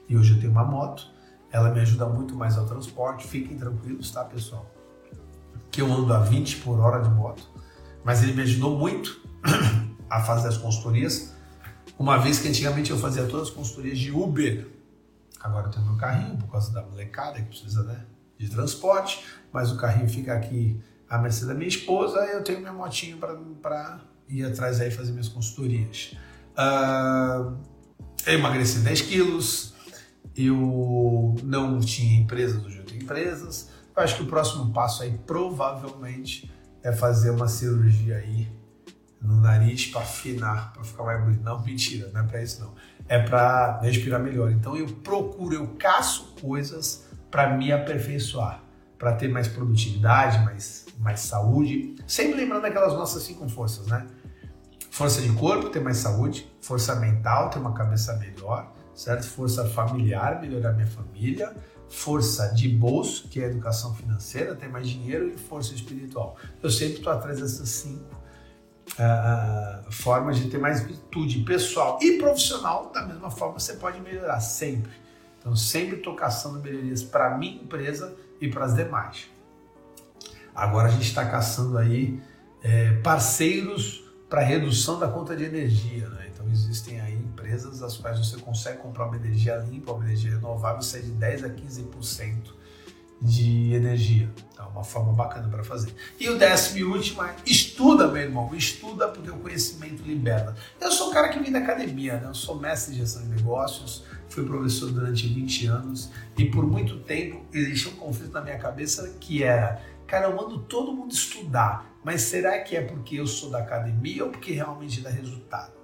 e 0.08 0.16
hoje 0.16 0.34
eu 0.34 0.40
tenho 0.40 0.52
uma 0.52 0.64
moto. 0.64 1.08
Ela 1.52 1.72
me 1.72 1.82
ajuda 1.82 2.06
muito 2.06 2.36
mais 2.36 2.58
ao 2.58 2.66
transporte. 2.66 3.28
Fiquem 3.28 3.58
tranquilos, 3.58 4.12
tá, 4.12 4.24
pessoal? 4.24 4.70
Que 5.72 5.82
eu 5.82 5.92
ando 5.92 6.14
a 6.14 6.20
20 6.20 6.58
por 6.58 6.80
hora 6.80 7.02
de 7.02 7.10
moto, 7.10 7.44
mas 8.04 8.24
ele 8.24 8.34
me 8.34 8.44
ajudou 8.44 8.78
muito 8.78 9.20
a 10.10 10.22
fazer 10.22 10.48
as 10.48 10.58
consultorias. 10.58 11.34
Uma 11.98 12.18
vez 12.18 12.40
que 12.40 12.48
antigamente 12.48 12.92
eu 12.92 12.98
fazia 12.98 13.26
todas 13.26 13.50
as 13.50 13.54
consultorias 13.54 13.98
de 13.98 14.12
Uber, 14.12 14.79
agora 15.40 15.68
eu 15.68 15.72
tenho 15.72 15.86
meu 15.86 15.96
carrinho 15.96 16.38
por 16.38 16.52
causa 16.52 16.74
da 16.74 16.82
molecada 16.82 17.42
que 17.42 17.48
precisa 17.48 17.84
né, 17.84 18.06
de 18.38 18.50
transporte, 18.50 19.26
mas 19.52 19.72
o 19.72 19.78
carrinho 19.78 20.10
fica 20.10 20.34
aqui 20.34 20.82
a 21.10 21.18
mercê 21.18 21.46
da 21.46 21.54
minha 21.54 21.68
esposa 21.68 22.20
eu 22.26 22.44
tenho 22.44 22.60
minha 22.60 22.74
motinho 22.74 23.18
para 23.18 24.00
ir 24.28 24.46
atrás 24.46 24.80
aí 24.80 24.92
fazer 24.92 25.12
minhas 25.12 25.28
consultorias. 25.28 26.16
Uh, 26.54 27.58
eu 28.26 28.34
emagreci 28.34 28.80
10 28.80 29.02
quilos, 29.02 29.74
eu 30.36 31.36
não 31.44 31.80
tinha 31.80 32.20
empresas, 32.20 32.64
hoje 32.64 32.78
eu 32.78 32.86
tenho 32.86 33.02
empresas. 33.02 33.70
Eu 33.96 34.04
acho 34.04 34.18
que 34.18 34.24
o 34.24 34.28
próximo 34.28 34.72
passo 34.72 35.04
aí 35.04 35.18
provavelmente 35.26 36.52
é 36.84 36.92
fazer 36.92 37.32
uma 37.32 37.48
cirurgia 37.48 38.18
aí 38.18 38.59
no 39.22 39.40
nariz 39.42 39.88
para 39.88 40.02
afinar, 40.02 40.74
para 40.74 40.84
ficar 40.84 41.04
mais 41.04 41.24
bonito. 41.24 41.44
Não, 41.44 41.62
mentira, 41.62 42.10
não 42.14 42.22
é 42.22 42.24
para 42.24 42.42
isso 42.42 42.62
não. 42.62 42.74
É 43.08 43.20
para 43.20 43.80
respirar 43.82 44.22
melhor. 44.22 44.52
Então 44.52 44.76
eu 44.76 44.88
procuro, 44.88 45.54
eu 45.54 45.68
caço 45.78 46.36
coisas 46.42 47.08
para 47.30 47.56
me 47.56 47.72
aperfeiçoar, 47.72 48.64
para 48.98 49.14
ter 49.14 49.28
mais 49.28 49.48
produtividade, 49.48 50.44
mais, 50.44 50.86
mais 50.98 51.20
saúde. 51.20 51.96
Sempre 52.08 52.40
lembrando 52.40 52.66
aquelas 52.66 52.94
nossas 52.94 53.24
cinco 53.24 53.48
forças, 53.50 53.88
né? 53.88 54.08
Força 54.90 55.22
de 55.22 55.32
corpo, 55.34 55.70
ter 55.70 55.80
mais 55.80 55.98
saúde. 55.98 56.52
Força 56.62 56.96
mental, 56.96 57.50
ter 57.50 57.60
uma 57.60 57.74
cabeça 57.74 58.16
melhor. 58.18 58.72
Certo? 58.94 59.26
Força 59.28 59.66
familiar, 59.66 60.42
melhorar 60.42 60.74
minha 60.74 60.88
família. 60.88 61.56
Força 61.90 62.54
de 62.54 62.68
bolso, 62.68 63.28
que 63.30 63.42
é 63.42 63.46
educação 63.46 63.96
financeira, 63.96 64.56
ter 64.56 64.68
mais 64.68 64.88
dinheiro. 64.88 65.30
E 65.30 65.38
força 65.38 65.74
espiritual. 65.74 66.36
Eu 66.62 66.70
sempre 66.70 66.98
estou 66.98 67.14
atrás 67.14 67.40
dessas 67.40 67.70
cinco 67.70 68.20
uh, 69.00 69.92
formas 69.92 70.38
de 70.38 70.50
ter 70.50 70.58
mais 70.58 70.82
virtude 70.82 71.40
pessoal 71.40 71.98
e 72.02 72.18
profissional, 72.18 72.92
da 72.94 73.06
mesma 73.06 73.32
forma 73.32 73.60
você 73.60 73.74
pode 73.74 74.00
melhorar 74.02 74.40
sempre. 74.42 74.92
Então, 75.40 75.56
sempre 75.56 75.98
estou 75.98 76.16
caçando 76.16 76.60
melhorias 76.60 77.02
para 77.02 77.34
a 77.34 77.38
minha 77.38 77.62
empresa 77.62 78.14
e 78.42 78.50
para 78.50 78.66
as 78.66 78.76
demais. 78.76 79.30
Agora 80.54 80.90
a 80.90 80.92
gente 80.92 81.08
está 81.08 81.26
caçando 81.26 81.78
aí 81.78 82.22
é, 82.62 82.94
parceiros 83.02 84.04
para 84.30 84.42
redução 84.42 85.00
da 85.00 85.08
conta 85.08 85.36
de 85.36 85.46
energia. 85.46 86.10
Né? 86.10 86.30
Então, 86.34 86.46
existem 86.52 87.00
aí 87.00 87.14
empresas 87.14 87.82
as 87.82 87.98
quais 87.98 88.20
você 88.20 88.38
consegue 88.38 88.80
comprar 88.80 89.06
uma 89.06 89.16
energia 89.16 89.56
limpa, 89.56 89.94
uma 89.94 90.04
energia 90.04 90.32
renovável, 90.32 90.82
sai 90.82 91.02
de 91.02 91.12
10 91.12 91.46
a 91.46 91.50
15% 91.50 92.60
de 93.22 93.74
energia. 93.74 94.30
Então, 94.54 94.70
uma 94.70 94.84
forma 94.84 95.12
bacana 95.14 95.48
para 95.50 95.64
fazer. 95.64 95.94
E 96.20 96.30
o 96.30 96.38
décimo 96.38 96.78
e 96.78 96.84
último 96.84 97.24
é 97.24 97.36
estuda, 97.46 98.08
meu 98.08 98.22
irmão. 98.22 98.50
Estuda 98.54 99.10
porque 99.10 99.30
o 99.30 99.38
conhecimento 99.38 100.04
liberta. 100.04 100.56
Eu 100.80 100.92
sou 100.92 101.10
um 101.10 101.14
cara 101.14 101.30
que 101.30 101.40
vem 101.40 101.52
da 101.52 101.60
academia, 101.60 102.20
né? 102.20 102.28
Eu 102.28 102.34
sou 102.34 102.60
mestre 102.60 102.94
de 102.94 103.00
gestão 103.00 103.24
de 103.24 103.30
negócios, 103.30 104.04
fui 104.30 104.46
professor 104.46 104.92
durante 104.92 105.28
20 105.28 105.68
anos 105.68 106.10
e 106.38 106.46
por 106.46 106.66
muito 106.66 107.00
tempo 107.00 107.46
existia 107.54 107.92
um 107.92 107.96
conflito 107.96 108.32
na 108.32 108.42
minha 108.42 108.58
cabeça 108.58 109.16
que 109.20 109.44
era, 109.44 109.82
cara, 110.08 110.28
eu 110.28 110.36
mando 110.36 110.60
todo 110.60 110.94
mundo 110.94 111.12
estudar, 111.12 111.92
mas 112.04 112.22
será 112.22 112.60
que 112.60 112.76
é 112.76 112.82
porque 112.82 113.16
eu 113.16 113.28
sou 113.28 113.50
da 113.50 113.60
academia 113.60 114.24
ou 114.24 114.32
porque 114.32 114.54
realmente 114.54 115.02
dá 115.02 115.10
resultado? 115.10 115.80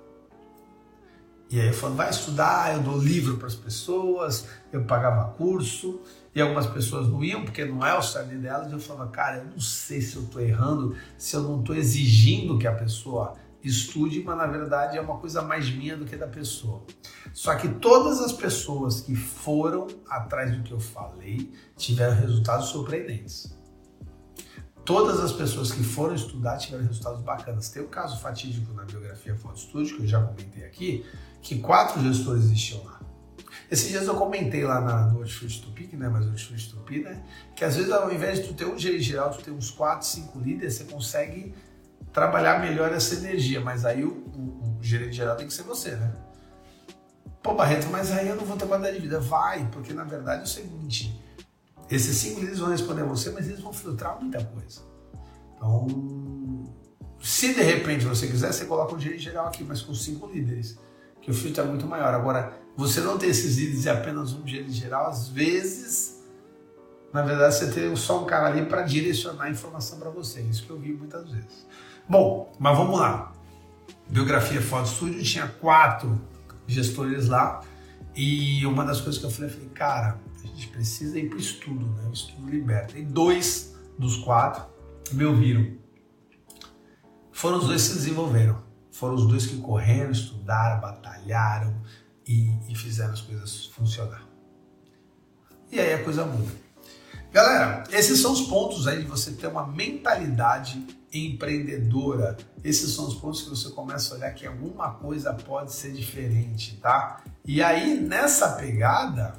E 1.49 1.59
aí 1.59 1.67
eu 1.67 1.73
falo, 1.73 1.93
vai 1.93 2.09
estudar, 2.09 2.73
eu 2.73 2.81
dou 2.81 2.97
livro 2.97 3.37
para 3.37 3.47
as 3.47 3.55
pessoas, 3.55 4.47
eu 4.73 4.83
pagava 4.83 5.31
curso, 5.33 6.01
e 6.35 6.41
algumas 6.41 6.67
pessoas 6.67 7.07
não 7.07 7.23
iam 7.23 7.45
porque 7.45 7.63
não 7.63 7.83
é 7.85 7.97
o 7.97 8.01
cerne 8.01 8.37
delas. 8.37 8.69
Eu 8.69 8.79
falava, 8.79 9.09
cara, 9.09 9.37
eu 9.37 9.45
não 9.45 9.59
sei 9.59 10.01
se 10.01 10.17
eu 10.17 10.23
estou 10.23 10.41
errando, 10.41 10.93
se 11.17 11.33
eu 11.33 11.41
não 11.41 11.61
estou 11.61 11.73
exigindo 11.73 12.59
que 12.59 12.67
a 12.67 12.75
pessoa 12.75 13.35
estude, 13.63 14.21
mas 14.21 14.37
na 14.37 14.45
verdade 14.45 14.97
é 14.97 15.01
uma 15.01 15.17
coisa 15.17 15.41
mais 15.41 15.69
minha 15.73 15.95
do 15.95 16.03
que 16.03 16.17
da 16.17 16.27
pessoa. 16.27 16.83
Só 17.33 17.55
que 17.55 17.69
todas 17.69 18.19
as 18.19 18.33
pessoas 18.33 18.99
que 18.99 19.15
foram 19.15 19.87
atrás 20.09 20.55
do 20.55 20.61
que 20.61 20.73
eu 20.73 20.79
falei 20.79 21.53
tiveram 21.77 22.15
resultados 22.15 22.67
surpreendentes. 22.67 23.55
Todas 24.83 25.19
as 25.19 25.31
pessoas 25.31 25.71
que 25.71 25.83
foram 25.83 26.13
estudar 26.13 26.57
tiveram 26.57 26.83
resultados 26.83 27.21
bacanas. 27.21 27.69
Tem 27.69 27.81
o 27.81 27.85
um 27.85 27.89
caso 27.89 28.19
fatídico 28.19 28.71
na 28.73 28.83
biografia 28.83 29.35
Foto 29.35 29.57
Estúdio, 29.57 29.95
que 29.95 30.03
eu 30.03 30.07
já 30.07 30.21
comentei 30.21 30.63
aqui, 30.63 31.03
que 31.41 31.59
quatro 31.59 32.01
gestores 32.03 32.43
existiam 32.43 32.83
lá. 32.83 33.04
Esses 33.69 33.89
dias 33.89 34.07
eu 34.07 34.15
comentei 34.15 34.63
lá 34.63 34.79
na, 34.79 35.07
no 35.07 35.19
Hortifruti 35.19 35.61
Tupi, 35.61 35.95
né, 35.95 36.07
mas 36.07 36.25
Hortifruti 36.25 36.69
Tupi, 36.69 36.99
né, 36.99 37.23
que 37.55 37.65
às 37.65 37.75
vezes 37.75 37.91
ao 37.91 38.11
invés 38.13 38.39
de 38.39 38.47
tu 38.47 38.53
ter 38.53 38.65
um 38.65 38.77
gerente 38.77 39.03
geral, 39.03 39.31
tu 39.31 39.43
ter 39.43 39.51
uns 39.51 39.71
quatro, 39.71 40.05
cinco 40.05 40.39
líderes, 40.39 40.75
você 40.75 40.83
consegue 40.83 41.53
trabalhar 42.13 42.59
melhor 42.59 42.91
essa 42.93 43.15
energia, 43.15 43.59
mas 43.59 43.85
aí 43.85 44.03
o, 44.03 44.09
o, 44.09 44.77
o 44.79 44.83
gerente 44.83 45.17
geral 45.17 45.35
tem 45.35 45.47
que 45.47 45.53
ser 45.53 45.63
você, 45.63 45.91
né? 45.95 46.13
Pô, 47.41 47.53
Barreto, 47.53 47.87
mas 47.91 48.11
aí 48.11 48.27
eu 48.27 48.35
não 48.35 48.45
vou 48.45 48.57
ter 48.57 48.65
qualidade 48.65 48.95
de 48.95 49.03
vida. 49.03 49.19
Vai, 49.19 49.67
porque 49.71 49.93
na 49.93 50.03
verdade 50.03 50.41
é 50.41 50.43
o 50.45 50.47
seguinte, 50.47 51.21
esses 51.89 52.17
cinco 52.17 52.39
líderes 52.39 52.59
vão 52.59 52.69
responder 52.69 53.01
a 53.01 53.05
você, 53.05 53.29
mas 53.29 53.47
eles 53.47 53.59
vão 53.59 53.71
filtrar 53.71 54.19
muita 54.19 54.43
coisa. 54.43 54.81
Então, 55.55 55.85
se 57.21 57.53
de 57.53 57.61
repente 57.61 58.05
você 58.05 58.27
quiser, 58.27 58.51
você 58.51 58.65
coloca 58.65 58.95
um 58.95 58.99
gerente 58.99 59.23
geral 59.23 59.47
aqui, 59.47 59.63
mas 59.63 59.81
com 59.81 59.93
cinco 59.93 60.25
líderes, 60.27 60.77
que 61.21 61.29
o 61.29 61.33
filtro 61.33 61.63
é 61.63 61.67
muito 61.67 61.85
maior. 61.85 62.13
Agora, 62.13 62.53
você 62.75 62.99
não 62.99 63.17
ter 63.17 63.27
esses 63.27 63.57
líderes 63.57 63.85
e 63.85 63.89
apenas 63.89 64.33
um 64.33 64.45
gerente 64.45 64.73
geral, 64.73 65.07
às 65.07 65.29
vezes, 65.29 66.23
na 67.13 67.21
verdade, 67.21 67.55
você 67.55 67.71
tem 67.71 67.95
só 67.95 68.21
um 68.21 68.25
cara 68.25 68.47
ali 68.47 68.65
para 68.65 68.81
direcionar 68.81 69.45
a 69.45 69.49
informação 69.49 69.97
para 69.97 70.09
você. 70.09 70.41
Isso 70.41 70.65
que 70.65 70.69
eu 70.69 70.79
vi 70.79 70.91
muitas 70.91 71.31
vezes. 71.31 71.65
Bom, 72.07 72.53
mas 72.59 72.77
vamos 72.77 72.99
lá. 72.99 73.31
Biografia 74.09 74.61
Foto 74.61 74.89
Studio 74.89 75.23
tinha 75.23 75.47
quatro 75.47 76.21
gestores 76.67 77.27
lá 77.27 77.61
e 78.15 78.65
uma 78.65 78.83
das 78.83 78.99
coisas 78.99 79.19
que 79.19 79.25
eu 79.25 79.31
falei, 79.31 79.49
eu 79.49 79.53
falei, 79.53 79.69
cara, 79.69 80.19
a 80.43 80.47
gente 80.47 80.67
precisa 80.67 81.17
ir 81.17 81.29
para 81.29 81.37
o 81.37 81.39
estudo, 81.39 81.85
né? 81.85 82.07
O 82.09 82.13
estudo 82.13 82.49
liberta. 82.49 82.97
E 82.97 83.03
dois 83.03 83.75
dos 83.97 84.17
quatro 84.17 84.65
me 85.13 85.23
ouviram. 85.23 85.77
Foram 87.31 87.57
os 87.57 87.67
dois 87.67 87.83
que 87.83 87.87
se 87.89 87.95
desenvolveram. 87.95 88.61
Foram 88.91 89.15
os 89.15 89.27
dois 89.27 89.45
que 89.45 89.57
correram, 89.57 90.11
estudaram, 90.11 90.81
batalharam 90.81 91.75
e, 92.27 92.51
e 92.69 92.75
fizeram 92.75 93.13
as 93.13 93.21
coisas 93.21 93.65
funcionar. 93.67 94.23
E 95.71 95.79
aí 95.79 95.93
a 95.93 96.03
coisa 96.03 96.25
muda. 96.25 96.51
Galera, 97.31 97.83
esses 97.91 98.21
são 98.21 98.31
os 98.31 98.41
pontos 98.41 98.87
aí 98.87 99.01
de 99.03 99.09
você 99.09 99.31
ter 99.31 99.47
uma 99.47 99.67
mentalidade 99.67 100.85
empreendedora. 101.13 102.37
Esses 102.63 102.93
são 102.93 103.07
os 103.07 103.15
pontos 103.15 103.41
que 103.41 103.49
você 103.49 103.69
começa 103.69 104.13
a 104.13 104.17
olhar 104.17 104.33
que 104.33 104.45
alguma 104.45 104.93
coisa 104.93 105.33
pode 105.33 105.73
ser 105.73 105.91
diferente, 105.91 106.77
tá? 106.77 107.21
E 107.45 107.61
aí, 107.61 107.99
nessa 107.99 108.53
pegada, 108.53 109.35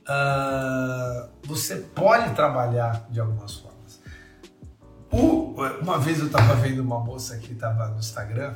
uh, 0.00 1.30
você 1.44 1.76
pode 1.76 2.34
trabalhar 2.34 3.06
de 3.10 3.20
algumas 3.20 3.54
formas. 3.54 4.00
uma 5.80 5.98
vez 5.98 6.18
eu 6.18 6.26
estava 6.26 6.54
vendo 6.54 6.80
uma 6.80 7.00
moça 7.00 7.38
que 7.38 7.52
estava 7.52 7.88
no 7.88 7.98
Instagram 7.98 8.54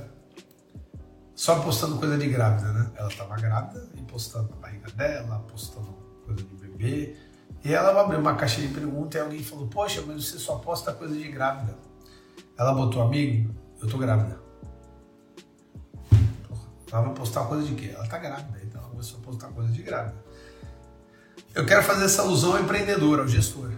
só 1.45 1.61
postando 1.61 1.99
coisa 1.99 2.16
de 2.16 2.26
grávida, 2.28 2.72
né? 2.72 2.90
Ela 2.97 3.09
estava 3.09 3.36
grávida 3.36 3.86
e 3.95 4.01
postando 4.01 4.51
a 4.55 4.57
barriga 4.57 4.90
dela, 4.92 5.45
postando 5.47 5.95
coisa 6.24 6.42
de 6.42 6.55
bebê. 6.57 7.14
E 7.62 7.74
ela 7.74 8.01
abriu 8.01 8.18
uma 8.18 8.34
caixa 8.34 8.62
de 8.62 8.68
perguntas 8.68 9.20
e 9.20 9.22
alguém 9.22 9.42
falou: 9.42 9.68
Poxa, 9.68 10.03
mas 10.07 10.24
você 10.24 10.38
só 10.38 10.57
posta 10.57 10.95
coisa 10.95 11.14
de 11.14 11.28
grávida. 11.28 11.76
Ela 12.57 12.72
botou, 12.72 13.03
amigo, 13.03 13.55
eu 13.78 13.86
tô 13.86 13.99
grávida. 13.99 14.40
Ela 16.90 17.03
vai 17.03 17.14
postar 17.14 17.45
coisa 17.45 17.62
de 17.62 17.74
quê? 17.74 17.92
Ela 17.95 18.07
tá 18.07 18.16
grávida, 18.16 18.59
então 18.64 18.80
ela 18.80 18.88
começou 18.88 19.18
a 19.20 19.22
postar 19.22 19.49
coisa 19.49 19.70
de 19.70 19.82
grávida. 19.82 20.16
Eu 21.55 21.66
quero 21.66 21.82
fazer 21.82 22.07
essa 22.07 22.22
alusão 22.22 22.55
ao 22.57 22.62
empreendedor, 22.62 23.20
ao 23.20 23.28
gestor. 23.28 23.70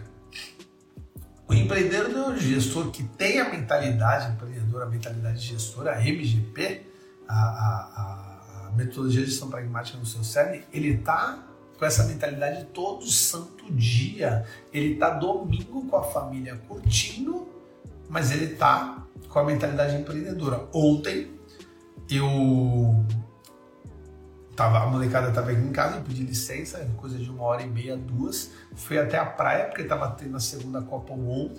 O 1.48 1.52
empreendedor 1.52 2.32
é 2.32 2.36
o 2.36 2.38
gestor 2.38 2.92
que 2.92 3.02
tem 3.02 3.40
a 3.40 3.50
mentalidade 3.50 4.34
empreendedora, 4.34 4.84
a 4.84 4.88
mentalidade 4.88 5.40
gestora, 5.40 5.96
a 5.96 6.00
MGP, 6.00 6.85
a, 7.28 7.34
a, 7.34 8.68
a 8.68 8.70
metodologia 8.76 9.24
de 9.24 9.30
gestão 9.30 9.48
pragmática 9.48 9.98
no 9.98 10.06
seu 10.06 10.22
cérebro, 10.22 10.66
ele 10.72 10.94
está 10.94 11.46
com 11.78 11.84
essa 11.84 12.04
mentalidade 12.04 12.66
todo 12.66 13.04
santo 13.06 13.70
dia. 13.72 14.46
Ele 14.72 14.94
está 14.94 15.10
domingo 15.10 15.86
com 15.86 15.96
a 15.96 16.04
família 16.04 16.56
curtindo, 16.66 17.48
mas 18.08 18.30
ele 18.30 18.52
está 18.52 19.06
com 19.28 19.38
a 19.38 19.44
mentalidade 19.44 19.96
empreendedora. 19.96 20.68
Ontem 20.72 21.30
eu 22.10 23.04
tava, 24.54 24.78
a 24.78 24.86
molecada 24.86 25.30
tava 25.32 25.50
aqui 25.50 25.60
em 25.60 25.72
casa, 25.72 25.96
eu 25.96 26.02
pedi 26.02 26.22
licença, 26.22 26.78
coisa 26.96 27.18
de 27.18 27.28
uma 27.28 27.42
hora 27.42 27.62
e 27.62 27.68
meia, 27.68 27.96
duas. 27.96 28.52
Fui 28.74 28.98
até 28.98 29.18
a 29.18 29.26
praia, 29.26 29.66
porque 29.66 29.84
tava 29.84 30.10
tendo 30.12 30.36
a 30.36 30.40
segunda 30.40 30.80
Copa 30.80 31.12
ON, 31.12 31.54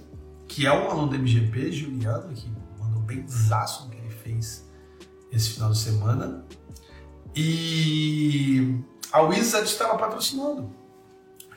que 0.47 0.65
é 0.65 0.73
um 0.73 0.89
aluno 0.89 1.09
do 1.09 1.15
MGP, 1.15 1.71
Juliano, 1.71 2.33
que 2.33 2.49
mandou 2.79 3.01
bem 3.01 3.21
desaço 3.21 3.85
no 3.85 3.91
que 3.91 3.97
ele 3.97 4.09
fez 4.09 4.66
esse 5.31 5.51
final 5.51 5.71
de 5.71 5.77
semana. 5.77 6.45
E 7.35 8.79
a 9.11 9.21
Wizard 9.21 9.67
estava 9.67 9.97
patrocinando, 9.97 10.69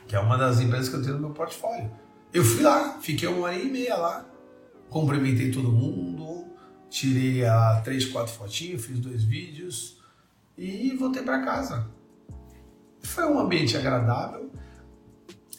que 0.06 0.14
é 0.14 0.20
uma 0.20 0.36
das 0.36 0.60
empresas 0.60 0.88
que 0.88 0.96
eu 0.96 1.02
tenho 1.02 1.14
no 1.14 1.20
meu 1.20 1.30
portfólio. 1.30 1.90
Eu 2.32 2.44
fui 2.44 2.62
lá, 2.62 2.98
fiquei 3.00 3.28
uma 3.28 3.46
hora 3.46 3.56
e 3.56 3.70
meia 3.70 3.96
lá, 3.96 4.26
cumprimentei 4.88 5.50
todo 5.50 5.72
mundo, 5.72 6.46
tirei 6.88 7.44
a 7.44 7.80
três, 7.82 8.04
quatro 8.04 8.32
fotinhos, 8.32 8.84
fiz 8.84 8.98
dois 8.98 9.24
vídeos 9.24 10.00
e 10.56 10.94
voltei 10.96 11.22
para 11.22 11.42
casa. 11.42 11.88
Foi 13.02 13.24
um 13.24 13.38
ambiente 13.38 13.76
agradável. 13.76 14.50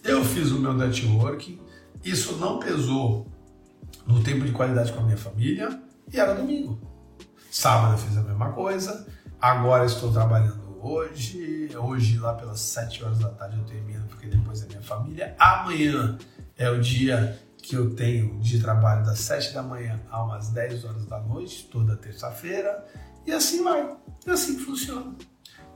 Eu 0.04 0.24
fiz 0.24 0.52
o 0.52 0.60
meu 0.60 0.74
networking. 0.74 1.60
Isso 2.04 2.38
não 2.38 2.60
pesou 2.60 3.28
no 4.06 4.24
tempo 4.24 4.46
de 4.46 4.52
qualidade 4.52 4.92
com 4.94 5.00
a 5.00 5.04
minha 5.04 5.18
família 5.18 5.82
e 6.12 6.20
era 6.20 6.34
domingo. 6.34 6.80
Sábado 7.52 7.96
eu 7.96 7.98
fiz 7.98 8.18
a 8.18 8.22
mesma 8.24 8.54
coisa. 8.54 9.06
Agora 9.42 9.86
estou 9.86 10.10
trabalhando 10.10 10.80
hoje. 10.82 11.70
Hoje, 11.76 12.18
lá 12.18 12.34
pelas 12.34 12.62
7 12.62 13.04
horas 13.04 13.20
da 13.20 13.28
tarde, 13.28 13.58
eu 13.58 13.66
termino, 13.66 14.08
porque 14.08 14.26
depois 14.28 14.64
é 14.64 14.68
minha 14.68 14.82
família. 14.82 15.36
Amanhã 15.38 16.18
é 16.58 16.70
o 16.70 16.80
dia 16.80 17.38
que 17.58 17.76
eu 17.76 17.94
tenho 17.94 18.40
de 18.40 18.62
trabalho 18.62 19.06
das 19.06 19.20
7 19.20 19.54
da 19.54 19.62
manhã 19.62 20.00
às 20.10 20.50
10 20.50 20.86
horas 20.86 21.06
da 21.08 21.20
noite, 21.20 21.68
toda 21.70 21.98
terça-feira, 21.98 22.86
e 23.26 23.34
assim 23.34 23.62
vai. 23.66 23.98
É 24.26 24.32
assim 24.32 24.56
que 24.56 24.64
funciona. 24.64 25.14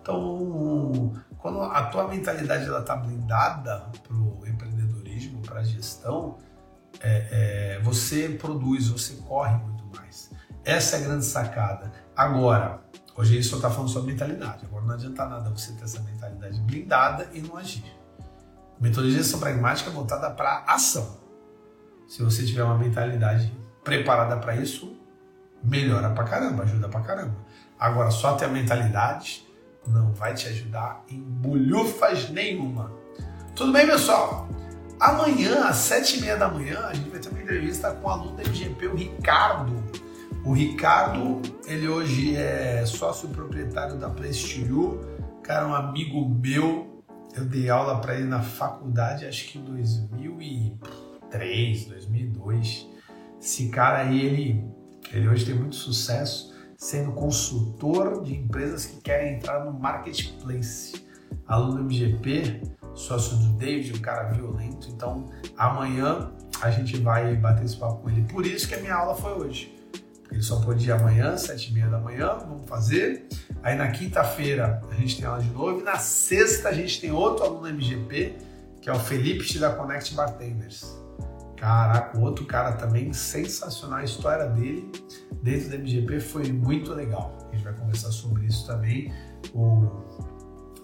Então, 0.01 1.13
quando 1.39 1.61
a 1.61 1.83
tua 1.87 2.07
mentalidade 2.07 2.69
está 2.69 2.95
blindada 2.95 3.91
para 4.01 4.15
o 4.15 4.47
empreendedorismo, 4.47 5.41
para 5.41 5.59
a 5.59 5.63
gestão, 5.63 6.37
é, 7.01 7.75
é, 7.75 7.79
você 7.81 8.29
produz, 8.29 8.87
você 8.87 9.15
corre 9.27 9.57
muito 9.57 9.83
mais. 9.93 10.31
Essa 10.65 10.95
é 10.95 10.99
a 10.99 11.03
grande 11.03 11.25
sacada. 11.25 11.91
Agora, 12.17 12.81
hoje 13.15 13.33
a 13.33 13.35
gente 13.35 13.47
só 13.47 13.57
está 13.57 13.69
falando 13.69 13.89
sobre 13.89 14.13
mentalidade. 14.13 14.65
Agora 14.65 14.83
não 14.83 14.95
adianta 14.95 15.23
nada 15.27 15.49
você 15.51 15.71
ter 15.73 15.83
essa 15.83 15.99
mentalidade 16.01 16.59
blindada 16.61 17.29
e 17.33 17.39
não 17.39 17.55
agir. 17.55 17.85
Metodologia 18.81 19.19
gestão 19.19 19.39
pragmática 19.39 19.91
é 19.91 19.93
voltada 19.93 20.31
para 20.31 20.63
ação. 20.67 21.17
Se 22.07 22.23
você 22.23 22.43
tiver 22.43 22.63
uma 22.63 22.77
mentalidade 22.77 23.53
preparada 23.83 24.37
para 24.37 24.55
isso, 24.55 24.97
melhora 25.63 26.09
pra 26.09 26.23
caramba, 26.23 26.63
ajuda 26.63 26.89
pra 26.89 27.01
caramba. 27.01 27.35
Agora, 27.79 28.09
só 28.09 28.33
ter 28.33 28.45
a 28.45 28.49
mentalidade 28.49 29.45
não 29.87 30.13
vai 30.13 30.33
te 30.33 30.47
ajudar 30.47 31.03
em 31.07 31.21
bolhufas 31.21 32.29
nenhuma. 32.29 32.91
Tudo 33.55 33.71
bem, 33.71 33.85
pessoal? 33.85 34.49
Amanhã, 34.99 35.65
às 35.65 35.77
sete 35.77 36.17
e 36.17 36.21
meia 36.21 36.37
da 36.37 36.47
manhã, 36.47 36.87
a 36.87 36.93
gente 36.93 37.09
vai 37.09 37.19
ter 37.19 37.29
uma 37.29 37.41
entrevista 37.41 37.91
com 37.91 38.07
o 38.07 38.11
aluno 38.11 38.35
da 38.35 38.43
MGP, 38.43 38.87
o 38.87 38.95
Ricardo. 38.95 39.83
O 40.45 40.53
Ricardo, 40.53 41.41
ele 41.65 41.87
hoje 41.87 42.35
é 42.35 42.85
sócio 42.85 43.27
proprietário 43.29 43.97
da 43.97 44.13
You, 44.55 45.01
cara, 45.41 45.67
um 45.67 45.73
amigo 45.73 46.29
meu. 46.29 47.03
Eu 47.35 47.45
dei 47.45 47.67
aula 47.67 47.99
para 47.99 48.13
ele 48.13 48.25
na 48.25 48.43
faculdade, 48.43 49.25
acho 49.25 49.47
que 49.47 49.57
em 49.57 49.63
2003, 49.63 51.85
2002. 51.85 52.87
Esse 53.41 53.69
cara 53.69 54.01
aí, 54.01 54.23
ele, 54.23 54.63
ele 55.11 55.27
hoje 55.27 55.45
tem 55.45 55.55
muito 55.55 55.75
sucesso 55.75 56.53
sendo 56.77 57.13
consultor 57.13 58.21
de 58.21 58.35
empresas 58.35 58.85
que 58.85 59.01
querem 59.01 59.37
entrar 59.37 59.65
no 59.65 59.73
marketplace. 59.73 61.03
Aluno 61.47 61.79
MGP, 61.79 62.61
sócio 62.93 63.35
do 63.37 63.53
David, 63.57 63.97
um 63.97 64.01
cara 64.01 64.31
violento. 64.31 64.89
Então, 64.91 65.25
amanhã 65.57 66.31
a 66.61 66.69
gente 66.69 66.97
vai 66.97 67.35
bater 67.35 67.65
esse 67.65 67.77
papo 67.77 68.03
com 68.03 68.11
ele. 68.11 68.21
Por 68.31 68.45
isso 68.45 68.67
que 68.67 68.75
a 68.75 68.79
minha 68.79 68.93
aula 68.93 69.15
foi 69.15 69.33
hoje. 69.33 69.74
Ele 70.31 70.41
só 70.41 70.59
pode 70.59 70.87
ir 70.87 70.91
amanhã, 70.91 71.37
sete 71.37 71.71
e 71.71 71.73
meia 71.73 71.87
da 71.87 71.99
manhã, 71.99 72.37
vamos 72.39 72.67
fazer. 72.67 73.27
Aí 73.63 73.75
na 73.75 73.87
quinta-feira 73.89 74.81
a 74.89 74.93
gente 74.95 75.17
tem 75.17 75.25
aula 75.25 75.41
de 75.41 75.49
novo. 75.49 75.79
E 75.79 75.83
na 75.83 75.97
sexta 75.97 76.69
a 76.69 76.73
gente 76.73 76.99
tem 76.99 77.11
outro 77.11 77.45
aluno 77.45 77.67
MGP, 77.67 78.35
que 78.81 78.89
é 78.89 78.93
o 78.93 78.99
Felipe 78.99 79.57
da 79.59 79.73
Connect 79.73 80.13
Bartenders. 80.13 80.85
Caraca, 81.55 82.19
outro 82.19 82.45
cara 82.45 82.73
também 82.73 83.13
sensacional. 83.13 83.99
A 83.99 84.03
história 84.03 84.47
dele 84.47 84.91
dentro 85.41 85.69
da 85.69 85.77
MGP 85.77 86.19
foi 86.19 86.51
muito 86.51 86.93
legal. 86.93 87.37
A 87.49 87.55
gente 87.55 87.63
vai 87.63 87.73
conversar 87.73 88.11
sobre 88.11 88.45
isso 88.45 88.67
também. 88.67 89.13
O 89.53 89.89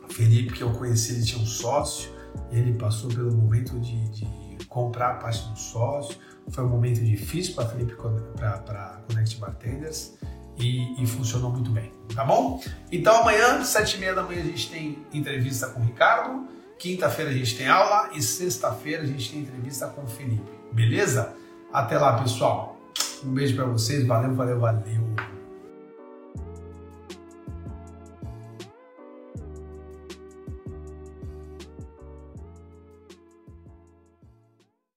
Felipe, 0.10 0.54
que 0.54 0.62
eu 0.62 0.72
conheci, 0.72 1.14
ele 1.14 1.24
tinha 1.24 1.42
um 1.42 1.46
sócio, 1.46 2.12
ele 2.52 2.74
passou 2.74 3.10
pelo 3.10 3.34
momento 3.34 3.80
de, 3.80 4.10
de 4.10 4.66
comprar 4.66 5.12
a 5.12 5.14
parte 5.16 5.48
do 5.50 5.60
sócio. 5.60 6.18
Foi 6.52 6.64
um 6.64 6.70
momento 6.70 6.99
difícil 6.99 7.56
para 7.56 7.68
Felipe 7.70 7.95
para 8.36 9.02
Connect 9.08 9.38
Bartenders 9.38 10.14
e, 10.58 11.02
e, 11.02 11.08
funcionou 11.08 11.52
muito 11.52 11.72
bem, 11.72 11.91
tá 12.14 12.26
bom? 12.26 12.62
Então 12.91 13.22
amanhã, 13.22 13.64
sete 13.64 13.97
e 13.97 13.99
meia 13.99 14.14
da 14.14 14.24
manhã, 14.24 14.41
a 14.41 14.45
gente 14.45 14.70
tem 14.70 14.99
entrevista 15.14 15.68
com 15.68 15.80
o 15.80 15.84
Ricardo. 15.84 16.47
Quinta-feira 16.78 17.32
a 17.32 17.34
gente 17.34 17.58
tem 17.58 17.68
aula 17.68 18.10
e 18.14 18.22
sexta-feira 18.22 19.04
a 19.04 19.06
gente 19.06 19.32
tem 19.32 19.41
entrevista 19.41 19.88
com 19.88 20.04
o 20.04 20.08
Felipe. 20.08 20.52
Beleza? 20.72 21.34
Até 21.72 21.97
lá, 21.97 22.22
pessoal. 22.22 22.78
Um 23.24 23.34
beijo 23.34 23.56
para 23.56 23.66
vocês. 23.66 24.06
Valeu, 24.06 24.34
valeu, 24.36 24.60
valeu. 24.60 25.41